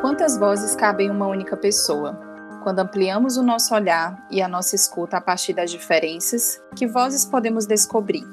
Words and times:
Quantas 0.00 0.38
vozes 0.38 0.76
cabem 0.76 1.08
em 1.08 1.10
uma 1.10 1.26
única 1.26 1.56
pessoa? 1.56 2.14
Quando 2.62 2.78
ampliamos 2.78 3.36
o 3.36 3.42
nosso 3.42 3.74
olhar 3.74 4.16
e 4.30 4.40
a 4.40 4.46
nossa 4.46 4.76
escuta 4.76 5.16
a 5.16 5.20
partir 5.20 5.54
das 5.54 5.72
diferenças, 5.72 6.62
que 6.76 6.86
vozes 6.86 7.24
podemos 7.24 7.66
descobrir? 7.66 8.24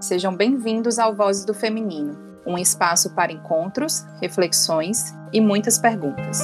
Sejam 0.00 0.34
bem-vindos 0.34 0.98
ao 0.98 1.14
Vozes 1.14 1.44
do 1.44 1.52
Feminino, 1.52 2.18
um 2.46 2.56
espaço 2.56 3.14
para 3.14 3.30
encontros, 3.30 4.06
reflexões 4.18 5.14
e 5.30 5.42
muitas 5.42 5.76
perguntas. 5.76 6.40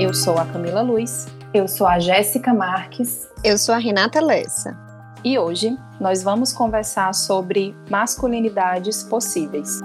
Eu 0.00 0.14
sou 0.14 0.38
a 0.38 0.46
Camila 0.46 0.80
Luz. 0.80 1.26
Eu 1.52 1.68
sou 1.68 1.86
a 1.86 1.98
Jéssica 1.98 2.54
Marques. 2.54 3.28
Eu 3.44 3.58
sou 3.58 3.74
a 3.74 3.78
Renata 3.78 4.20
Lessa. 4.20 4.74
E 5.22 5.38
hoje 5.38 5.78
nós 6.00 6.22
vamos 6.22 6.54
conversar 6.54 7.14
sobre 7.14 7.76
masculinidades 7.90 9.02
possíveis. 9.02 9.80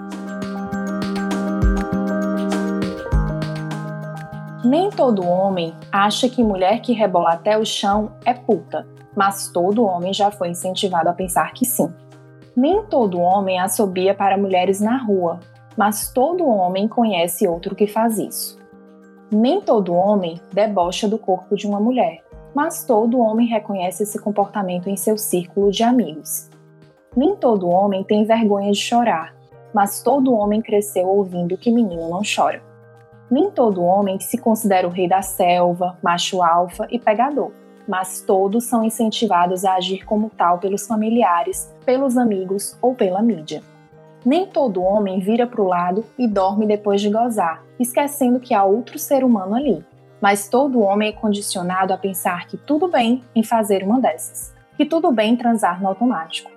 Nem 4.63 4.89
todo 4.89 5.25
homem 5.25 5.73
acha 5.89 6.27
que 6.27 6.43
mulher 6.43 6.81
que 6.81 6.91
rebola 6.91 7.31
até 7.31 7.57
o 7.57 7.65
chão 7.65 8.11
é 8.25 8.33
puta, 8.33 8.85
mas 9.15 9.47
todo 9.47 9.85
homem 9.85 10.13
já 10.13 10.29
foi 10.31 10.49
incentivado 10.49 11.07
a 11.07 11.13
pensar 11.13 11.53
que 11.53 11.65
sim. 11.65 11.93
Nem 12.53 12.83
todo 12.83 13.21
homem 13.21 13.57
assobia 13.57 14.13
para 14.13 14.37
mulheres 14.37 14.81
na 14.81 14.97
rua, 14.97 15.39
mas 15.77 16.11
todo 16.11 16.45
homem 16.45 16.89
conhece 16.89 17.47
outro 17.47 17.73
que 17.73 17.87
faz 17.87 18.17
isso. 18.17 18.59
Nem 19.31 19.61
todo 19.61 19.93
homem 19.93 20.41
debocha 20.51 21.07
do 21.07 21.17
corpo 21.17 21.55
de 21.55 21.65
uma 21.65 21.79
mulher, 21.79 22.21
mas 22.53 22.83
todo 22.83 23.19
homem 23.19 23.47
reconhece 23.47 24.03
esse 24.03 24.19
comportamento 24.19 24.89
em 24.89 24.97
seu 24.97 25.17
círculo 25.17 25.71
de 25.71 25.83
amigos. 25.83 26.49
Nem 27.15 27.33
todo 27.33 27.69
homem 27.69 28.03
tem 28.03 28.25
vergonha 28.25 28.73
de 28.73 28.79
chorar, 28.79 29.33
mas 29.73 30.03
todo 30.03 30.33
homem 30.33 30.61
cresceu 30.61 31.07
ouvindo 31.07 31.57
que 31.57 31.71
menino 31.71 32.09
não 32.09 32.21
chora. 32.23 32.68
Nem 33.29 33.51
todo 33.51 33.83
homem 33.83 34.19
se 34.19 34.37
considera 34.37 34.87
o 34.87 34.91
rei 34.91 35.07
da 35.07 35.21
selva, 35.21 35.97
macho 36.01 36.41
alfa 36.41 36.87
e 36.89 36.97
pegador, 36.97 37.51
mas 37.87 38.21
todos 38.21 38.65
são 38.65 38.83
incentivados 38.83 39.63
a 39.63 39.75
agir 39.75 40.03
como 40.03 40.31
tal 40.31 40.57
pelos 40.57 40.87
familiares, 40.87 41.71
pelos 41.85 42.17
amigos 42.17 42.77
ou 42.81 42.95
pela 42.95 43.21
mídia. 43.21 43.61
Nem 44.25 44.47
todo 44.47 44.83
homem 44.83 45.19
vira 45.19 45.47
para 45.47 45.61
o 45.61 45.67
lado 45.67 46.03
e 46.17 46.27
dorme 46.27 46.65
depois 46.65 47.01
de 47.01 47.09
gozar, 47.09 47.63
esquecendo 47.79 48.39
que 48.39 48.53
há 48.53 48.63
outro 48.63 48.97
ser 48.97 49.23
humano 49.23 49.55
ali. 49.55 49.83
Mas 50.19 50.49
todo 50.49 50.81
homem 50.81 51.09
é 51.09 51.13
condicionado 51.13 51.93
a 51.93 51.97
pensar 51.97 52.47
que 52.47 52.57
tudo 52.57 52.89
bem 52.89 53.23
em 53.33 53.43
fazer 53.43 53.83
uma 53.83 54.01
dessas, 54.01 54.53
que 54.75 54.85
tudo 54.85 55.11
bem 55.11 55.37
transar 55.37 55.81
no 55.81 55.87
automático. 55.87 56.51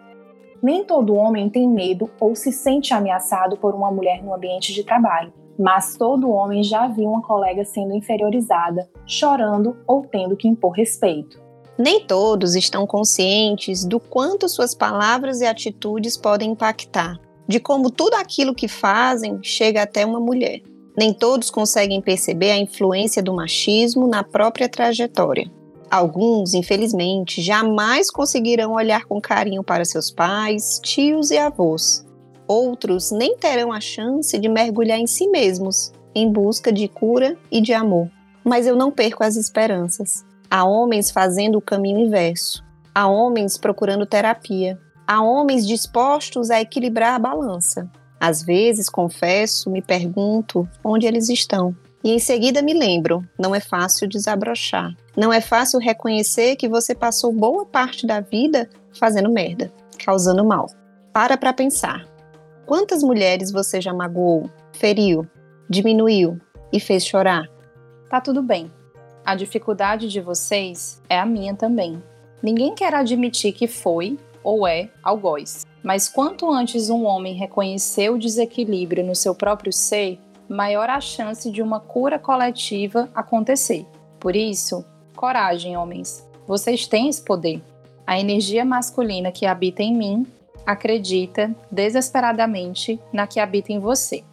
Nem 0.62 0.84
todo 0.84 1.14
homem 1.14 1.48
tem 1.51 1.69
medo 1.69 2.11
ou 2.19 2.34
se 2.34 2.51
sente 2.51 2.95
ameaçado 2.95 3.57
por 3.57 3.75
uma 3.75 3.91
mulher 3.91 4.23
no 4.23 4.34
ambiente 4.34 4.73
de 4.73 4.83
trabalho, 4.83 5.33
mas 5.63 5.97
todo 5.97 6.29
homem 6.29 6.65
já 6.65 6.89
viu 6.89 7.09
uma 7.09 7.23
colega 7.23 7.65
sendo 7.65 7.95
inferiorizada, 7.95 8.91
chorando 9.07 9.77
ou 9.87 10.05
tendo 10.05 10.37
que 10.37 10.49
impor 10.49 10.73
respeito. 10.73 11.41
Nem 11.79 12.05
todos 12.05 12.57
estão 12.57 12.85
conscientes 12.85 13.85
do 13.85 14.01
quanto 14.01 14.49
suas 14.49 14.75
palavras 14.75 15.41
e 15.41 15.47
atitudes 15.47 16.17
podem 16.17 16.51
impactar, 16.51 17.17
de 17.47 17.61
como 17.61 17.91
tudo 17.93 18.15
aquilo 18.15 18.57
que 18.57 18.67
fazem 18.67 19.39
chega 19.41 19.83
até 19.83 20.05
uma 20.05 20.19
mulher. 20.19 20.61
Nem 20.99 21.15
todos 21.15 21.49
conseguem 21.49 22.03
perceber 22.03 22.51
a 22.51 22.59
influência 22.59 23.23
do 23.23 23.33
machismo 23.33 24.09
na 24.09 24.25
própria 24.25 24.69
trajetória. 24.69 25.49
Alguns, 25.89 26.55
infelizmente, 26.55 27.41
jamais 27.41 28.11
conseguirão 28.11 28.73
olhar 28.73 29.05
com 29.05 29.21
carinho 29.21 29.63
para 29.63 29.85
seus 29.85 30.11
pais, 30.11 30.81
tios 30.83 31.31
e 31.31 31.39
avós. 31.39 32.05
Outros 32.53 33.11
nem 33.11 33.34
terão 33.34 33.72
a 33.72 33.81
chance 33.81 34.39
de 34.39 34.47
mergulhar 34.47 34.98
em 34.98 35.06
si 35.06 35.27
mesmos, 35.27 35.91
em 36.14 36.31
busca 36.31 36.70
de 36.70 36.86
cura 36.86 37.34
e 37.50 37.62
de 37.62 37.72
amor. 37.72 38.11
Mas 38.45 38.67
eu 38.67 38.77
não 38.77 38.91
perco 38.91 39.25
as 39.25 39.36
esperanças. 39.36 40.22
Há 40.51 40.62
homens 40.62 41.11
fazendo 41.11 41.57
o 41.57 41.62
caminho 41.62 42.01
inverso. 42.01 42.62
Há 42.95 43.08
homens 43.08 43.57
procurando 43.57 44.05
terapia. 44.05 44.79
Há 45.07 45.23
homens 45.23 45.67
dispostos 45.67 46.51
a 46.51 46.61
equilibrar 46.61 47.14
a 47.14 47.18
balança. 47.18 47.91
Às 48.20 48.42
vezes, 48.42 48.86
confesso, 48.91 49.70
me 49.70 49.80
pergunto 49.80 50.68
onde 50.85 51.07
eles 51.07 51.30
estão. 51.30 51.74
E 52.05 52.12
em 52.12 52.18
seguida 52.18 52.61
me 52.61 52.74
lembro: 52.74 53.27
não 53.39 53.55
é 53.55 53.61
fácil 53.61 54.07
desabrochar. 54.07 54.95
Não 55.17 55.33
é 55.33 55.41
fácil 55.41 55.80
reconhecer 55.80 56.57
que 56.57 56.68
você 56.68 56.95
passou 56.95 57.33
boa 57.33 57.64
parte 57.64 58.07
da 58.07 58.20
vida 58.20 58.68
fazendo 58.92 59.33
merda, 59.33 59.73
causando 60.05 60.45
mal. 60.45 60.67
Para 61.14 61.39
para 61.39 61.55
pensar. 61.55 62.11
Quantas 62.67 63.02
mulheres 63.02 63.50
você 63.50 63.80
já 63.80 63.92
magoou, 63.92 64.48
feriu, 64.73 65.27
diminuiu 65.68 66.40
e 66.73 66.78
fez 66.78 67.05
chorar? 67.05 67.48
Tá 68.08 68.20
tudo 68.20 68.42
bem. 68.42 68.70
A 69.24 69.34
dificuldade 69.34 70.08
de 70.08 70.20
vocês 70.20 71.00
é 71.08 71.18
a 71.18 71.27
minha 71.27 71.55
também. 71.55 72.02
Ninguém 72.42 72.74
quer 72.74 72.95
admitir 72.95 73.52
que 73.52 73.67
foi 73.67 74.18
ou 74.42 74.67
é 74.67 74.90
algoz. 75.02 75.64
Mas 75.83 76.08
quanto 76.08 76.50
antes 76.50 76.90
um 76.90 77.05
homem 77.05 77.34
reconhecer 77.34 78.11
o 78.11 78.18
desequilíbrio 78.18 79.05
no 79.05 79.14
seu 79.14 79.34
próprio 79.34 79.73
ser, 79.73 80.18
maior 80.48 80.89
a 80.89 81.00
chance 81.00 81.50
de 81.50 81.62
uma 81.62 81.80
cura 81.80 82.18
coletiva 82.18 83.08
acontecer. 83.14 83.86
Por 84.20 84.36
isso, 84.36 84.84
coragem, 85.17 85.77
homens. 85.77 86.29
Vocês 86.46 86.86
têm 86.86 87.08
esse 87.08 87.23
poder. 87.23 87.62
A 88.06 88.18
energia 88.18 88.64
masculina 88.64 89.33
que 89.33 89.46
habita 89.46 89.83
em 89.83 89.96
mim 89.96 90.27
acredita 90.67 91.55
desesperadamente 91.70 93.00
na 93.12 93.27
que 93.27 93.40
habita 93.40 93.73
em 93.73 93.78
você. 93.78 94.24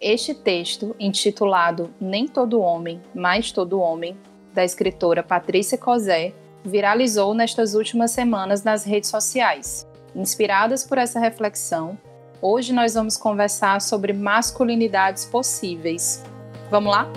Este 0.00 0.34
texto, 0.34 0.96
intitulado 0.98 1.90
Nem 2.00 2.26
Todo 2.26 2.60
Homem, 2.60 3.00
Mas 3.14 3.52
Todo 3.52 3.78
Homem, 3.78 4.16
da 4.52 4.64
escritora 4.64 5.22
Patrícia 5.22 5.78
Cosé, 5.78 6.32
viralizou 6.64 7.34
nestas 7.34 7.74
últimas 7.74 8.10
semanas 8.10 8.62
nas 8.62 8.84
redes 8.84 9.10
sociais. 9.10 9.86
Inspiradas 10.14 10.84
por 10.84 10.98
essa 10.98 11.18
reflexão, 11.18 11.96
hoje 12.40 12.72
nós 12.72 12.94
vamos 12.94 13.16
conversar 13.16 13.80
sobre 13.80 14.12
masculinidades 14.12 15.24
possíveis. 15.24 16.22
Vamos 16.70 16.92
lá? 16.92 17.08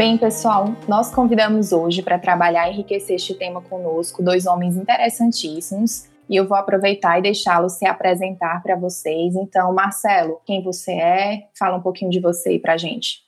Bem, 0.00 0.16
pessoal, 0.16 0.74
nós 0.88 1.14
convidamos 1.14 1.72
hoje 1.72 2.02
para 2.02 2.18
trabalhar 2.18 2.66
e 2.66 2.72
enriquecer 2.72 3.16
este 3.16 3.34
tema 3.34 3.60
conosco 3.60 4.22
dois 4.22 4.46
homens 4.46 4.74
interessantíssimos 4.74 6.08
e 6.26 6.36
eu 6.36 6.48
vou 6.48 6.56
aproveitar 6.56 7.18
e 7.18 7.22
deixá-lo 7.22 7.68
se 7.68 7.84
apresentar 7.84 8.62
para 8.62 8.76
vocês. 8.76 9.36
Então, 9.36 9.74
Marcelo, 9.74 10.40
quem 10.46 10.62
você 10.62 10.92
é? 10.92 11.48
Fala 11.54 11.76
um 11.76 11.82
pouquinho 11.82 12.10
de 12.10 12.18
você 12.18 12.48
aí 12.48 12.58
para 12.58 12.78
gente. 12.78 13.26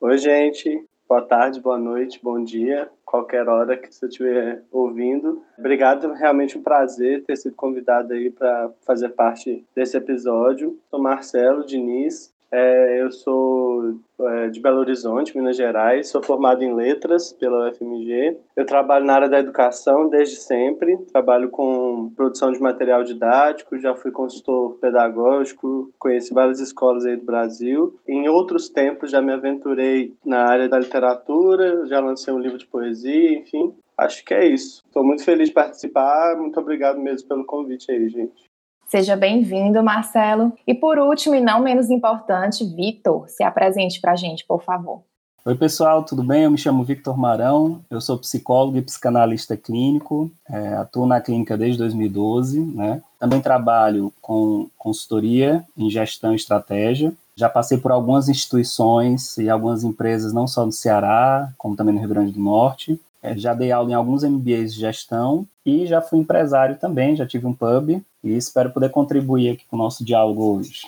Oi, 0.00 0.16
gente. 0.16 0.86
Boa 1.08 1.22
tarde, 1.22 1.60
boa 1.60 1.76
noite, 1.76 2.20
bom 2.22 2.42
dia, 2.42 2.88
qualquer 3.04 3.48
hora 3.48 3.76
que 3.76 3.92
você 3.92 4.06
estiver 4.06 4.62
ouvindo. 4.70 5.42
Obrigado, 5.58 6.12
realmente 6.12 6.56
um 6.56 6.62
prazer 6.62 7.24
ter 7.24 7.36
sido 7.36 7.56
convidado 7.56 8.14
aí 8.14 8.30
para 8.30 8.70
fazer 8.86 9.08
parte 9.08 9.66
desse 9.74 9.96
episódio. 9.96 10.78
Sou 10.88 11.02
Marcelo 11.02 11.66
Diniz, 11.66 12.31
é, 12.52 13.00
eu 13.00 13.10
sou 13.10 13.98
é, 14.20 14.48
de 14.50 14.60
Belo 14.60 14.80
Horizonte, 14.80 15.34
Minas 15.34 15.56
Gerais, 15.56 16.08
sou 16.08 16.22
formado 16.22 16.62
em 16.62 16.74
letras 16.74 17.32
pela 17.32 17.70
UFMG. 17.70 18.36
Eu 18.54 18.66
trabalho 18.66 19.06
na 19.06 19.14
área 19.14 19.28
da 19.28 19.38
educação 19.38 20.08
desde 20.08 20.36
sempre, 20.36 20.98
trabalho 21.12 21.48
com 21.48 22.12
produção 22.14 22.52
de 22.52 22.60
material 22.60 23.02
didático, 23.02 23.78
já 23.78 23.94
fui 23.94 24.10
consultor 24.10 24.76
pedagógico, 24.78 25.90
conheci 25.98 26.34
várias 26.34 26.60
escolas 26.60 27.06
aí 27.06 27.16
do 27.16 27.24
Brasil. 27.24 27.98
Em 28.06 28.28
outros 28.28 28.68
tempos 28.68 29.10
já 29.10 29.22
me 29.22 29.32
aventurei 29.32 30.14
na 30.24 30.44
área 30.44 30.68
da 30.68 30.78
literatura, 30.78 31.86
já 31.86 32.00
lancei 32.00 32.34
um 32.34 32.38
livro 32.38 32.58
de 32.58 32.66
poesia, 32.66 33.32
enfim. 33.38 33.74
Acho 33.96 34.24
que 34.24 34.34
é 34.34 34.46
isso. 34.46 34.82
Estou 34.86 35.04
muito 35.04 35.24
feliz 35.24 35.48
de 35.48 35.54
participar. 35.54 36.36
Muito 36.36 36.58
obrigado 36.58 36.98
mesmo 36.98 37.28
pelo 37.28 37.44
convite 37.44 37.90
aí, 37.90 38.08
gente. 38.08 38.51
Seja 38.92 39.16
bem-vindo, 39.16 39.82
Marcelo. 39.82 40.52
E 40.66 40.74
por 40.74 40.98
último, 40.98 41.34
e 41.34 41.40
não 41.40 41.62
menos 41.62 41.88
importante, 41.88 42.62
Vitor, 42.62 43.26
se 43.26 43.42
apresente 43.42 43.98
para 43.98 44.12
a 44.12 44.16
gente, 44.16 44.44
por 44.44 44.62
favor. 44.62 45.00
Oi, 45.46 45.54
pessoal, 45.54 46.04
tudo 46.04 46.22
bem? 46.22 46.42
Eu 46.42 46.50
me 46.50 46.58
chamo 46.58 46.84
Victor 46.84 47.16
Marão, 47.16 47.80
eu 47.88 48.02
sou 48.02 48.18
psicólogo 48.18 48.76
e 48.76 48.82
psicanalista 48.82 49.56
clínico, 49.56 50.30
é, 50.46 50.74
atuo 50.74 51.06
na 51.06 51.22
clínica 51.22 51.56
desde 51.56 51.78
2012, 51.78 52.60
né? 52.60 53.00
Também 53.18 53.40
trabalho 53.40 54.12
com 54.20 54.68
consultoria 54.76 55.64
em 55.74 55.88
gestão 55.88 56.34
e 56.34 56.36
estratégia. 56.36 57.14
Já 57.34 57.48
passei 57.48 57.78
por 57.78 57.92
algumas 57.92 58.28
instituições 58.28 59.38
e 59.38 59.48
algumas 59.48 59.84
empresas, 59.84 60.34
não 60.34 60.46
só 60.46 60.66
no 60.66 60.72
Ceará, 60.72 61.50
como 61.56 61.76
também 61.76 61.94
no 61.94 62.00
Rio 62.00 62.10
Grande 62.10 62.32
do 62.32 62.40
Norte. 62.40 63.00
É, 63.22 63.34
já 63.38 63.54
dei 63.54 63.72
aula 63.72 63.90
em 63.90 63.94
alguns 63.94 64.22
MBAs 64.22 64.74
de 64.74 64.80
gestão 64.80 65.46
e 65.64 65.86
já 65.86 66.02
fui 66.02 66.18
empresário 66.18 66.76
também, 66.76 67.16
já 67.16 67.24
tive 67.24 67.46
um 67.46 67.54
pub 67.54 68.02
e 68.22 68.36
espero 68.36 68.70
poder 68.70 68.90
contribuir 68.90 69.50
aqui 69.50 69.64
com 69.66 69.76
o 69.76 69.78
nosso 69.78 70.04
diálogo 70.04 70.56
hoje. 70.56 70.82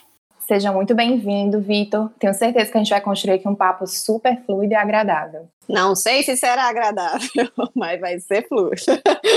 Seja 0.47 0.71
muito 0.71 0.95
bem-vindo, 0.95 1.59
Vitor. 1.59 2.11
Tenho 2.19 2.35
certeza 2.35 2.71
que 2.71 2.77
a 2.77 2.81
gente 2.81 2.91
vai 2.91 3.01
construir 3.01 3.35
aqui 3.35 3.49
um 3.49 3.55
papo 3.55 3.87
super 3.87 4.43
fluido 4.45 4.75
e 4.75 4.77
agradável. 4.77 5.49
Não 5.67 5.97
sei 5.97 6.23
se 6.23 6.37
será 6.37 6.65
agradável, 6.65 7.49
mas 7.75 7.99
vai 7.99 8.21
ser 8.21 8.47
fluido. 8.47 8.83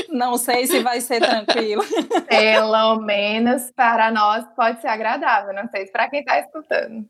Não 0.10 0.38
sei 0.38 0.68
se 0.68 0.82
vai 0.82 1.00
ser 1.00 1.22
tranquilo. 1.22 1.82
Pelo 2.28 3.00
menos 3.00 3.72
para 3.72 4.12
nós 4.12 4.46
pode 4.54 4.82
ser 4.82 4.90
agradável, 4.90 5.54
não 5.54 5.70
sei 5.70 5.86
se 5.86 5.92
para 5.94 6.10
quem 6.10 6.20
está 6.20 6.40
escutando. 6.40 7.06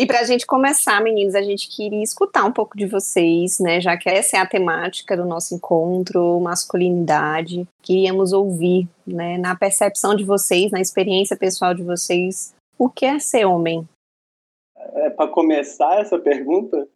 E 0.00 0.06
para 0.06 0.20
a 0.20 0.24
gente 0.24 0.46
começar, 0.46 0.98
meninos, 1.02 1.34
a 1.34 1.42
gente 1.42 1.68
queria 1.68 2.02
escutar 2.02 2.46
um 2.46 2.52
pouco 2.52 2.74
de 2.74 2.86
vocês, 2.86 3.58
né? 3.60 3.82
Já 3.82 3.98
que 3.98 4.08
essa 4.08 4.38
é 4.38 4.40
a 4.40 4.46
temática 4.46 5.14
do 5.14 5.26
nosso 5.26 5.54
encontro, 5.54 6.40
masculinidade. 6.40 7.68
Queríamos 7.82 8.32
ouvir, 8.32 8.88
né, 9.06 9.36
na 9.36 9.54
percepção 9.54 10.16
de 10.16 10.24
vocês, 10.24 10.72
na 10.72 10.80
experiência 10.80 11.36
pessoal 11.36 11.74
de 11.74 11.82
vocês, 11.82 12.54
o 12.78 12.88
que 12.88 13.04
é 13.04 13.18
ser 13.18 13.44
homem? 13.44 13.86
É, 14.74 15.10
para 15.10 15.28
começar 15.28 16.00
essa 16.00 16.18
pergunta, 16.18 16.88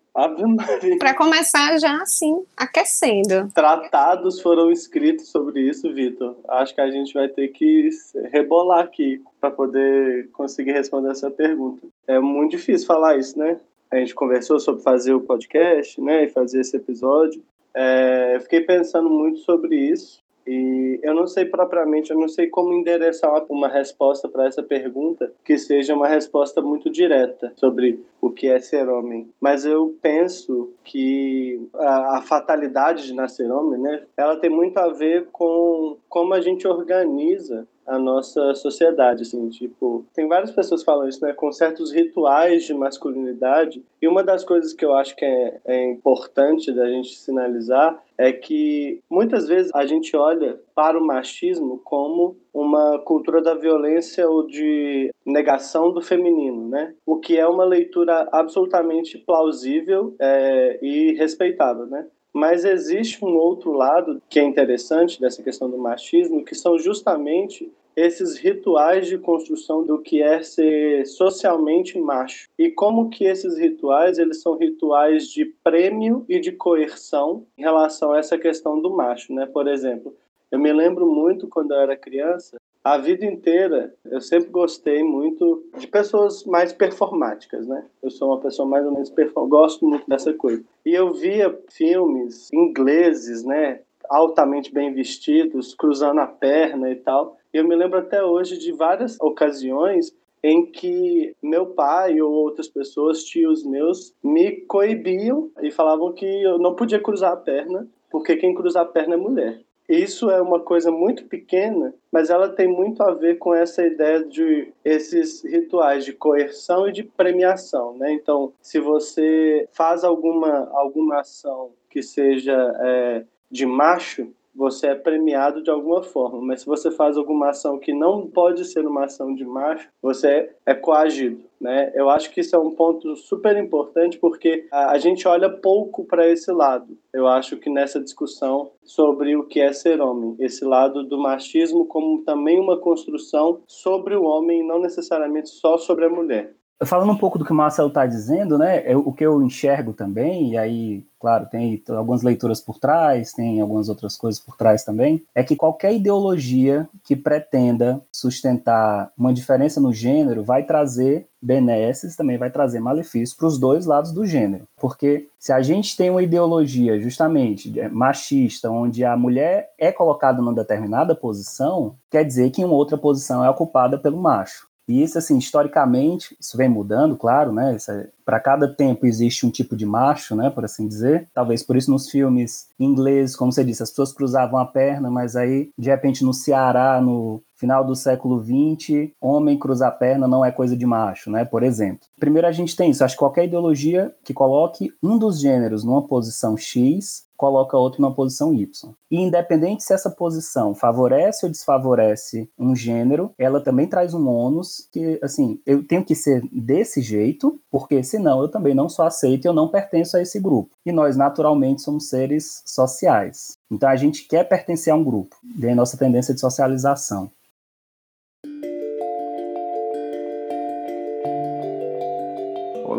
para 0.99 1.15
começar 1.15 1.77
já 1.79 2.01
assim, 2.01 2.45
aquecendo. 2.57 3.51
Tratados 3.53 4.41
foram 4.41 4.71
escritos 4.71 5.29
sobre 5.29 5.69
isso, 5.69 5.93
Vitor. 5.93 6.37
Acho 6.49 6.75
que 6.75 6.81
a 6.81 6.91
gente 6.91 7.13
vai 7.13 7.29
ter 7.29 7.49
que 7.49 7.91
rebolar 8.31 8.85
aqui 8.85 9.21
para 9.41 9.51
poder 9.51 10.31
conseguir 10.31 10.73
responder 10.73 11.11
essa 11.11 11.31
pergunta. 11.31 11.87
É 12.07 12.21
muito 12.21 12.53
difícil 12.53 12.87
falar 12.87 13.19
isso, 13.19 13.37
né? 13.39 13.59
A 13.91 13.97
gente 13.97 14.15
conversou 14.15 14.61
sobre 14.61 14.83
fazer 14.83 15.15
o 15.15 15.21
podcast, 15.21 16.01
né, 16.01 16.25
e 16.25 16.29
fazer 16.29 16.61
esse 16.61 16.77
episódio. 16.77 17.43
É, 17.75 18.37
eu 18.37 18.41
fiquei 18.41 18.61
pensando 18.61 19.11
muito 19.11 19.41
sobre 19.41 19.77
isso 19.77 20.24
e 20.47 21.01
eu 21.03 21.15
não 21.15 21.27
sei 21.27 21.45
propriamente, 21.45 22.11
eu 22.11 22.19
não 22.19 22.29
sei 22.29 22.49
como 22.49 22.73
endereçar 22.73 23.45
uma 23.49 23.69
resposta 23.69 24.29
para 24.29 24.47
essa 24.47 24.63
pergunta 24.63 25.33
que 25.45 25.57
seja 25.57 25.95
uma 25.95 26.09
resposta 26.09 26.61
muito 26.61 26.91
direta 26.91 27.53
sobre 27.57 28.01
o 28.21 28.31
que 28.31 28.49
é 28.49 28.59
ser 28.59 28.89
homem. 28.89 29.29
Mas 29.41 29.65
eu 29.65 29.97
penso 30.03 30.73
que 30.83 31.61
a, 31.75 32.19
a 32.19 32.23
fatalidade 32.23 33.07
de 33.07 33.15
nascer 33.15 33.51
homem, 33.51 33.81
né, 33.81 34.03
ela 34.17 34.37
tem 34.37 34.51
muito 34.51 34.79
a 34.79 34.89
ver 34.89 35.27
com 35.33 35.97
como 36.09 36.35
a 36.35 36.41
gente 36.41 36.67
organiza 36.67 37.67
a 37.87 37.99
nossa 37.99 38.55
sociedade, 38.55 39.23
assim, 39.23 39.49
tipo, 39.49 40.05
tem 40.15 40.27
várias 40.27 40.51
pessoas 40.51 40.83
falam 40.83 41.09
isso, 41.09 41.25
né, 41.25 41.33
com 41.33 41.53
certos 41.53 41.93
rituais 41.93 42.65
de 42.65 42.75
masculinidade, 42.75 43.83
e 44.01 44.09
uma 44.09 44.23
das 44.23 44.45
coisas 44.45 44.73
que 44.73 44.85
eu 44.85 44.95
acho 44.95 45.17
que 45.17 45.25
é, 45.25 45.61
é 45.65 45.91
importante 45.91 46.73
da 46.73 46.89
gente 46.89 47.15
sinalizar 47.15 48.03
é 48.17 48.33
que 48.33 49.01
muitas 49.11 49.49
vezes 49.49 49.73
a 49.75 49.85
gente 49.87 50.17
olha 50.17 50.61
para 50.75 50.99
o 50.99 51.05
machismo 51.05 51.81
como 51.85 52.37
uma 52.53 52.99
cultura 53.01 53.43
da 53.43 53.55
violência 53.55 54.29
ou 54.29 54.47
de 54.47 55.11
negação 55.27 55.93
do 55.93 56.01
feminino, 56.01 56.69
né? 56.69 56.95
O 57.05 57.17
que 57.17 57.37
é 57.37 57.47
uma 57.47 57.65
leitura 57.65 58.29
absolutamente 58.31 59.19
plausível 59.19 60.15
é, 60.21 60.79
e 60.81 61.13
respeitável, 61.15 61.87
né? 61.87 62.07
Mas 62.35 62.65
existe 62.65 63.25
um 63.25 63.37
outro 63.37 63.73
lado 63.73 64.21
que 64.29 64.41
é 64.41 64.43
interessante 64.43 65.21
dessa 65.21 65.41
questão 65.41 65.71
do 65.71 65.79
machismo, 65.79 66.45
que 66.45 66.55
são 66.55 66.77
justamente 66.77 67.73
esses 67.97 68.37
rituais 68.37 69.07
de 69.07 69.17
construção 69.17 69.85
do 69.85 70.01
que 70.01 70.21
é 70.21 70.43
ser 70.43 71.07
socialmente 71.07 71.97
macho 71.97 72.49
e 72.59 72.69
como 72.69 73.09
que 73.09 73.25
esses 73.25 73.57
rituais 73.57 74.19
eles 74.19 74.43
são 74.43 74.57
rituais 74.57 75.29
de 75.29 75.45
prêmio 75.63 76.25
e 76.29 76.41
de 76.41 76.51
coerção 76.51 77.47
em 77.57 77.63
relação 77.63 78.13
a 78.13 78.19
essa 78.19 78.37
questão 78.37 78.81
do 78.81 78.91
macho, 78.91 79.33
né? 79.33 79.47
Por 79.47 79.69
exemplo, 79.69 80.13
eu 80.51 80.59
me 80.59 80.73
lembro 80.73 81.07
muito 81.07 81.47
quando 81.47 81.73
eu 81.73 81.81
era 81.81 81.97
criança, 81.97 82.57
a 82.85 82.99
vida 82.99 83.25
inteira 83.25 83.95
eu 84.05 84.21
sempre 84.21 84.51
gostei 84.51 85.03
muito 85.03 85.65
de 85.79 85.87
pessoas 85.87 86.45
mais 86.45 86.71
performáticas, 86.71 87.67
né? 87.67 87.87
Eu 88.03 88.11
sou 88.11 88.29
uma 88.29 88.41
pessoa 88.41 88.69
mais 88.69 88.85
ou 88.85 88.93
menos 88.93 89.09
performática, 89.09 89.57
gosto 89.57 89.87
muito 89.87 90.07
dessa 90.07 90.35
coisa. 90.35 90.63
E 90.85 90.93
eu 90.93 91.15
via 91.15 91.59
filmes 91.71 92.53
ingleses, 92.53 93.43
né? 93.43 93.81
Altamente 94.11 94.71
bem 94.71 94.93
vestidos, 94.93 95.75
cruzando 95.75 96.21
a 96.21 96.27
perna 96.27 96.91
e 96.91 96.97
tal. 96.97 97.39
E 97.55 97.57
eu 97.57 97.67
me 97.67 97.75
lembro 97.75 97.99
até 97.99 98.23
hoje 98.23 98.59
de 98.59 98.71
várias 98.71 99.19
ocasiões 99.19 100.15
em 100.43 100.67
que 100.67 101.35
meu 101.43 101.65
pai 101.65 102.21
ou 102.21 102.31
outras 102.31 102.69
pessoas, 102.69 103.25
tios 103.25 103.65
meus, 103.65 104.13
me 104.23 104.61
coibiam 104.67 105.51
e 105.63 105.71
falavam 105.71 106.13
que 106.13 106.27
eu 106.27 106.59
não 106.59 106.75
podia 106.75 107.01
cruzar 107.01 107.33
a 107.33 107.37
perna, 107.37 107.89
porque 108.11 108.37
quem 108.37 108.55
cruza 108.55 108.83
a 108.83 108.85
perna 108.85 109.15
é 109.15 109.17
mulher. 109.17 109.63
Isso 109.89 110.31
é 110.31 110.41
uma 110.41 110.61
coisa 110.61 110.91
muito 110.91 111.27
pequena, 111.27 111.95
mas 112.11 112.31
ela 112.31 112.49
tem 112.49 112.67
muito 112.67 113.03
a 113.03 113.13
ver 113.13 113.37
com 113.37 113.55
essa 113.55 113.87
ideia 113.87 114.25
de 114.25 114.73
esses 114.83 115.45
rituais 115.45 116.05
de 116.05 116.13
coerção 116.15 116.89
e 116.89 116.93
de 116.93 117.03
premiação, 117.03 117.97
né? 117.99 118.13
Então, 118.13 118.53
se 118.63 118.81
você 118.81 119.69
faz 119.73 120.03
alguma 120.03 120.71
alguma 120.73 121.21
ação 121.21 121.73
que 121.91 122.03
seja 122.03 122.57
é, 122.81 123.25
de 123.51 123.67
macho, 123.67 124.33
você 124.55 124.89
é 124.89 124.95
premiado 124.95 125.63
de 125.63 125.71
alguma 125.71 126.03
forma. 126.03 126.41
Mas 126.41 126.61
se 126.61 126.67
você 126.67 126.91
faz 126.91 127.17
alguma 127.17 127.51
ação 127.51 127.79
que 127.79 127.93
não 127.93 128.29
pode 128.29 128.65
ser 128.65 128.87
uma 128.87 129.05
ação 129.05 129.35
de 129.35 129.45
macho, 129.45 129.89
você 130.01 130.51
é 130.65 130.75
coagido. 130.75 131.43
Né? 131.61 131.93
Eu 131.95 132.11
acho 132.11 132.31
que 132.31 132.41
isso 132.41 132.55
é 132.55 132.59
um 132.59 132.73
ponto 132.73 133.17
super 133.17 133.57
importante 133.57 134.19
porque 134.19 134.67
a, 134.71 134.99
gente 134.99 135.27
olha 135.27 135.49
pouco 135.49 136.05
para 136.05 136.29
esse 136.29 136.53
lado. 136.53 136.97
Eu 137.13 137.27
acho 137.27 137.57
que 137.57 137.71
nessa 137.71 138.01
discussão 138.01 138.73
sobre 138.83 139.35
o 139.37 139.47
que 139.47 139.61
é 139.61 139.73
ser 139.73 140.01
homem, 140.01 140.37
esse 140.39 140.65
lado 140.65 141.03
do 141.05 141.19
machismo 141.19 141.87
como 141.87 142.23
também 142.23 142.61
uma 142.61 142.79
construção 142.79 143.63
sobre 143.67 144.15
o 144.15 144.25
homem, 144.25 144.67
não 144.67 144.79
necessariamente 144.79 145.49
só 145.49 145.79
sobre 145.79 146.05
a 146.05 146.11
mulher. 146.11 146.55
Falando 146.83 147.13
um 147.13 147.17
pouco 147.17 147.39
do 147.39 147.45
que 147.45 147.53
o 147.53 147.55
Marcelo 147.55 147.89
está 147.89 148.05
dizendo, 148.05 148.59
né, 148.59 148.83
eu, 148.85 148.99
o 148.99 149.13
que 149.13 149.25
eu 149.25 149.43
enxergo 149.43 149.93
também, 149.93 150.51
e 150.51 150.59
aí, 150.59 151.07
claro, 151.21 151.47
tem 151.47 151.81
algumas 151.91 152.23
leituras 152.23 152.61
por 152.61 152.79
trás, 152.79 153.33
tem 153.33 153.61
algumas 153.61 153.89
outras 153.89 154.17
coisas 154.17 154.41
por 154.41 154.57
trás 154.57 154.83
também, 154.83 155.23
é 155.35 155.45
que 155.45 155.55
qualquer 155.55 155.95
ideologia 155.95 156.89
que 157.05 157.15
pretenda 157.15 158.03
sustentar 158.13 159.13
uma 159.17 159.33
diferença 159.33 159.81
no 159.81 159.93
gênero 159.93 160.43
vai 160.43 160.65
trazer 160.65 161.29
benesses, 161.41 162.17
também 162.17 162.39
vai 162.39 162.51
trazer 162.51 162.81
malefícios 162.81 163.37
para 163.37 163.47
os 163.47 163.59
dois 163.59 163.87
lados 163.87 164.13
do 164.13 164.27
gênero. 164.27 164.67
Porque 164.77 165.29
se 165.39 165.53
a 165.53 165.63
gente 165.63 165.97
tem 165.97 166.11
uma 166.11 166.23
ideologia 166.23 166.99
justamente 167.01 167.73
machista, 167.93 168.69
onde 168.71 169.05
a 169.05 169.17
mulher 169.17 169.71
é 169.79 169.93
colocada 169.93 170.39
numa 170.39 170.55
determinada 170.55 171.15
posição, 171.15 171.95
quer 172.11 172.25
dizer 172.25 172.51
que 172.51 172.65
uma 172.65 172.75
outra 172.75 172.99
posição 172.99 173.45
é 173.45 173.49
ocupada 173.49 173.97
pelo 173.97 174.17
macho. 174.17 174.67
E 174.89 175.03
isso, 175.03 175.19
assim, 175.19 175.39
historicamente, 175.39 176.37
isso 176.39 176.57
vem 176.57 176.69
mudando, 176.69 177.17
claro, 177.17 177.53
né? 177.53 177.77
É, 177.89 178.09
Para 178.25 178.39
cada 178.39 178.69
tempo 178.69 179.07
existe 179.07 179.47
um 179.47 179.51
tipo 179.51 179.77
de 179.77 179.87
macho, 179.87 180.37
né? 180.37 180.51
Por 180.51 180.65
assim 180.65 180.87
dizer. 180.87 181.29
Talvez 181.33 181.63
por 181.63 181.77
isso 181.77 181.91
nos 181.91 182.11
filmes 182.11 182.69
ingleses, 182.79 183.37
como 183.37 183.53
você 183.53 183.65
disse, 183.65 183.83
as 183.83 183.91
pessoas 183.91 184.13
cruzavam 184.13 184.59
a 184.59 184.67
perna, 184.67 185.11
mas 185.11 185.37
aí, 185.37 185.71
de 185.79 185.89
repente, 185.89 186.25
no 186.25 186.35
Ceará, 186.35 187.01
no 187.01 187.43
final 187.55 187.85
do 187.85 187.95
século 187.95 188.43
XX, 188.43 189.11
homem 189.21 189.59
cruzar 189.59 189.89
a 189.89 189.93
perna 189.93 190.29
não 190.29 190.45
é 190.45 190.51
coisa 190.51 190.77
de 190.77 190.85
macho, 190.85 191.31
né? 191.31 191.45
Por 191.45 191.63
exemplo. 191.63 192.07
Primeiro 192.19 192.47
a 192.47 192.53
gente 192.53 192.77
tem 192.77 192.91
isso. 192.91 193.05
Acho 193.05 193.15
que 193.15 193.21
qualquer 193.21 193.47
ideologia 193.47 194.15
que 194.23 194.35
coloque 194.35 194.93
um 195.03 195.17
dos 195.17 195.41
gêneros 195.41 195.85
numa 195.85 196.03
posição 196.03 196.57
X 196.57 197.24
coloca 197.37 197.77
outro 197.77 198.01
numa 198.01 198.15
posição 198.15 198.55
Y. 198.55 198.93
E 199.11 199.21
independente 199.21 199.83
se 199.83 199.93
essa 199.93 200.11
posição 200.11 200.75
favorece 200.75 201.47
ou 201.47 201.53
desfavorece 201.53 202.49
um 202.59 202.75
gênero, 202.75 203.33
ela 203.39 203.61
também 203.61 203.87
traz 203.87 204.15
um 204.15 204.29
ônus 204.29 204.89
que, 204.93 205.19
assim, 205.23 205.61
eu 205.67 205.87
tenho 205.87 206.05
que 206.05 206.15
ser 206.15 206.43
desse 206.53 207.01
jeito, 207.01 207.59
porque 207.71 208.03
senão 208.03 208.43
eu 208.43 208.49
também 208.49 208.75
não 208.75 208.89
sou 208.89 209.05
aceito 209.05 209.45
e 209.45 209.49
eu 209.49 209.53
não 209.53 209.69
pertenço 209.69 210.17
a 210.17 210.23
esse 210.23 210.41
grupo. 210.41 210.71
E 210.85 210.93
nós, 210.93 211.17
naturalmente, 211.17 211.83
somos 211.83 212.09
seres 212.09 212.63
sociais. 212.65 213.57
Então 213.71 213.89
a 213.89 213.97
gente 213.97 214.27
quer 214.27 214.45
pertencer 214.49 214.93
a 214.93 214.97
um 214.97 215.05
grupo, 215.05 215.37
daí 215.43 215.75
nossa 215.75 215.97
tendência 215.97 216.35
de 216.35 216.41
socialização. 216.41 217.31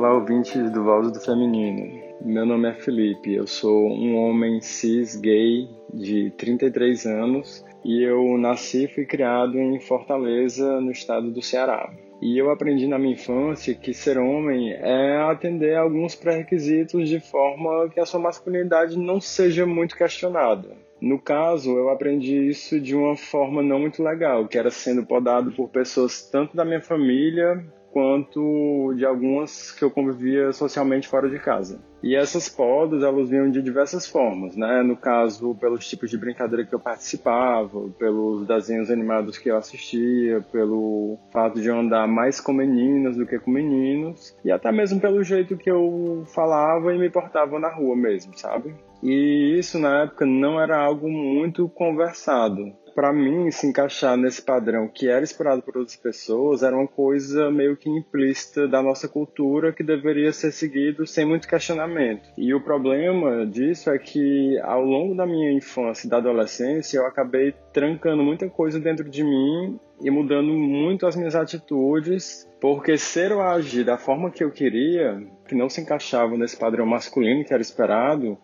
Olá, 0.06 0.14
ouvintes 0.14 0.70
do 0.70 0.84
Voz 0.84 1.12
do 1.12 1.20
Feminino. 1.20 2.00
Meu 2.22 2.46
nome 2.46 2.70
é 2.70 2.74
Felipe, 2.76 3.34
eu 3.34 3.48
sou 3.48 3.90
um 3.90 4.16
homem 4.18 4.62
cis 4.62 5.16
gay 5.16 5.68
de 5.92 6.30
33 6.38 7.08
anos 7.08 7.66
e 7.84 8.04
eu 8.04 8.38
nasci 8.38 8.84
e 8.84 8.88
fui 8.88 9.04
criado 9.04 9.58
em 9.58 9.80
Fortaleza, 9.80 10.80
no 10.80 10.92
estado 10.92 11.32
do 11.32 11.42
Ceará. 11.42 11.92
E 12.22 12.38
eu 12.38 12.52
aprendi 12.52 12.86
na 12.86 13.00
minha 13.00 13.16
infância 13.16 13.74
que 13.74 13.96
ser 13.96 14.20
homem 14.20 14.74
é 14.74 15.18
atender 15.24 15.76
alguns 15.76 16.14
pré-requisitos 16.14 17.10
de 17.10 17.20
forma 17.20 17.90
que 17.90 18.00
a 18.00 18.06
sua 18.06 18.20
masculinidade 18.20 19.00
não 19.00 19.20
seja 19.20 19.66
muito 19.66 19.98
questionada. 19.98 20.70
No 21.02 21.20
caso, 21.20 21.76
eu 21.76 21.90
aprendi 21.90 22.48
isso 22.48 22.80
de 22.80 22.96
uma 22.96 23.18
forma 23.18 23.64
não 23.64 23.80
muito 23.80 24.04
legal, 24.04 24.48
que 24.48 24.58
era 24.58 24.70
sendo 24.70 25.04
podado 25.04 25.52
por 25.52 25.68
pessoas 25.70 26.30
tanto 26.30 26.56
da 26.56 26.64
minha 26.64 26.82
família 26.82 27.66
quanto 27.96 28.94
de 28.98 29.06
algumas 29.06 29.72
que 29.72 29.82
eu 29.82 29.90
convivia 29.90 30.52
socialmente 30.52 31.08
fora 31.08 31.30
de 31.30 31.40
casa. 31.40 31.82
E 32.06 32.16
essas 32.16 32.48
podas, 32.48 33.02
elas 33.02 33.32
vinham 33.32 33.50
de 33.50 33.64
diversas 33.64 34.06
formas, 34.06 34.56
né? 34.56 34.84
No 34.84 34.96
caso, 34.96 35.56
pelos 35.56 35.90
tipos 35.90 36.08
de 36.08 36.20
brincadeira 36.20 36.64
que 36.64 36.76
eu 36.76 36.80
participava, 36.80 37.90
pelos 37.98 38.46
desenhos 38.46 38.92
animados 38.92 39.40
que 39.40 39.50
eu 39.50 39.58
assistia, 39.58 40.40
pelo 40.52 41.18
fato 41.34 41.60
de 41.60 41.68
eu 41.68 41.76
andar 41.76 42.08
mais 42.08 42.40
com 42.40 42.54
meninas 42.54 43.18
do 43.18 43.26
que 43.26 43.40
com 43.40 43.50
meninos, 43.50 44.38
e 44.46 44.52
até 44.52 44.72
mesmo 44.72 45.02
pelo 45.02 45.24
jeito 45.24 45.58
que 45.58 45.72
eu 45.72 46.24
falava 46.28 46.94
e 46.94 47.00
me 47.00 47.10
portava 47.10 47.60
na 47.60 47.74
rua 47.74 47.96
mesmo, 47.96 48.38
sabe? 48.38 48.76
E 49.02 49.58
isso 49.58 49.80
na 49.80 50.04
época 50.04 50.28
não 50.28 50.62
era 50.62 50.78
algo 50.78 51.10
muito 51.10 51.68
conversado 51.70 52.72
para 52.96 53.12
mim, 53.12 53.52
se 53.52 53.68
encaixar 53.68 54.16
nesse 54.16 54.42
padrão 54.42 54.88
que 54.88 55.10
era 55.10 55.24
esperado 55.24 55.62
por 55.62 55.78
outras 55.78 55.98
pessoas 55.98 56.64
era 56.64 56.74
uma 56.74 56.88
coisa 56.88 57.52
meio 57.52 57.76
que 57.76 57.90
implícita 57.90 58.70
da 58.70 58.82
nossa 58.82 59.10
cultura 59.10 59.74
que 59.74 59.84
deveria 59.84 60.32
ser 60.32 60.54
seguido 60.54 61.06
sem 61.06 61.26
muito 61.26 61.46
questionamento. 61.46 61.95
E 62.38 62.54
o 62.54 62.62
problema 62.62 63.46
disso 63.46 63.90
é 63.90 63.98
que 63.98 64.60
ao 64.60 64.84
longo 64.84 65.16
da 65.16 65.26
minha 65.26 65.52
infância 65.52 66.08
e 66.08 66.10
da 66.10 66.18
adolescência 66.18 66.98
eu 66.98 67.06
acabei 67.06 67.54
trancando 67.72 68.24
muita 68.24 68.50
coisa 68.50 68.80
dentro 68.80 69.10
de 69.10 69.24
mim 69.24 69.80
e 70.02 70.12
mudando 70.12 70.52
muito 70.52 71.06
as 71.06 71.16
minhas 71.16 71.36
atitudes, 71.36 72.50
porque 72.60 72.98
ser 72.98 73.32
ou 73.32 73.42
agir 73.42 73.86
da 73.86 73.98
forma 73.98 74.30
que 74.30 74.44
eu 74.44 74.52
queria, 74.52 75.26
que 75.48 75.56
não 75.56 75.70
se 75.70 75.82
encaixava 75.82 76.38
nesse 76.38 76.58
padrão 76.58 76.86
masculino 76.86 77.46
que 77.46 77.54
era 77.54 77.62
esperado, 77.62 78.38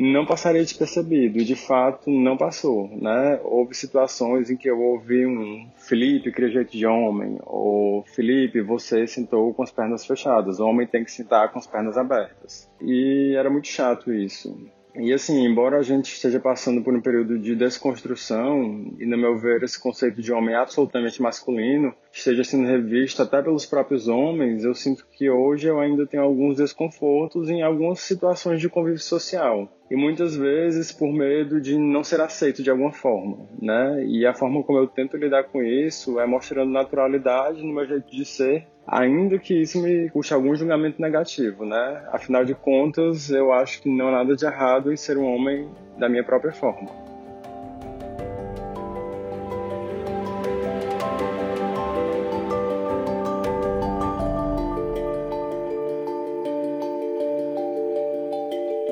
não 0.00 0.24
passaria 0.24 0.62
despercebido, 0.62 1.38
e 1.38 1.44
de 1.44 1.54
fato 1.54 2.10
não 2.10 2.34
passou, 2.34 2.88
né? 2.96 3.38
Houve 3.44 3.74
situações 3.74 4.50
em 4.50 4.56
que 4.56 4.68
eu 4.68 4.80
ouvi 4.80 5.26
um 5.26 5.68
Felipe 5.76 6.32
cria 6.32 6.48
jeito 6.48 6.72
de 6.72 6.86
homem, 6.86 7.38
ou 7.44 8.02
Felipe, 8.04 8.62
você 8.62 9.06
sentou 9.06 9.52
com 9.52 9.62
as 9.62 9.70
pernas 9.70 10.06
fechadas, 10.06 10.58
o 10.58 10.66
homem 10.66 10.86
tem 10.86 11.04
que 11.04 11.12
sentar 11.12 11.52
com 11.52 11.58
as 11.58 11.66
pernas 11.66 11.98
abertas. 11.98 12.70
E 12.80 13.34
era 13.36 13.50
muito 13.50 13.68
chato 13.68 14.10
isso. 14.10 14.56
E 14.94 15.12
assim, 15.12 15.44
embora 15.44 15.78
a 15.78 15.82
gente 15.82 16.12
esteja 16.12 16.40
passando 16.40 16.82
por 16.82 16.94
um 16.94 17.00
período 17.00 17.38
de 17.38 17.54
desconstrução, 17.54 18.94
e 18.98 19.06
no 19.06 19.16
meu 19.16 19.38
ver 19.38 19.62
esse 19.62 19.80
conceito 19.80 20.20
de 20.20 20.32
homem 20.32 20.54
absolutamente 20.54 21.22
masculino 21.22 21.94
esteja 22.12 22.42
sendo 22.42 22.66
revisto 22.66 23.22
até 23.22 23.40
pelos 23.40 23.64
próprios 23.66 24.08
homens, 24.08 24.64
eu 24.64 24.74
sinto 24.74 25.06
que 25.12 25.30
hoje 25.30 25.68
eu 25.68 25.78
ainda 25.78 26.06
tenho 26.06 26.22
alguns 26.22 26.56
desconfortos 26.56 27.48
em 27.48 27.62
algumas 27.62 28.00
situações 28.00 28.60
de 28.60 28.68
convívio 28.68 28.98
social. 28.98 29.68
E 29.90 29.96
muitas 29.96 30.36
vezes 30.36 30.92
por 30.92 31.12
medo 31.12 31.60
de 31.60 31.76
não 31.76 32.04
ser 32.04 32.20
aceito 32.20 32.62
de 32.62 32.70
alguma 32.70 32.92
forma, 32.92 33.48
né? 33.60 34.04
E 34.06 34.24
a 34.24 34.32
forma 34.32 34.62
como 34.62 34.78
eu 34.78 34.86
tento 34.86 35.16
lidar 35.16 35.44
com 35.44 35.62
isso 35.62 36.20
é 36.20 36.26
mostrando 36.26 36.70
naturalidade 36.70 37.62
no 37.62 37.74
meu 37.74 37.86
jeito 37.86 38.08
de 38.10 38.24
ser 38.24 38.66
ainda 38.90 39.38
que 39.38 39.54
isso 39.54 39.80
me 39.80 40.10
custe 40.10 40.34
algum 40.34 40.54
julgamento 40.56 41.00
negativo, 41.00 41.64
né? 41.64 42.02
Afinal 42.10 42.44
de 42.44 42.54
contas, 42.54 43.30
eu 43.30 43.52
acho 43.52 43.80
que 43.80 43.88
não 43.88 44.08
há 44.08 44.10
nada 44.10 44.34
de 44.34 44.44
errado 44.44 44.92
em 44.92 44.96
ser 44.96 45.16
um 45.16 45.32
homem 45.32 45.68
da 45.96 46.08
minha 46.08 46.24
própria 46.24 46.52
forma. 46.52 46.90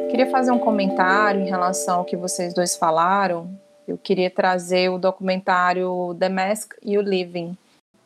Queria 0.08 0.30
fazer 0.30 0.52
um 0.52 0.58
comentário 0.58 1.40
em 1.40 1.48
relação 1.48 1.98
ao 1.98 2.04
que 2.04 2.16
vocês 2.16 2.54
dois 2.54 2.76
falaram. 2.76 3.50
Eu 3.86 3.96
queria 3.96 4.30
trazer 4.30 4.90
o 4.90 4.98
documentário 4.98 6.14
The 6.18 6.28
Mask 6.28 6.74
You 6.84 7.02
Living, 7.02 7.56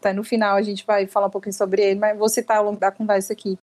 até 0.03 0.13
no 0.13 0.25
final 0.25 0.57
a 0.57 0.63
gente 0.63 0.85
vai 0.85 1.07
falar 1.07 1.29
um 1.29 1.31
pouquinho 1.31 1.53
sobre 1.53 1.81
ele, 1.81 2.01
mas 2.01 2.19
vou 2.19 2.29
citar 2.29 2.57
ao 2.59 2.65
longo 2.65 2.81
da 2.81 2.91
conversa 2.91 3.33
aqui. 3.33 3.57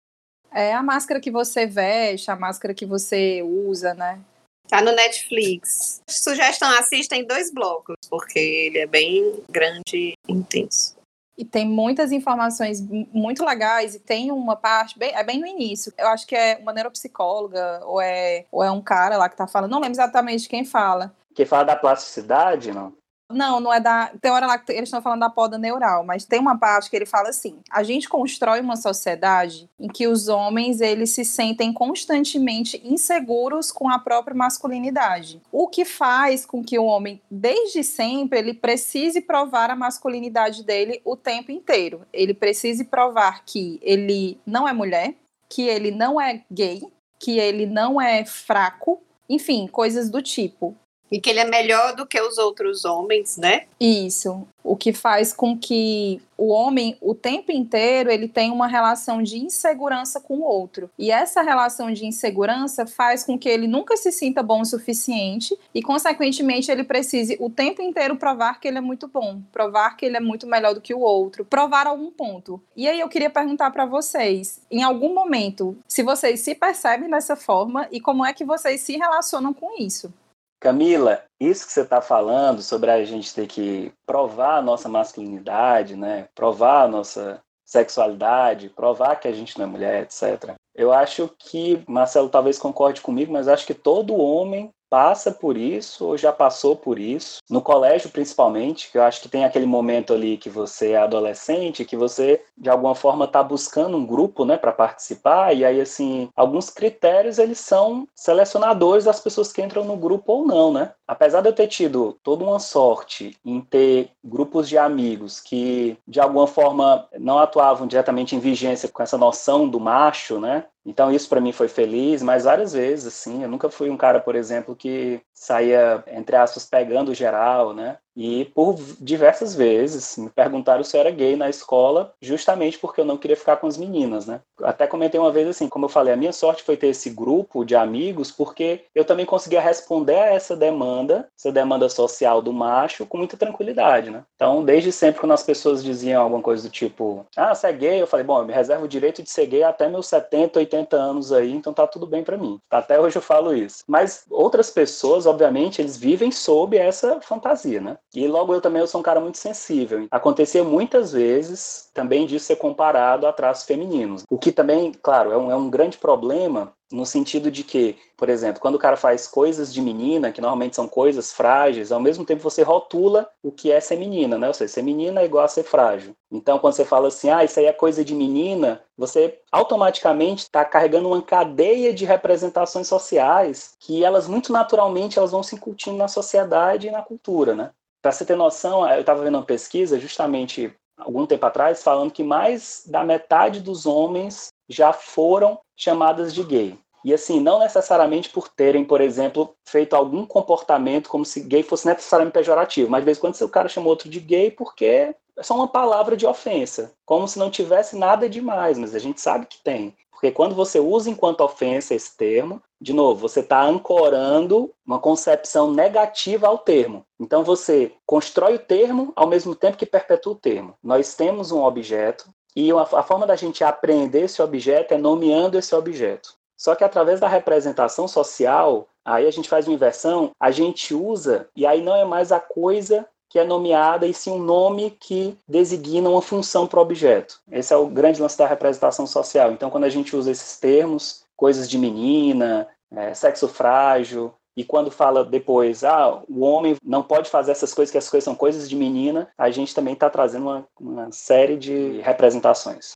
É 0.52 0.72
a 0.72 0.82
máscara 0.82 1.20
que 1.20 1.30
você 1.30 1.66
veste, 1.66 2.30
a 2.30 2.36
máscara 2.36 2.72
que 2.72 2.86
você 2.86 3.42
usa, 3.42 3.92
né? 3.94 4.20
Tá 4.68 4.80
no 4.80 4.92
Netflix. 4.92 6.00
Sugestão, 6.08 6.68
assista 6.78 7.16
em 7.16 7.26
dois 7.26 7.52
blocos, 7.52 7.96
porque 8.08 8.38
ele 8.38 8.78
é 8.78 8.86
bem 8.86 9.42
grande 9.50 9.82
e 9.94 10.14
intenso. 10.28 10.96
E 11.36 11.44
tem 11.44 11.66
muitas 11.66 12.12
informações 12.12 12.80
muito 13.12 13.44
legais 13.44 13.94
e 13.94 14.00
tem 14.00 14.32
uma 14.32 14.56
parte, 14.56 14.98
bem, 14.98 15.14
é 15.14 15.22
bem 15.22 15.40
no 15.40 15.46
início. 15.46 15.92
Eu 15.96 16.08
acho 16.08 16.26
que 16.26 16.34
é 16.34 16.58
uma 16.60 16.72
neuropsicóloga 16.72 17.80
ou 17.84 18.00
é, 18.00 18.44
ou 18.50 18.62
é 18.62 18.70
um 18.70 18.82
cara 18.82 19.16
lá 19.16 19.28
que 19.28 19.36
tá 19.36 19.46
falando, 19.46 19.70
não 19.70 19.78
lembro 19.78 19.94
exatamente 19.94 20.48
quem 20.48 20.64
fala. 20.64 21.14
Quem 21.34 21.46
fala 21.46 21.64
da 21.64 21.76
plasticidade, 21.76 22.72
não? 22.72 22.92
Não, 23.30 23.60
não 23.60 23.72
é 23.72 23.78
da. 23.78 24.10
Tem 24.20 24.30
hora 24.30 24.46
lá 24.46 24.56
que 24.56 24.72
eles 24.72 24.88
estão 24.88 25.02
falando 25.02 25.20
da 25.20 25.28
poda 25.28 25.58
neural, 25.58 26.02
mas 26.02 26.24
tem 26.24 26.40
uma 26.40 26.58
parte 26.58 26.88
que 26.88 26.96
ele 26.96 27.04
fala 27.04 27.28
assim: 27.28 27.58
a 27.70 27.82
gente 27.82 28.08
constrói 28.08 28.60
uma 28.60 28.76
sociedade 28.76 29.68
em 29.78 29.86
que 29.86 30.06
os 30.06 30.28
homens 30.28 30.80
eles 30.80 31.10
se 31.10 31.24
sentem 31.26 31.70
constantemente 31.70 32.80
inseguros 32.82 33.70
com 33.70 33.90
a 33.90 33.98
própria 33.98 34.34
masculinidade. 34.34 35.42
O 35.52 35.68
que 35.68 35.84
faz 35.84 36.46
com 36.46 36.64
que 36.64 36.78
o 36.78 36.84
homem, 36.84 37.20
desde 37.30 37.84
sempre, 37.84 38.38
ele 38.38 38.54
precise 38.54 39.20
provar 39.20 39.70
a 39.70 39.76
masculinidade 39.76 40.64
dele 40.64 41.02
o 41.04 41.14
tempo 41.14 41.52
inteiro. 41.52 42.06
Ele 42.10 42.32
precise 42.32 42.84
provar 42.84 43.44
que 43.44 43.78
ele 43.82 44.40
não 44.46 44.66
é 44.66 44.72
mulher, 44.72 45.14
que 45.50 45.62
ele 45.62 45.90
não 45.90 46.18
é 46.18 46.42
gay, 46.50 46.82
que 47.18 47.38
ele 47.38 47.66
não 47.66 48.00
é 48.00 48.24
fraco, 48.24 49.02
enfim, 49.28 49.66
coisas 49.66 50.08
do 50.08 50.22
tipo. 50.22 50.74
E 51.10 51.20
que 51.20 51.30
ele 51.30 51.40
é 51.40 51.44
melhor 51.44 51.94
do 51.94 52.06
que 52.06 52.20
os 52.20 52.38
outros 52.38 52.84
homens, 52.84 53.36
né? 53.36 53.66
Isso. 53.80 54.46
O 54.62 54.76
que 54.76 54.92
faz 54.92 55.32
com 55.32 55.56
que 55.56 56.20
o 56.36 56.48
homem, 56.48 56.96
o 57.00 57.14
tempo 57.14 57.50
inteiro, 57.50 58.10
ele 58.10 58.28
tenha 58.28 58.52
uma 58.52 58.66
relação 58.66 59.22
de 59.22 59.38
insegurança 59.38 60.20
com 60.20 60.36
o 60.36 60.44
outro. 60.44 60.90
E 60.98 61.10
essa 61.10 61.42
relação 61.42 61.90
de 61.90 62.06
insegurança 62.06 62.86
faz 62.86 63.24
com 63.24 63.38
que 63.38 63.48
ele 63.48 63.66
nunca 63.66 63.96
se 63.96 64.12
sinta 64.12 64.42
bom 64.42 64.60
o 64.60 64.64
suficiente 64.64 65.58
e, 65.74 65.82
consequentemente, 65.82 66.70
ele 66.70 66.84
precise 66.84 67.36
o 67.40 67.48
tempo 67.50 67.82
inteiro 67.82 68.16
provar 68.16 68.60
que 68.60 68.68
ele 68.68 68.78
é 68.78 68.82
muito 68.82 69.08
bom, 69.08 69.40
provar 69.50 69.96
que 69.96 70.04
ele 70.04 70.16
é 70.16 70.20
muito 70.20 70.46
melhor 70.46 70.74
do 70.74 70.80
que 70.80 70.94
o 70.94 71.00
outro, 71.00 71.44
provar 71.44 71.86
algum 71.86 72.10
ponto. 72.10 72.62
E 72.76 72.86
aí 72.86 73.00
eu 73.00 73.08
queria 73.08 73.30
perguntar 73.30 73.70
para 73.70 73.86
vocês, 73.86 74.60
em 74.70 74.82
algum 74.82 75.12
momento, 75.14 75.76
se 75.88 76.02
vocês 76.02 76.40
se 76.40 76.54
percebem 76.54 77.10
dessa 77.10 77.34
forma 77.34 77.88
e 77.90 78.00
como 78.00 78.24
é 78.24 78.32
que 78.32 78.44
vocês 78.44 78.80
se 78.82 78.96
relacionam 78.96 79.52
com 79.52 79.76
isso? 79.82 80.12
Camila, 80.60 81.22
isso 81.40 81.66
que 81.66 81.72
você 81.72 81.82
está 81.82 82.00
falando 82.00 82.62
sobre 82.62 82.90
a 82.90 83.04
gente 83.04 83.32
ter 83.32 83.46
que 83.46 83.92
provar 84.04 84.58
a 84.58 84.62
nossa 84.62 84.88
masculinidade, 84.88 85.94
né? 85.94 86.28
provar 86.34 86.82
a 86.84 86.88
nossa 86.88 87.40
sexualidade, 87.64 88.70
provar 88.70 89.16
que 89.16 89.28
a 89.28 89.32
gente 89.32 89.56
não 89.58 89.66
é 89.66 89.68
mulher, 89.68 90.02
etc. 90.02 90.56
Eu 90.74 90.92
acho 90.92 91.30
que, 91.38 91.82
Marcelo 91.86 92.28
talvez 92.28 92.58
concorde 92.58 93.00
comigo, 93.00 93.32
mas 93.32 93.46
acho 93.46 93.66
que 93.66 93.74
todo 93.74 94.16
homem 94.16 94.70
passa 94.88 95.30
por 95.30 95.56
isso 95.56 96.06
ou 96.06 96.16
já 96.16 96.32
passou 96.32 96.76
por 96.76 96.98
isso, 96.98 97.40
no 97.48 97.60
colégio 97.60 98.10
principalmente, 98.10 98.90
que 98.90 98.98
eu 98.98 99.02
acho 99.02 99.20
que 99.20 99.28
tem 99.28 99.44
aquele 99.44 99.66
momento 99.66 100.12
ali 100.12 100.36
que 100.36 100.50
você 100.50 100.92
é 100.92 100.98
adolescente, 100.98 101.84
que 101.84 101.96
você 101.96 102.42
de 102.56 102.68
alguma 102.68 102.94
forma 102.94 103.24
está 103.24 103.42
buscando 103.42 103.96
um 103.96 104.06
grupo, 104.06 104.44
né, 104.44 104.56
para 104.56 104.72
participar, 104.72 105.54
e 105.54 105.64
aí 105.64 105.80
assim, 105.80 106.28
alguns 106.36 106.70
critérios 106.70 107.38
eles 107.38 107.58
são 107.58 108.06
selecionadores 108.14 109.04
das 109.04 109.20
pessoas 109.20 109.52
que 109.52 109.62
entram 109.62 109.84
no 109.84 109.96
grupo 109.96 110.32
ou 110.32 110.46
não, 110.46 110.72
né? 110.72 110.92
Apesar 111.06 111.40
de 111.40 111.48
eu 111.48 111.52
ter 111.52 111.66
tido 111.68 112.18
toda 112.22 112.44
uma 112.44 112.58
sorte 112.58 113.36
em 113.44 113.60
ter 113.60 114.10
grupos 114.22 114.68
de 114.68 114.76
amigos 114.76 115.40
que 115.40 115.96
de 116.06 116.20
alguma 116.20 116.46
forma 116.46 117.06
não 117.18 117.38
atuavam 117.38 117.86
diretamente 117.86 118.36
em 118.36 118.40
vigência 118.40 118.88
com 118.88 119.02
essa 119.02 119.16
noção 119.16 119.68
do 119.68 119.80
macho, 119.80 120.38
né? 120.38 120.64
Então 120.88 121.12
isso 121.12 121.28
para 121.28 121.40
mim 121.40 121.52
foi 121.52 121.68
feliz, 121.68 122.22
mas 122.22 122.44
várias 122.44 122.72
vezes 122.72 123.06
assim, 123.06 123.42
eu 123.42 123.48
nunca 123.48 123.68
fui 123.68 123.90
um 123.90 123.96
cara, 123.96 124.18
por 124.20 124.34
exemplo, 124.34 124.74
que 124.74 125.20
saía 125.38 126.02
entre 126.08 126.36
aspas 126.36 126.66
pegando 126.66 127.14
geral, 127.14 127.72
né? 127.72 127.98
E 128.18 128.46
por 128.46 128.74
diversas 129.00 129.54
vezes 129.54 130.16
me 130.18 130.28
perguntaram 130.28 130.82
se 130.82 130.96
eu 130.96 131.00
era 131.00 131.10
gay 131.12 131.36
na 131.36 131.48
escola, 131.48 132.12
justamente 132.20 132.76
porque 132.76 133.00
eu 133.00 133.04
não 133.04 133.16
queria 133.16 133.36
ficar 133.36 133.56
com 133.58 133.68
as 133.68 133.76
meninas, 133.76 134.26
né? 134.26 134.40
Até 134.60 134.88
comentei 134.88 135.20
uma 135.20 135.30
vez 135.30 135.46
assim, 135.46 135.68
como 135.68 135.84
eu 135.84 135.88
falei, 135.88 136.12
a 136.12 136.16
minha 136.16 136.32
sorte 136.32 136.64
foi 136.64 136.76
ter 136.76 136.88
esse 136.88 137.10
grupo 137.10 137.64
de 137.64 137.76
amigos, 137.76 138.32
porque 138.32 138.80
eu 138.92 139.04
também 139.04 139.24
conseguia 139.24 139.60
responder 139.60 140.16
a 140.16 140.34
essa 140.34 140.56
demanda, 140.56 141.28
essa 141.38 141.52
demanda 141.52 141.88
social 141.88 142.42
do 142.42 142.52
macho, 142.52 143.06
com 143.06 143.18
muita 143.18 143.36
tranquilidade, 143.36 144.10
né? 144.10 144.24
Então, 144.34 144.64
desde 144.64 144.90
sempre, 144.90 145.20
quando 145.20 145.32
as 145.32 145.44
pessoas 145.44 145.84
diziam 145.84 146.20
alguma 146.20 146.42
coisa 146.42 146.64
do 146.64 146.72
tipo, 146.72 147.24
ah, 147.36 147.54
você 147.54 147.68
é 147.68 147.72
gay, 147.72 148.02
eu 148.02 148.06
falei, 148.08 148.26
bom, 148.26 148.40
eu 148.40 148.46
me 148.46 148.52
reservo 148.52 148.86
o 148.86 148.88
direito 148.88 149.22
de 149.22 149.30
ser 149.30 149.46
gay 149.46 149.62
até 149.62 149.88
meus 149.88 150.08
70, 150.08 150.58
80 150.58 150.96
anos 150.96 151.32
aí, 151.32 151.52
então 151.52 151.72
tá 151.72 151.86
tudo 151.86 152.04
bem 152.04 152.24
para 152.24 152.36
mim. 152.36 152.58
Até 152.68 152.98
hoje 152.98 153.14
eu 153.14 153.22
falo 153.22 153.54
isso. 153.54 153.84
Mas 153.86 154.24
outras 154.28 154.70
pessoas, 154.70 155.24
obviamente, 155.28 155.80
eles 155.80 155.96
vivem 155.96 156.30
sob 156.30 156.76
essa 156.76 157.20
fantasia, 157.20 157.80
né? 157.80 157.98
E 158.14 158.26
logo 158.26 158.54
eu 158.54 158.60
também 158.60 158.80
eu 158.80 158.86
sou 158.86 159.00
um 159.00 159.04
cara 159.04 159.20
muito 159.20 159.38
sensível. 159.38 160.06
Acontecia 160.10 160.64
muitas 160.64 161.12
vezes 161.12 161.90
também 161.94 162.26
de 162.26 162.38
ser 162.38 162.56
comparado 162.56 163.26
a 163.26 163.32
traços 163.32 163.66
femininos. 163.66 164.24
O 164.30 164.38
que 164.38 164.52
também, 164.52 164.92
claro, 165.02 165.32
é 165.32 165.36
um, 165.36 165.50
é 165.50 165.56
um 165.56 165.70
grande 165.70 165.98
problema 165.98 166.72
no 166.90 167.04
sentido 167.04 167.50
de 167.50 167.62
que, 167.62 167.96
por 168.16 168.28
exemplo, 168.28 168.60
quando 168.60 168.76
o 168.76 168.78
cara 168.78 168.96
faz 168.96 169.26
coisas 169.26 169.72
de 169.72 169.80
menina, 169.82 170.32
que 170.32 170.40
normalmente 170.40 170.76
são 170.76 170.88
coisas 170.88 171.32
frágeis, 171.32 171.92
ao 171.92 172.00
mesmo 172.00 172.24
tempo 172.24 172.42
você 172.42 172.62
rotula 172.62 173.28
o 173.42 173.52
que 173.52 173.70
é 173.70 173.78
ser 173.78 173.96
menina, 173.96 174.38
né? 174.38 174.48
Ou 174.48 174.54
seja, 174.54 174.72
ser 174.72 174.82
menina 174.82 175.20
é 175.20 175.24
igual 175.24 175.44
a 175.44 175.48
ser 175.48 175.64
frágil. 175.64 176.14
Então, 176.30 176.58
quando 176.58 176.74
você 176.74 176.84
fala 176.84 177.08
assim, 177.08 177.30
ah, 177.30 177.44
isso 177.44 177.58
aí 177.60 177.66
é 177.66 177.72
coisa 177.72 178.04
de 178.04 178.14
menina, 178.14 178.82
você 178.96 179.38
automaticamente 179.52 180.42
está 180.42 180.64
carregando 180.64 181.08
uma 181.08 181.22
cadeia 181.22 181.92
de 181.92 182.04
representações 182.04 182.86
sociais 182.86 183.74
que 183.78 184.02
elas 184.02 184.26
muito 184.26 184.52
naturalmente 184.52 185.18
elas 185.18 185.32
vão 185.32 185.42
se 185.42 185.54
incutindo 185.54 185.96
na 185.96 186.08
sociedade 186.08 186.88
e 186.88 186.90
na 186.90 187.02
cultura, 187.02 187.54
né? 187.54 187.70
Para 188.00 188.12
você 188.12 188.24
ter 188.24 188.36
noção, 188.36 188.88
eu 188.88 189.00
estava 189.00 189.22
vendo 189.22 189.34
uma 189.34 189.44
pesquisa 189.44 189.98
justamente 189.98 190.72
algum 190.96 191.26
tempo 191.26 191.44
atrás 191.44 191.82
falando 191.82 192.10
que 192.10 192.22
mais 192.22 192.84
da 192.86 193.04
metade 193.04 193.60
dos 193.60 193.86
homens 193.86 194.48
já 194.68 194.92
foram 194.92 195.58
chamadas 195.76 196.34
de 196.34 196.42
gay. 196.42 196.78
E 197.04 197.14
assim, 197.14 197.40
não 197.40 197.60
necessariamente 197.60 198.28
por 198.28 198.48
terem, 198.48 198.84
por 198.84 199.00
exemplo, 199.00 199.54
feito 199.66 199.94
algum 199.94 200.26
comportamento 200.26 201.08
como 201.08 201.24
se 201.24 201.40
gay 201.40 201.62
fosse 201.62 201.86
necessariamente 201.86 202.34
pejorativo, 202.34 202.90
mas 202.90 203.00
de 203.00 203.04
vez 203.06 203.18
em 203.18 203.20
quando 203.20 203.40
o 203.40 203.48
cara 203.48 203.68
chamou 203.68 203.90
outro 203.90 204.08
de 204.08 204.20
gay 204.20 204.50
porque 204.50 204.84
é 204.84 205.14
só 205.42 205.54
uma 205.54 205.68
palavra 205.68 206.16
de 206.16 206.26
ofensa, 206.26 206.92
como 207.06 207.28
se 207.28 207.38
não 207.38 207.50
tivesse 207.50 207.96
nada 207.96 208.28
demais, 208.28 208.76
mas 208.76 208.94
a 208.94 208.98
gente 208.98 209.20
sabe 209.20 209.46
que 209.46 209.62
tem. 209.62 209.96
Porque 210.10 210.32
quando 210.32 210.52
você 210.52 210.80
usa 210.80 211.08
enquanto 211.08 211.42
ofensa 211.42 211.94
esse 211.94 212.16
termo, 212.16 212.60
de 212.80 212.92
novo, 212.92 213.28
você 213.28 213.38
está 213.38 213.62
ancorando 213.62 214.74
uma 214.84 214.98
concepção 214.98 215.72
negativa 215.72 216.48
ao 216.48 216.58
termo. 216.58 217.04
Então 217.20 217.44
você 217.44 217.92
constrói 218.04 218.56
o 218.56 218.58
termo 218.58 219.12
ao 219.14 219.28
mesmo 219.28 219.54
tempo 219.54 219.76
que 219.76 219.86
perpetua 219.86 220.32
o 220.32 220.36
termo. 220.36 220.74
Nós 220.82 221.14
temos 221.14 221.52
um 221.52 221.62
objeto 221.62 222.28
e 222.58 222.72
a 222.72 223.04
forma 223.04 223.24
da 223.24 223.36
gente 223.36 223.62
aprender 223.62 224.22
esse 224.22 224.42
objeto 224.42 224.92
é 224.92 224.98
nomeando 224.98 225.56
esse 225.56 225.72
objeto. 225.76 226.34
Só 226.56 226.74
que 226.74 226.82
através 226.82 227.20
da 227.20 227.28
representação 227.28 228.08
social, 228.08 228.88
aí 229.04 229.28
a 229.28 229.30
gente 229.30 229.48
faz 229.48 229.68
uma 229.68 229.74
inversão, 229.74 230.32
a 230.40 230.50
gente 230.50 230.92
usa, 230.92 231.48
e 231.54 231.64
aí 231.64 231.80
não 231.80 231.94
é 231.94 232.04
mais 232.04 232.32
a 232.32 232.40
coisa 232.40 233.06
que 233.28 233.38
é 233.38 233.44
nomeada 233.44 234.08
e 234.08 234.12
sim 234.12 234.32
um 234.32 234.42
nome 234.42 234.90
que 234.98 235.38
designa 235.46 236.10
uma 236.10 236.20
função 236.20 236.66
para 236.66 236.80
o 236.80 236.82
objeto. 236.82 237.38
Esse 237.48 237.72
é 237.72 237.76
o 237.76 237.86
grande 237.86 238.20
lance 238.20 238.36
da 238.36 238.48
representação 238.48 239.06
social. 239.06 239.52
Então, 239.52 239.70
quando 239.70 239.84
a 239.84 239.88
gente 239.88 240.16
usa 240.16 240.32
esses 240.32 240.58
termos, 240.58 241.22
coisas 241.36 241.70
de 241.70 241.78
menina, 241.78 242.66
é, 242.90 243.14
sexo 243.14 243.46
frágil, 243.46 244.34
e 244.58 244.64
quando 244.64 244.90
fala 244.90 245.24
depois, 245.24 245.84
ah, 245.84 246.20
o 246.28 246.40
homem 246.40 246.74
não 246.82 247.00
pode 247.00 247.30
fazer 247.30 247.52
essas 247.52 247.72
coisas, 247.72 247.92
que 247.92 247.96
essas 247.96 248.10
coisas 248.10 248.24
são 248.24 248.34
coisas 248.34 248.68
de 248.68 248.74
menina, 248.74 249.28
a 249.38 249.50
gente 249.50 249.72
também 249.72 249.94
está 249.94 250.10
trazendo 250.10 250.46
uma, 250.46 250.66
uma, 250.80 251.12
série 251.12 251.56
de 251.56 252.00
representações. 252.00 252.90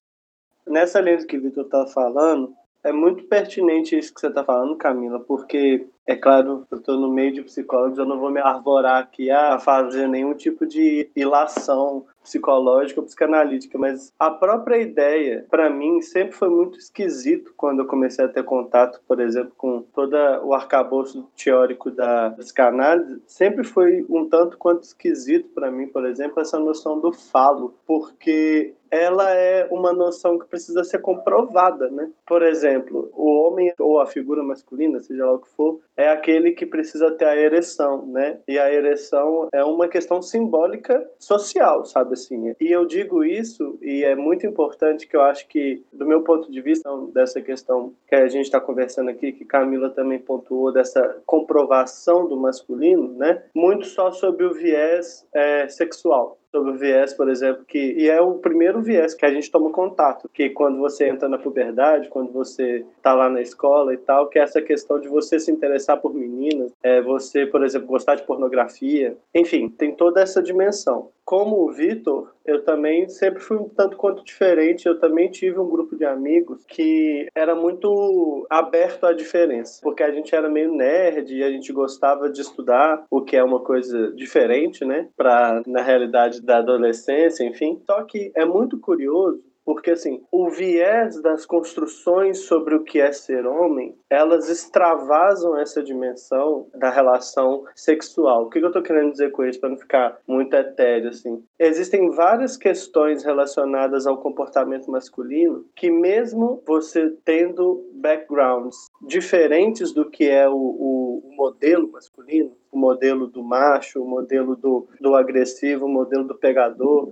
Nessa 0.67 1.01
linha 1.01 1.25
que 1.25 1.37
o 1.37 1.41
Vitor 1.41 1.67
está 1.67 1.87
falando, 1.87 2.53
é 2.83 2.91
muito 2.91 3.23
pertinente 3.29 3.97
isso 3.97 4.13
que 4.13 4.21
você 4.21 4.27
está 4.27 4.43
falando, 4.43 4.75
Camila, 4.75 5.21
porque 5.21 5.87
é 6.05 6.17
claro, 6.17 6.67
eu 6.69 6.79
estou 6.79 6.99
no 6.99 7.09
meio 7.09 7.33
de 7.33 7.43
psicólogos, 7.43 7.97
eu 7.97 8.07
não 8.07 8.19
vou 8.19 8.33
me 8.33 8.41
arvorar 8.41 9.01
aqui 9.01 9.31
a 9.31 9.57
fazer 9.61 10.09
nenhum 10.09 10.35
tipo 10.35 10.67
de 10.67 11.09
ilação 11.15 12.07
psicológica 12.23 13.03
psicanalítica, 13.03 13.79
mas 13.79 14.13
a 14.19 14.31
própria 14.31 14.79
ideia, 14.79 15.47
para 15.51 15.69
mim, 15.69 16.01
sempre 16.01 16.33
foi 16.33 16.49
muito 16.49 16.79
esquisito 16.79 17.53
quando 17.57 17.81
eu 17.81 17.87
comecei 17.87 18.25
a 18.25 18.29
ter 18.29 18.45
contato, 18.45 19.01
por 19.07 19.21
exemplo, 19.21 19.53
com 19.57 19.83
todo 19.95 20.17
o 20.45 20.55
arcabouço 20.55 21.29
teórico 21.37 21.91
da 21.91 22.31
psicanálise, 22.31 23.23
sempre 23.27 23.65
foi 23.65 24.05
um 24.09 24.29
tanto 24.29 24.57
quanto 24.57 24.83
esquisito 24.83 25.49
para 25.55 25.71
mim, 25.71 25.89
por 25.89 26.07
exemplo, 26.07 26.41
essa 26.41 26.59
noção 26.59 27.01
do 27.01 27.13
falo, 27.13 27.75
porque 27.87 28.75
ela 28.93 29.31
é 29.31 29.67
uma 29.71 29.91
noção 29.91 30.39
que 30.39 30.47
precisa 30.47 30.85
ser 30.85 30.99
comprovada, 30.99 31.89
né? 31.89 32.11
Por 32.27 32.43
exemplo, 32.43 33.11
o 33.15 33.27
homem 33.39 33.73
ou 33.79 33.99
a 33.99 34.07
figura 34.07 34.43
masculina, 34.43 35.01
seja 35.01 35.25
lá 35.25 35.33
o 35.33 35.39
que 35.39 35.49
for, 35.57 35.81
é 35.97 36.11
aquele 36.11 36.53
que 36.53 36.67
precisa 36.67 37.11
ter 37.11 37.25
a 37.25 37.35
ereção, 37.35 38.07
né? 38.07 38.39
E 38.47 38.59
a 38.59 38.71
ereção 38.71 39.49
é 39.51 39.65
uma 39.65 39.89
questão 39.89 40.21
simbólica 40.21 41.09
social, 41.19 41.87
sabe 41.87 42.13
assim? 42.13 42.55
E 42.61 42.71
eu 42.71 42.85
digo 42.85 43.25
isso 43.25 43.79
e 43.81 44.05
é 44.05 44.15
muito 44.15 44.47
importante 44.47 45.09
que 45.09 45.17
eu 45.17 45.23
acho 45.23 45.49
que, 45.49 45.83
do 45.91 46.05
meu 46.05 46.21
ponto 46.23 46.51
de 46.51 46.61
vista, 46.61 46.91
dessa 47.15 47.41
questão 47.41 47.95
que 48.07 48.15
a 48.15 48.29
gente 48.29 48.45
está 48.45 48.61
conversando 48.61 49.09
aqui, 49.09 49.33
que 49.33 49.47
Camila 49.47 49.89
também 49.89 50.19
pontuou 50.19 50.71
dessa 50.71 51.23
comprovação 51.25 52.29
do 52.29 52.37
masculino, 52.37 53.15
né? 53.15 53.43
Muito 53.55 53.87
só 53.87 54.13
sobre 54.13 54.45
o 54.45 54.53
viés 54.53 55.27
é, 55.33 55.67
sexual 55.69 56.42
sobre 56.53 56.71
o 56.71 56.77
viés, 56.77 57.15
por 57.15 57.31
exemplo, 57.31 57.65
que 57.65 57.79
e 57.79 58.09
é 58.09 58.21
o 58.21 58.35
primeiro 58.35 58.83
viés 58.83 59.15
que 59.15 59.25
a 59.25 59.33
gente 59.33 59.51
toma 59.51 59.71
contato, 59.71 60.29
que 60.29 60.51
quando 60.51 60.79
você 60.79 61.09
entra 61.09 61.29
na 61.29 61.39
puberdade, 61.39 62.11
quando 62.11 62.31
você 62.31 62.85
está 62.97 63.15
lá 63.15 63.31
na 63.31 63.41
escola 63.41 63.95
e 63.95 63.97
tal, 63.97 64.29
que 64.29 64.39
é 64.39 64.43
essa 64.43 64.61
questão 64.61 65.01
de 65.01 65.09
você 65.09 65.41
se 65.41 65.51
interessar 65.51 65.99
por 66.01 66.15
meninas, 66.15 66.71
é 66.83 67.01
você, 67.01 67.47
por 67.47 67.65
exemplo, 67.65 67.89
gostar 67.89 68.17
de 68.17 68.25
pornografia, 68.25 69.17
enfim, 69.35 69.69
tem 69.69 69.95
toda 69.95 70.21
essa 70.21 70.43
dimensão. 70.43 71.09
Como 71.25 71.57
o 71.57 71.73
Vitor, 71.73 72.33
eu 72.45 72.65
também 72.65 73.09
sempre 73.09 73.41
fui 73.41 73.57
um 73.57 73.69
tanto 73.69 73.97
quanto 73.97 74.25
diferente. 74.25 74.87
Eu 74.87 74.99
também 74.99 75.31
tive 75.31 75.59
um 75.59 75.69
grupo 75.69 75.97
de 75.97 76.05
amigos 76.05 76.65
que 76.67 77.29
era 77.35 77.55
muito 77.55 78.47
aberto 78.51 79.05
à 79.07 79.13
diferença, 79.13 79.81
porque 79.83 80.03
a 80.03 80.11
gente 80.11 80.35
era 80.35 80.49
meio 80.49 80.75
nerd 80.75 81.33
e 81.33 81.43
a 81.43 81.51
gente 81.51 81.73
gostava 81.73 82.29
de 82.29 82.41
estudar, 82.41 83.05
o 83.11 83.23
que 83.23 83.37
é 83.37 83.45
uma 83.45 83.61
coisa 83.61 84.13
diferente, 84.13 84.85
né, 84.85 85.09
para 85.17 85.63
na 85.67 85.83
realidade 85.83 86.43
da 86.43 86.59
adolescência, 86.59 87.45
enfim. 87.45 87.81
Só 87.87 88.03
que 88.03 88.33
é 88.35 88.45
muito 88.45 88.79
curioso 88.79 89.52
porque, 89.65 89.93
assim, 89.93 90.23
o 90.31 90.51
viés 90.51 91.21
das 91.23 91.47
construções 91.47 92.41
sobre 92.41 92.75
o 92.75 92.83
que 92.83 93.01
é 93.01 93.13
ser 93.13 93.47
homem, 93.47 93.97
elas 94.11 94.49
extravasam 94.49 95.59
essa 95.59 95.83
dimensão 95.83 96.69
da 96.75 96.91
relação 96.91 97.65
sexual. 97.75 98.45
O 98.45 98.51
que 98.51 98.59
eu 98.59 98.67
estou 98.67 98.83
querendo 98.83 99.13
dizer 99.13 99.31
com 99.31 99.45
isso, 99.45 99.61
para 99.61 99.71
não 99.71 99.77
ficar 99.77 100.19
muito 100.27 100.55
etéreo, 100.55 101.11
assim? 101.11 101.43
Existem 101.59 102.11
várias 102.11 102.57
questões 102.57 103.25
relacionadas 103.25 104.07
ao 104.07 104.19
comportamento 104.19 104.91
masculino 104.91 105.65
que, 105.77 105.91
mesmo 105.91 106.63
você 106.67 107.11
tendo 107.25 107.89
backgrounds 107.95 108.77
diferentes 109.07 109.93
do 109.93 110.11
que 110.11 110.29
é 110.29 110.49
o, 110.49 110.55
o, 110.55 111.23
modelo 111.37 111.91
masculino, 111.91 112.57
o 112.71 112.79
modelo 112.79 113.27
do 113.27 113.43
macho, 113.43 114.03
o 114.03 114.09
modelo 114.09 114.57
do, 114.57 114.89
do 115.01 115.15
agressivo, 115.15 115.87
o 115.87 115.89
modelo 115.89 116.25
do 116.25 116.35
pegador, 116.35 117.09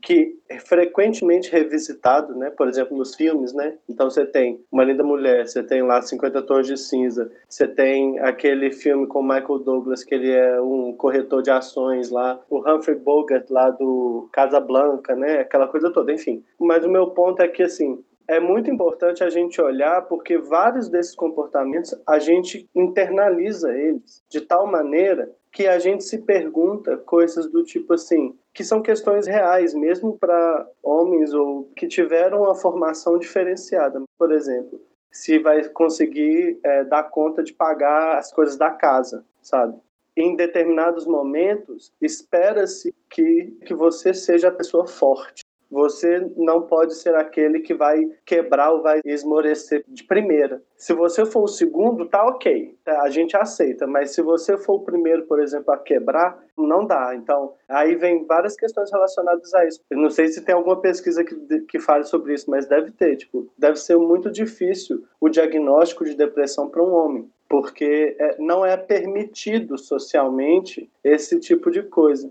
que 0.00 0.38
é 0.48 0.58
frequentemente 0.58 1.50
revisitado, 1.50 2.34
né? 2.34 2.50
Por 2.50 2.68
exemplo, 2.68 2.96
nos 2.96 3.14
filmes, 3.14 3.52
né? 3.52 3.76
Então 3.88 4.10
você 4.10 4.26
tem 4.26 4.60
Uma 4.70 4.84
Linda 4.84 5.04
Mulher, 5.04 5.46
você 5.46 5.62
tem 5.62 5.82
lá 5.82 6.00
50 6.00 6.42
Tons 6.42 6.66
de 6.66 6.76
Cinza, 6.76 7.30
você 7.48 7.68
tem 7.68 8.18
aquele 8.20 8.72
filme 8.72 9.06
com 9.06 9.22
Michael 9.22 9.58
Douglas 9.60 10.02
que 10.02 10.14
ele 10.14 10.30
é 10.30 10.60
um 10.60 10.92
corretor 10.92 11.42
de 11.42 11.50
ações 11.50 12.10
lá, 12.10 12.40
o 12.48 12.58
Humphrey 12.58 12.96
Bogart 12.96 13.48
lá 13.50 13.70
do 13.70 14.28
Casablanca, 14.32 15.14
né? 15.14 15.40
Aquela 15.40 15.68
coisa 15.68 15.92
toda, 15.92 16.12
enfim. 16.12 16.42
Mas 16.58 16.84
o 16.84 16.88
meu 16.88 17.08
ponto 17.08 17.40
é 17.42 17.48
que 17.48 17.62
assim, 17.62 18.02
é 18.30 18.38
muito 18.38 18.70
importante 18.70 19.24
a 19.24 19.28
gente 19.28 19.60
olhar 19.60 20.02
porque 20.02 20.38
vários 20.38 20.88
desses 20.88 21.16
comportamentos 21.16 21.92
a 22.06 22.20
gente 22.20 22.68
internaliza 22.74 23.76
eles 23.76 24.22
de 24.30 24.40
tal 24.40 24.68
maneira 24.70 25.28
que 25.52 25.66
a 25.66 25.80
gente 25.80 26.04
se 26.04 26.18
pergunta 26.18 26.96
coisas 26.96 27.50
do 27.50 27.64
tipo 27.64 27.92
assim, 27.92 28.38
que 28.52 28.64
são 28.64 28.82
questões 28.82 29.26
reais, 29.26 29.74
mesmo 29.74 30.18
para 30.18 30.68
homens 30.82 31.32
ou 31.32 31.64
que 31.76 31.86
tiveram 31.86 32.42
uma 32.42 32.54
formação 32.54 33.18
diferenciada. 33.18 34.02
Por 34.18 34.32
exemplo, 34.32 34.80
se 35.10 35.38
vai 35.38 35.68
conseguir 35.68 36.58
é, 36.62 36.84
dar 36.84 37.04
conta 37.04 37.42
de 37.42 37.52
pagar 37.52 38.18
as 38.18 38.32
coisas 38.32 38.56
da 38.56 38.70
casa, 38.70 39.24
sabe? 39.42 39.78
Em 40.16 40.36
determinados 40.36 41.06
momentos, 41.06 41.92
espera-se 42.00 42.94
que, 43.08 43.56
que 43.64 43.74
você 43.74 44.12
seja 44.12 44.48
a 44.48 44.52
pessoa 44.52 44.86
forte 44.86 45.42
você 45.70 46.26
não 46.36 46.62
pode 46.62 46.94
ser 46.94 47.14
aquele 47.14 47.60
que 47.60 47.74
vai 47.74 48.10
quebrar 48.24 48.72
ou 48.72 48.82
vai 48.82 49.00
esmorecer 49.04 49.84
de 49.86 50.04
primeira. 50.04 50.62
Se 50.76 50.92
você 50.92 51.24
for 51.24 51.44
o 51.44 51.48
segundo, 51.48 52.06
tá 52.06 52.24
ok, 52.26 52.74
a 52.86 53.08
gente 53.10 53.36
aceita, 53.36 53.86
mas 53.86 54.10
se 54.10 54.22
você 54.22 54.56
for 54.56 54.74
o 54.74 54.84
primeiro, 54.84 55.26
por 55.26 55.40
exemplo, 55.40 55.72
a 55.72 55.78
quebrar, 55.78 56.42
não 56.56 56.86
dá. 56.86 57.14
Então, 57.14 57.54
aí 57.68 57.94
vem 57.94 58.24
várias 58.24 58.56
questões 58.56 58.90
relacionadas 58.90 59.52
a 59.54 59.66
isso. 59.66 59.80
Eu 59.90 59.98
não 59.98 60.10
sei 60.10 60.28
se 60.28 60.42
tem 60.42 60.54
alguma 60.54 60.80
pesquisa 60.80 61.22
que, 61.24 61.60
que 61.60 61.78
fale 61.78 62.04
sobre 62.04 62.34
isso, 62.34 62.50
mas 62.50 62.66
deve 62.66 62.90
ter. 62.90 63.16
Tipo, 63.16 63.48
deve 63.56 63.76
ser 63.76 63.96
muito 63.96 64.30
difícil 64.30 65.04
o 65.20 65.28
diagnóstico 65.28 66.04
de 66.04 66.14
depressão 66.14 66.68
para 66.68 66.82
um 66.82 66.92
homem, 66.92 67.30
porque 67.48 68.16
é, 68.18 68.36
não 68.38 68.64
é 68.64 68.76
permitido 68.76 69.76
socialmente 69.76 70.90
esse 71.04 71.38
tipo 71.38 71.70
de 71.70 71.82
coisa. 71.82 72.30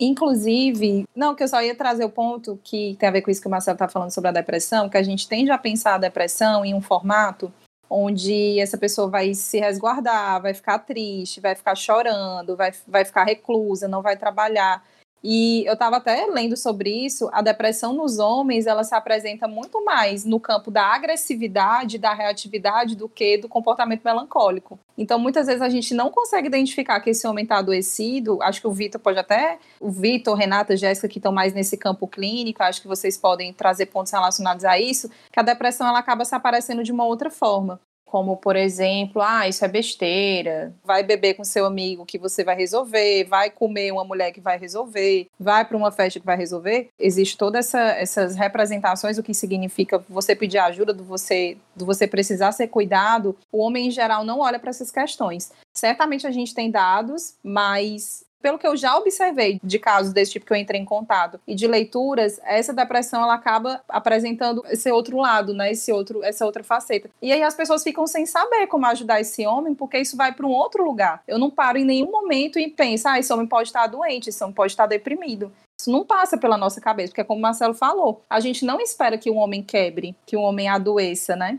Inclusive, 0.00 1.04
não, 1.14 1.34
que 1.34 1.42
eu 1.42 1.48
só 1.48 1.62
ia 1.62 1.74
trazer 1.74 2.04
o 2.06 2.10
ponto 2.10 2.58
que 2.64 2.96
tem 2.98 3.06
a 3.06 3.12
ver 3.12 3.20
com 3.20 3.30
isso 3.30 3.40
que 3.40 3.46
o 3.46 3.50
Marcelo 3.50 3.74
está 3.74 3.86
falando 3.86 4.10
sobre 4.10 4.30
a 4.30 4.32
depressão, 4.32 4.88
que 4.88 4.96
a 4.96 5.02
gente 5.02 5.28
tende 5.28 5.50
a 5.50 5.58
pensar 5.58 5.96
a 5.96 5.98
depressão 5.98 6.64
em 6.64 6.72
um 6.74 6.80
formato 6.80 7.52
onde 7.88 8.58
essa 8.58 8.78
pessoa 8.78 9.10
vai 9.10 9.34
se 9.34 9.58
resguardar, 9.58 10.40
vai 10.40 10.54
ficar 10.54 10.78
triste, 10.78 11.40
vai 11.40 11.54
ficar 11.54 11.74
chorando, 11.74 12.56
vai, 12.56 12.72
vai 12.86 13.04
ficar 13.04 13.24
reclusa, 13.24 13.88
não 13.88 14.00
vai 14.00 14.16
trabalhar. 14.16 14.82
E 15.22 15.64
eu 15.66 15.74
estava 15.74 15.98
até 15.98 16.26
lendo 16.26 16.56
sobre 16.56 16.90
isso, 16.90 17.28
a 17.32 17.42
depressão 17.42 17.92
nos 17.92 18.18
homens, 18.18 18.66
ela 18.66 18.82
se 18.82 18.94
apresenta 18.94 19.46
muito 19.46 19.84
mais 19.84 20.24
no 20.24 20.40
campo 20.40 20.70
da 20.70 20.82
agressividade, 20.82 21.98
da 21.98 22.14
reatividade, 22.14 22.96
do 22.96 23.08
que 23.08 23.36
do 23.36 23.48
comportamento 23.48 24.02
melancólico. 24.02 24.78
Então, 24.96 25.18
muitas 25.18 25.46
vezes 25.46 25.60
a 25.60 25.68
gente 25.68 25.92
não 25.94 26.10
consegue 26.10 26.46
identificar 26.46 27.00
que 27.00 27.10
esse 27.10 27.26
homem 27.26 27.42
está 27.42 27.58
adoecido. 27.58 28.42
Acho 28.42 28.60
que 28.62 28.66
o 28.66 28.72
Vitor 28.72 29.00
pode 29.00 29.18
até, 29.18 29.58
o 29.78 29.90
Vitor, 29.90 30.34
Renata, 30.34 30.76
Jéssica, 30.76 31.08
que 31.08 31.18
estão 31.18 31.32
mais 31.32 31.52
nesse 31.52 31.76
campo 31.76 32.08
clínico, 32.08 32.62
acho 32.62 32.80
que 32.80 32.88
vocês 32.88 33.18
podem 33.18 33.52
trazer 33.52 33.86
pontos 33.86 34.12
relacionados 34.12 34.64
a 34.64 34.78
isso, 34.78 35.10
que 35.30 35.40
a 35.40 35.42
depressão 35.42 35.86
ela 35.86 35.98
acaba 35.98 36.24
se 36.24 36.34
aparecendo 36.34 36.82
de 36.82 36.92
uma 36.92 37.04
outra 37.04 37.30
forma 37.30 37.80
como 38.10 38.36
por 38.36 38.56
exemplo, 38.56 39.22
ah, 39.22 39.46
isso 39.46 39.64
é 39.64 39.68
besteira, 39.68 40.74
vai 40.84 41.04
beber 41.04 41.34
com 41.34 41.44
seu 41.44 41.64
amigo 41.64 42.04
que 42.04 42.18
você 42.18 42.42
vai 42.42 42.56
resolver, 42.56 43.24
vai 43.24 43.50
comer 43.50 43.92
uma 43.92 44.04
mulher 44.04 44.32
que 44.32 44.40
vai 44.40 44.58
resolver, 44.58 45.28
vai 45.38 45.64
para 45.64 45.76
uma 45.76 45.92
festa 45.92 46.18
que 46.18 46.26
vai 46.26 46.36
resolver. 46.36 46.88
Existe 46.98 47.38
todas 47.38 47.66
essa, 47.66 47.80
essas 47.92 48.34
representações 48.34 49.16
o 49.16 49.22
que 49.22 49.32
significa 49.32 50.04
você 50.08 50.34
pedir 50.34 50.58
ajuda, 50.58 50.92
do 50.92 51.04
você, 51.04 51.56
do 51.76 51.86
você 51.86 52.04
precisar 52.04 52.50
ser 52.50 52.66
cuidado. 52.66 53.36
O 53.52 53.62
homem 53.62 53.86
em 53.86 53.90
geral 53.92 54.24
não 54.24 54.40
olha 54.40 54.58
para 54.58 54.70
essas 54.70 54.90
questões. 54.90 55.52
Certamente 55.72 56.26
a 56.26 56.32
gente 56.32 56.52
tem 56.52 56.68
dados, 56.68 57.34
mas 57.44 58.24
pelo 58.40 58.58
que 58.58 58.66
eu 58.66 58.76
já 58.76 58.96
observei 58.96 59.60
de 59.62 59.78
casos 59.78 60.12
desse 60.12 60.32
tipo 60.32 60.46
que 60.46 60.52
eu 60.52 60.56
entrei 60.56 60.80
em 60.80 60.84
contato 60.84 61.40
e 61.46 61.54
de 61.54 61.66
leituras, 61.66 62.40
essa 62.44 62.72
depressão 62.72 63.22
ela 63.22 63.34
acaba 63.34 63.82
apresentando 63.88 64.62
esse 64.68 64.90
outro 64.90 65.18
lado, 65.18 65.54
né? 65.54 65.72
Esse 65.72 65.92
outro, 65.92 66.22
essa 66.24 66.46
outra 66.46 66.64
faceta. 66.64 67.10
E 67.20 67.32
aí 67.32 67.42
as 67.42 67.54
pessoas 67.54 67.82
ficam 67.82 68.06
sem 68.06 68.26
saber 68.26 68.66
como 68.66 68.86
ajudar 68.86 69.20
esse 69.20 69.46
homem, 69.46 69.74
porque 69.74 69.98
isso 69.98 70.16
vai 70.16 70.32
para 70.32 70.46
um 70.46 70.52
outro 70.52 70.84
lugar. 70.84 71.22
Eu 71.26 71.38
não 71.38 71.50
paro 71.50 71.78
em 71.78 71.84
nenhum 71.84 72.10
momento 72.10 72.58
e 72.58 72.68
penso, 72.68 73.08
ah, 73.08 73.18
esse 73.18 73.32
homem 73.32 73.46
pode 73.46 73.68
estar 73.68 73.86
doente, 73.86 74.28
esse 74.30 74.42
homem 74.42 74.54
pode 74.54 74.72
estar 74.72 74.86
deprimido. 74.86 75.52
Isso 75.80 75.90
não 75.90 76.04
passa 76.04 76.36
pela 76.36 76.58
nossa 76.58 76.80
cabeça, 76.80 77.08
porque 77.08 77.24
como 77.24 77.38
o 77.38 77.42
Marcelo 77.42 77.72
falou, 77.72 78.22
a 78.28 78.38
gente 78.38 78.64
não 78.66 78.80
espera 78.80 79.16
que 79.16 79.30
um 79.30 79.38
homem 79.38 79.62
quebre, 79.62 80.14
que 80.26 80.36
um 80.36 80.42
homem 80.42 80.68
adoeça, 80.68 81.34
né? 81.34 81.58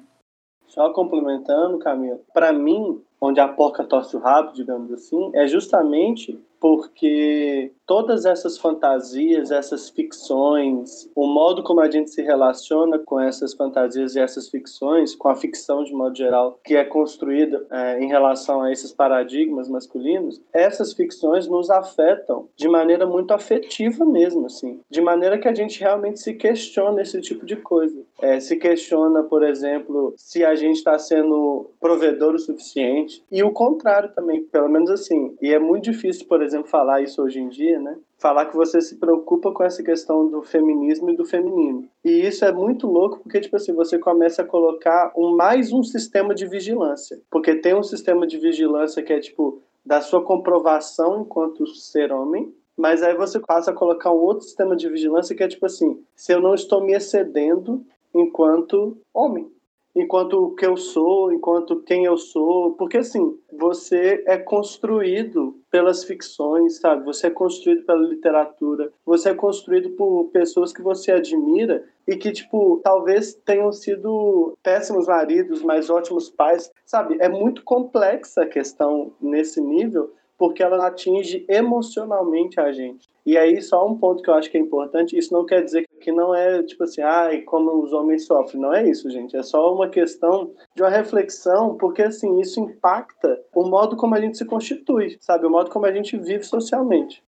Só 0.67 0.93
complementando, 0.93 1.79
Camila, 1.79 2.19
para 2.33 2.53
mim, 2.53 3.01
onde 3.19 3.39
a 3.39 3.47
porca 3.47 3.83
torce 3.83 4.15
o 4.15 4.19
rabo, 4.19 4.53
digamos 4.53 4.91
assim, 4.93 5.31
é 5.33 5.47
justamente 5.47 6.39
porque 6.61 7.73
todas 7.85 8.25
essas 8.25 8.57
fantasias, 8.57 9.51
essas 9.51 9.89
ficções, 9.89 11.09
o 11.15 11.27
modo 11.27 11.63
como 11.63 11.81
a 11.81 11.89
gente 11.89 12.09
se 12.09 12.21
relaciona 12.21 12.99
com 12.99 13.19
essas 13.19 13.53
fantasias 13.53 14.15
e 14.15 14.19
essas 14.19 14.49
ficções, 14.49 15.15
com 15.15 15.27
a 15.27 15.35
ficção 15.35 15.83
de 15.83 15.93
modo 15.93 16.15
geral, 16.15 16.59
que 16.63 16.75
é 16.75 16.83
construída 16.83 17.65
é, 17.69 18.03
em 18.03 18.07
relação 18.07 18.61
a 18.61 18.71
esses 18.71 18.91
paradigmas 18.91 19.67
masculinos, 19.67 20.41
essas 20.53 20.93
ficções 20.93 21.47
nos 21.47 21.69
afetam 21.69 22.47
de 22.55 22.67
maneira 22.67 23.05
muito 23.05 23.33
afetiva 23.33 24.05
mesmo, 24.05 24.45
assim, 24.45 24.79
de 24.89 25.01
maneira 25.01 25.37
que 25.37 25.47
a 25.47 25.53
gente 25.53 25.79
realmente 25.79 26.19
se 26.19 26.33
questiona 26.33 27.01
esse 27.01 27.19
tipo 27.21 27.45
de 27.45 27.55
coisa. 27.55 28.01
É, 28.21 28.39
se 28.39 28.55
questiona, 28.55 29.23
por 29.23 29.43
exemplo, 29.43 30.13
se 30.15 30.45
a 30.45 30.55
gente 30.55 30.77
está 30.77 30.97
sendo 30.97 31.71
provedor 31.79 32.35
o 32.35 32.39
suficiente 32.39 33.23
e 33.31 33.43
o 33.43 33.51
contrário 33.51 34.11
também, 34.13 34.43
pelo 34.43 34.69
menos 34.69 34.89
assim. 34.89 35.35
E 35.41 35.53
é 35.53 35.59
muito 35.59 35.85
difícil, 35.85 36.27
por 36.27 36.41
exemplo, 36.41 36.69
falar 36.69 37.01
isso 37.01 37.21
hoje 37.21 37.39
em 37.39 37.49
dia, 37.49 37.80
né? 37.81 37.97
Falar 38.17 38.45
que 38.45 38.55
você 38.55 38.79
se 38.79 38.97
preocupa 38.97 39.51
com 39.51 39.63
essa 39.63 39.83
questão 39.83 40.29
do 40.29 40.41
feminismo 40.41 41.09
e 41.09 41.15
do 41.15 41.25
feminino. 41.25 41.87
E 42.03 42.25
isso 42.25 42.45
é 42.45 42.51
muito 42.51 42.87
louco 42.87 43.19
porque, 43.19 43.41
tipo 43.41 43.55
assim, 43.55 43.73
você 43.73 43.97
começa 43.97 44.41
a 44.41 44.45
colocar 44.45 45.11
um, 45.15 45.35
mais 45.35 45.73
um 45.73 45.83
sistema 45.83 46.33
de 46.33 46.47
vigilância. 46.47 47.19
Porque 47.29 47.55
tem 47.55 47.75
um 47.75 47.83
sistema 47.83 48.25
de 48.25 48.37
vigilância 48.37 49.03
que 49.03 49.11
é, 49.11 49.19
tipo, 49.19 49.61
da 49.85 50.01
sua 50.01 50.23
comprovação 50.23 51.21
enquanto 51.21 51.65
ser 51.67 52.11
homem, 52.11 52.53
mas 52.77 53.03
aí 53.03 53.15
você 53.15 53.39
passa 53.39 53.71
a 53.71 53.75
colocar 53.75 54.11
um 54.11 54.17
outro 54.17 54.45
sistema 54.45 54.75
de 54.75 54.87
vigilância 54.89 55.35
que 55.35 55.43
é 55.43 55.47
tipo 55.47 55.65
assim: 55.65 56.01
se 56.15 56.33
eu 56.33 56.39
não 56.39 56.53
estou 56.53 56.83
me 56.83 56.93
excedendo 56.93 57.83
enquanto 58.13 58.97
homem 59.13 59.51
enquanto 59.95 60.33
o 60.33 60.55
que 60.55 60.65
eu 60.65 60.77
sou, 60.77 61.31
enquanto 61.31 61.81
quem 61.83 62.05
eu 62.05 62.17
sou, 62.17 62.73
porque 62.73 62.97
assim, 62.97 63.37
você 63.51 64.23
é 64.25 64.37
construído 64.37 65.55
pelas 65.69 66.03
ficções, 66.03 66.79
sabe? 66.79 67.05
Você 67.05 67.27
é 67.27 67.29
construído 67.29 67.85
pela 67.85 68.01
literatura, 68.01 68.91
você 69.05 69.29
é 69.29 69.33
construído 69.33 69.91
por 69.91 70.25
pessoas 70.31 70.73
que 70.73 70.81
você 70.81 71.11
admira 71.11 71.83
e 72.07 72.15
que, 72.15 72.31
tipo, 72.31 72.79
talvez 72.83 73.33
tenham 73.45 73.71
sido 73.71 74.57
péssimos 74.63 75.07
maridos, 75.07 75.61
mas 75.61 75.89
ótimos 75.89 76.29
pais, 76.29 76.71
sabe? 76.85 77.17
É 77.19 77.29
muito 77.29 77.63
complexa 77.63 78.43
a 78.43 78.47
questão 78.47 79.13
nesse 79.21 79.61
nível, 79.61 80.11
porque 80.37 80.63
ela 80.63 80.87
atinge 80.87 81.45
emocionalmente 81.47 82.59
a 82.59 82.71
gente. 82.71 83.07
E 83.25 83.37
aí, 83.37 83.61
só 83.61 83.85
um 83.87 83.97
ponto 83.97 84.23
que 84.23 84.29
eu 84.29 84.33
acho 84.33 84.49
que 84.49 84.57
é 84.57 84.59
importante: 84.59 85.17
isso 85.17 85.33
não 85.33 85.45
quer 85.45 85.63
dizer 85.63 85.87
que 86.01 86.11
não 86.11 86.35
é 86.35 86.63
tipo 86.63 86.83
assim, 86.83 87.01
ai, 87.01 87.41
como 87.41 87.81
os 87.81 87.93
homens 87.93 88.25
sofrem. 88.25 88.61
Não 88.61 88.73
é 88.73 88.87
isso, 88.89 89.09
gente. 89.09 89.37
É 89.37 89.43
só 89.43 89.73
uma 89.73 89.87
questão 89.87 90.51
de 90.75 90.81
uma 90.81 90.89
reflexão, 90.89 91.77
porque 91.77 92.01
assim, 92.01 92.39
isso 92.39 92.59
impacta 92.59 93.39
o 93.55 93.63
modo 93.63 93.95
como 93.95 94.15
a 94.15 94.19
gente 94.19 94.37
se 94.37 94.45
constitui, 94.45 95.17
sabe? 95.21 95.45
O 95.45 95.49
modo 95.49 95.69
como 95.69 95.85
a 95.85 95.93
gente 95.93 96.17
vive 96.17 96.43
socialmente. 96.43 97.23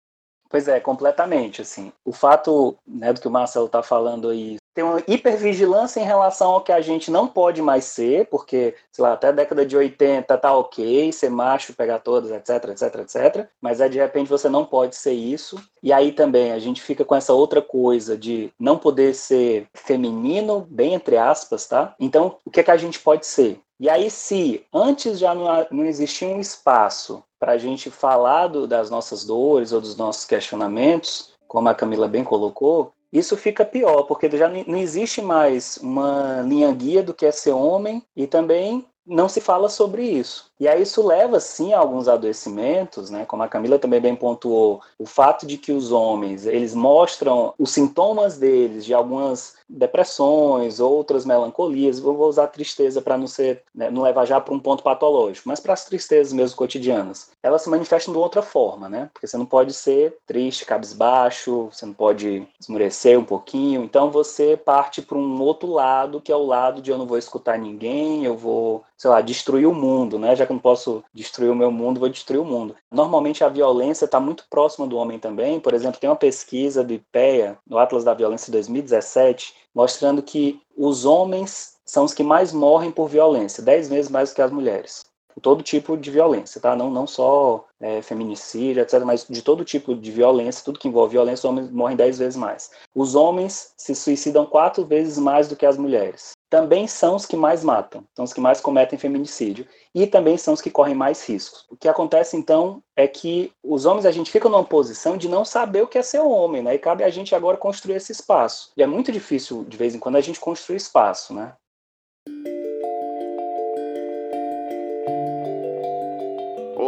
Pois 0.49 0.69
é, 0.69 0.81
completamente, 0.81 1.63
assim. 1.63 1.93
O 2.05 2.13
fato, 2.13 2.77
né, 2.87 3.13
do 3.13 3.21
que 3.21 3.29
o 3.29 3.31
Marcelo 3.31 3.67
está 3.67 3.83
falando 3.83 4.29
aí 4.29 4.57
tem 4.75 4.85
uma 4.85 5.03
hipervigilância 5.07 6.01
em 6.01 6.05
relação 6.05 6.51
ao 6.51 6.63
que 6.63 6.73
a 6.73 6.81
gente 6.81 7.11
não 7.11 7.27
pode 7.27 7.61
mais 7.61 7.85
ser, 7.85 8.27
porque, 8.27 8.75
sei 8.91 9.03
lá, 9.03 9.13
até 9.13 9.29
a 9.29 9.33
década 9.33 9.67
de 9.67 9.77
80 9.77 10.37
tá 10.39 10.57
ok, 10.57 11.13
ser 11.13 11.31
macho, 11.31 11.75
pegar 11.75 11.99
todas, 11.99 12.31
etc, 12.31 12.71
etc, 12.71 13.01
etc, 13.01 13.49
mas 13.61 13.81
aí 13.81 13.91
de 13.91 13.99
repente 13.99 14.29
você 14.29 14.49
não 14.49 14.65
pode 14.65 14.97
ser 14.97 15.13
isso. 15.13 15.63
E 15.83 15.93
aí 15.93 16.13
também 16.13 16.53
a 16.53 16.59
gente 16.59 16.81
fica 16.81 17.05
com 17.05 17.15
essa 17.15 17.33
outra 17.33 17.61
coisa 17.61 18.17
de 18.17 18.53
não 18.59 18.79
poder 18.79 19.15
ser 19.15 19.67
feminino, 19.75 20.67
bem 20.71 20.95
entre 20.95 21.17
aspas, 21.17 21.67
tá? 21.67 21.95
Então, 21.99 22.37
o 22.45 22.51
que 22.51 22.61
é 22.61 22.63
que 22.63 22.71
a 22.71 22.77
gente 22.77 22.99
pode 22.99 23.27
ser? 23.27 23.61
E 23.79 23.91
aí, 23.91 24.09
se 24.11 24.65
antes 24.73 25.19
já 25.19 25.35
não, 25.35 25.67
não 25.71 25.85
existia 25.85 26.29
um 26.29 26.39
espaço 26.39 27.23
para 27.37 27.53
a 27.53 27.59
gente 27.59 27.91
falar 27.91 28.47
do, 28.47 28.65
das 28.65 28.89
nossas 28.89 29.25
dores 29.25 29.73
ou 29.73 29.81
dos 29.81 29.97
nossos 29.97 30.25
questionamentos, 30.25 31.33
como 31.49 31.69
a 31.69 31.75
Camila 31.75 32.07
bem 32.07 32.23
colocou, 32.23 32.93
isso 33.13 33.37
fica 33.37 33.65
pior, 33.65 34.05
porque 34.05 34.31
já 34.31 34.49
não 34.49 34.77
existe 34.77 35.21
mais 35.21 35.77
uma 35.79 36.41
linha 36.43 36.73
guia 36.73 37.03
do 37.03 37.13
que 37.13 37.27
é 37.27 37.33
ser 37.33 37.53
homem 37.53 38.03
e 38.17 38.27
também 38.27 38.87
não 39.07 39.29
se 39.29 39.41
fala 39.41 39.69
sobre 39.69 40.05
isso. 40.05 40.52
E 40.63 40.69
aí 40.69 40.83
isso 40.83 41.05
leva, 41.05 41.41
sim, 41.41 41.73
a 41.73 41.79
alguns 41.81 42.07
adoecimentos, 42.07 43.11
né? 43.11 43.25
Como 43.27 43.43
a 43.43 43.49
Camila 43.49 43.81
também 43.81 44.01
bem 44.01 44.15
pontuou, 44.15 44.81
o 44.97 45.05
fato 45.05 45.45
de 45.45 45.59
que 45.59 45.73
os 45.73 45.91
homens, 45.91 46.47
eles 46.47 46.73
mostram 46.73 47.53
os 47.59 47.73
sintomas 47.73 48.39
deles 48.39 48.85
de 48.85 48.95
algumas 48.95 49.57
depressões, 49.69 50.79
outras 50.79 51.25
melancolias, 51.25 51.99
vou 51.99 52.29
usar 52.29 52.47
tristeza 52.47 53.03
para 53.03 53.19
não 53.19 53.27
ser, 53.27 53.65
né, 53.75 53.91
não 53.91 54.03
levar 54.03 54.25
já 54.25 54.41
para 54.41 54.55
um 54.55 54.61
ponto 54.61 54.85
patológico, 54.85 55.49
mas 55.49 55.59
para 55.59 55.73
as 55.73 55.85
tristezas 55.85 56.33
mesmo 56.33 56.57
cotidianas. 56.57 57.33
Elas 57.43 57.63
se 57.63 57.71
manifestam 57.71 58.15
de 58.15 58.21
outra 58.21 58.41
forma, 58.41 58.89
né? 58.89 59.11
Porque 59.13 59.27
você 59.27 59.37
não 59.37 59.47
pode 59.47 59.73
ser 59.73 60.17
triste, 60.25 60.65
cabisbaixo, 60.65 61.71
você 61.73 61.85
não 61.85 61.93
pode 61.93 62.47
esmurecer 62.61 63.19
um 63.19 63.25
pouquinho, 63.25 63.83
então 63.83 64.13
você 64.13 64.57
parte 64.57 65.03
para 65.03 65.19
um 65.19 65.43
outro 65.43 65.73
lado, 65.73 66.21
que 66.21 66.31
é 66.31 66.37
o 66.37 66.47
lado 66.47 66.81
de 66.81 66.93
eu 66.93 66.99
não 66.99 67.07
vou 67.07 67.19
escutar 67.19 67.59
ninguém, 67.59 68.25
eu 68.25 68.37
vou, 68.37 68.85
sei 68.97 69.11
lá, 69.11 69.21
destruir 69.21 69.67
o 69.67 69.75
mundo, 69.75 70.21
né? 70.21 70.37
Já 70.37 70.47
que 70.53 70.55
eu 70.55 70.57
não 70.57 70.59
posso 70.59 71.03
destruir 71.13 71.51
o 71.51 71.55
meu 71.55 71.71
mundo, 71.71 72.01
vou 72.01 72.09
destruir 72.09 72.41
o 72.41 72.45
mundo. 72.45 72.77
Normalmente 72.91 73.43
a 73.43 73.49
violência 73.49 74.05
está 74.05 74.21
muito 74.21 74.45
próxima 74.51 74.87
do 74.87 74.97
homem 74.97 75.19
também. 75.19 75.59
Por 75.59 75.73
exemplo, 75.75 75.99
tem 75.99 76.11
uma 76.11 76.17
pesquisa 76.17 76.85
do 76.85 76.93
IPEA, 76.93 77.59
no 77.67 77.79
Atlas 77.79 78.05
da 78.05 78.15
Violência 78.15 78.47
de 78.47 78.53
2017, 78.53 79.55
mostrando 79.75 80.23
que 80.23 80.61
os 80.77 81.05
homens 81.05 81.79
são 81.85 82.05
os 82.05 82.15
que 82.15 82.23
mais 82.23 82.53
morrem 82.53 82.91
por 82.91 83.09
violência, 83.09 83.63
dez 83.63 83.89
vezes 83.89 84.11
mais 84.11 84.31
do 84.31 84.35
que 84.37 84.43
as 84.43 84.51
mulheres. 84.51 85.12
Todo 85.41 85.63
tipo 85.63 85.97
de 85.97 86.11
violência, 86.11 86.61
tá? 86.61 86.77
Não, 86.77 86.91
não 86.91 87.07
só 87.07 87.67
é, 87.81 88.03
feminicídio, 88.03 88.83
etc., 88.83 89.03
mas 89.05 89.27
de 89.29 89.43
todo 89.43 89.65
tipo 89.65 89.95
de 89.95 90.11
violência, 90.11 90.65
tudo 90.65 90.79
que 90.79 90.89
envolve 90.89 91.13
violência, 91.13 91.49
os 91.49 91.51
homens 91.51 91.71
morrem 91.71 91.97
dez 91.97 92.19
vezes 92.19 92.37
mais. 92.37 92.71
Os 92.95 93.15
homens 93.15 93.73
se 93.77 93.95
suicidam 93.95 94.47
quatro 94.47 94.85
vezes 94.85 95.19
mais 95.19 95.49
do 95.49 95.57
que 95.57 95.67
as 95.67 95.77
mulheres. 95.77 96.33
Também 96.53 96.87
são 96.87 97.17
os 97.17 97.25
que 97.25 97.35
mais 97.35 97.65
matam, 97.65 98.05
são 98.15 98.27
os 98.27 98.33
que 98.35 98.41
mais 98.41 98.61
cometem 98.61 98.99
feminicídio 98.99 99.67
e 99.95 100.07
também 100.07 100.37
são 100.37 100.53
os 100.53 100.61
que 100.61 100.71
correm 100.71 100.95
mais 100.95 101.27
riscos. 101.27 101.65
O 101.71 101.77
que 101.77 101.89
acontece 101.89 102.37
então 102.37 102.83
é 102.95 103.09
que 103.09 103.51
os 103.65 103.87
homens 103.87 104.05
a 104.05 104.11
gente 104.11 104.31
fica 104.31 104.51
numa 104.51 104.63
posição 104.63 105.17
de 105.17 105.31
não 105.31 105.47
saber 105.47 105.83
o 105.83 105.87
que 105.87 105.97
é 105.97 106.03
ser 106.03 106.21
homem, 106.21 106.63
né? 106.63 106.75
E 106.75 106.79
cabe 106.79 107.05
a 107.05 107.09
gente 107.09 107.35
agora 107.35 107.57
construir 107.57 107.95
esse 107.95 108.13
espaço. 108.13 108.71
E 108.77 108.83
é 108.83 108.87
muito 108.87 109.11
difícil 109.11 109.65
de 109.65 109.79
vez 109.79 109.95
em 109.95 109.99
quando 109.99 110.17
a 110.17 110.21
gente 110.21 110.39
construir 110.39 110.77
espaço, 110.77 111.33
né? 111.33 111.55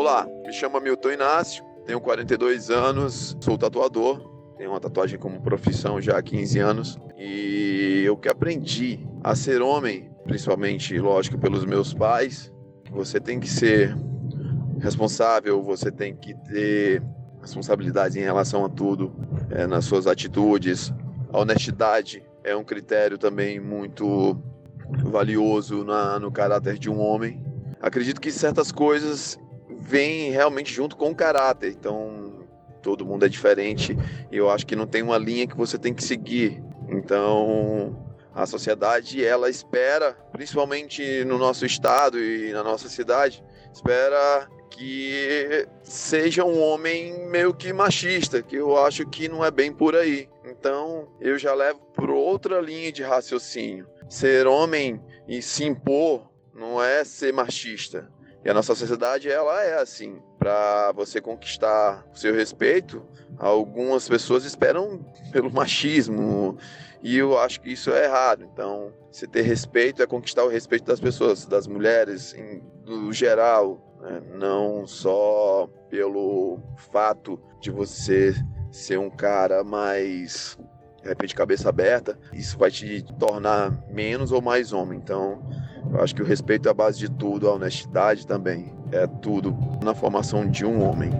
Olá, 0.06 0.28
me 0.44 0.52
chamo 0.52 0.78
Milton 0.82 1.12
Inácio, 1.12 1.64
tenho 1.86 1.98
42 1.98 2.68
anos, 2.68 3.34
sou 3.40 3.56
tatuador, 3.56 4.20
tenho 4.58 4.68
uma 4.68 4.78
tatuagem 4.78 5.18
como 5.18 5.40
profissão 5.40 5.98
já 5.98 6.18
há 6.18 6.22
15 6.22 6.58
anos 6.58 6.98
e 7.16 8.02
eu 8.04 8.14
que 8.14 8.28
aprendi 8.28 9.00
a 9.22 9.34
ser 9.34 9.62
homem, 9.62 10.10
principalmente, 10.24 10.98
lógico, 10.98 11.38
pelos 11.38 11.64
meus 11.64 11.94
pais, 11.94 12.52
você 12.90 13.18
tem 13.18 13.40
que 13.40 13.48
ser 13.48 13.96
responsável, 14.78 15.62
você 15.62 15.90
tem 15.90 16.14
que 16.14 16.34
ter 16.34 17.02
responsabilidade 17.40 18.18
em 18.18 18.22
relação 18.22 18.62
a 18.62 18.68
tudo. 18.68 19.10
é, 19.50 19.66
nas 19.66 19.86
suas 19.86 20.06
atitudes. 20.06 20.92
A 21.32 21.38
honestidade 21.38 22.22
é 22.44 22.54
um 22.54 22.62
critério 22.62 23.16
também 23.16 23.58
muito 23.58 24.38
valioso 25.02 25.82
na, 25.82 26.20
no 26.20 26.30
caráter 26.30 26.76
de 26.76 26.90
um 26.90 27.00
homem. 27.00 27.42
Acredito 27.80 28.20
que 28.20 28.30
certas 28.30 28.70
coisas 28.70 29.38
vêm 29.68 30.30
realmente 30.30 30.72
junto 30.72 30.96
com 30.96 31.10
o 31.10 31.14
caráter, 31.14 31.70
então 31.70 32.46
todo 32.82 33.06
mundo 33.06 33.24
é 33.24 33.28
diferente 33.28 33.96
e 34.30 34.36
eu 34.36 34.50
acho 34.50 34.66
que 34.66 34.76
não 34.76 34.86
tem 34.86 35.02
uma 35.02 35.16
linha 35.16 35.46
que 35.46 35.56
você 35.56 35.78
tem 35.78 35.94
que 35.94 36.04
seguir. 36.04 36.62
Então, 36.88 37.96
a 38.34 38.46
sociedade 38.46 39.24
ela 39.24 39.48
espera, 39.48 40.12
principalmente 40.32 41.24
no 41.24 41.38
nosso 41.38 41.64
estado 41.64 42.18
e 42.18 42.52
na 42.52 42.62
nossa 42.62 42.88
cidade, 42.88 43.42
espera 43.72 44.48
que 44.70 45.68
seja 45.82 46.44
um 46.44 46.60
homem 46.60 47.28
meio 47.28 47.54
que 47.54 47.72
machista, 47.72 48.42
que 48.42 48.56
eu 48.56 48.76
acho 48.76 49.06
que 49.06 49.28
não 49.28 49.44
é 49.44 49.50
bem 49.50 49.72
por 49.72 49.94
aí. 49.94 50.28
Então, 50.44 51.08
eu 51.20 51.38
já 51.38 51.54
levo 51.54 51.78
por 51.94 52.10
outra 52.10 52.60
linha 52.60 52.90
de 52.90 53.02
raciocínio. 53.02 53.86
Ser 54.08 54.46
homem 54.46 55.00
e 55.28 55.40
se 55.40 55.64
impor 55.64 56.28
não 56.52 56.82
é 56.82 57.04
ser 57.04 57.32
machista. 57.32 58.10
E 58.44 58.50
a 58.50 58.54
nossa 58.54 58.74
sociedade 58.74 59.30
ela 59.30 59.62
é 59.62 59.80
assim. 59.80 60.20
Para 60.38 60.92
você 60.92 61.20
conquistar 61.20 62.04
o 62.12 62.18
seu 62.18 62.34
respeito, 62.34 63.02
algumas 63.38 64.06
pessoas 64.06 64.44
esperam 64.44 65.00
pelo 65.32 65.50
machismo 65.50 66.58
e 67.02 67.16
eu 67.16 67.38
acho 67.38 67.60
que 67.60 67.72
isso 67.72 67.90
é 67.90 68.04
errado. 68.04 68.44
Então, 68.52 68.92
se 69.10 69.26
ter 69.26 69.42
respeito 69.42 70.02
é 70.02 70.06
conquistar 70.06 70.44
o 70.44 70.48
respeito 70.48 70.84
das 70.84 71.00
pessoas, 71.00 71.46
das 71.46 71.66
mulheres, 71.66 72.34
em, 72.34 72.62
geral, 73.12 73.96
né? 74.00 74.22
não 74.34 74.86
só 74.86 75.68
pelo 75.88 76.60
fato 76.92 77.40
de 77.60 77.70
você 77.70 78.34
ser 78.70 78.98
um 78.98 79.10
cara 79.10 79.64
mais 79.64 80.58
de 81.02 81.08
repente 81.08 81.34
cabeça 81.34 81.68
aberta, 81.68 82.18
isso 82.32 82.56
vai 82.56 82.70
te 82.70 83.04
tornar 83.18 83.70
menos 83.90 84.32
ou 84.32 84.40
mais 84.40 84.72
homem. 84.72 84.98
Então, 84.98 85.42
eu 85.92 86.00
acho 86.02 86.14
que 86.14 86.22
o 86.22 86.24
respeito 86.24 86.68
é 86.68 86.70
a 86.70 86.74
base 86.74 86.98
de 86.98 87.10
tudo, 87.10 87.48
a 87.48 87.54
honestidade 87.54 88.26
também 88.26 88.72
é 88.92 89.06
tudo 89.06 89.56
na 89.82 89.94
formação 89.94 90.48
de 90.48 90.64
um 90.64 90.82
homem. 90.82 91.10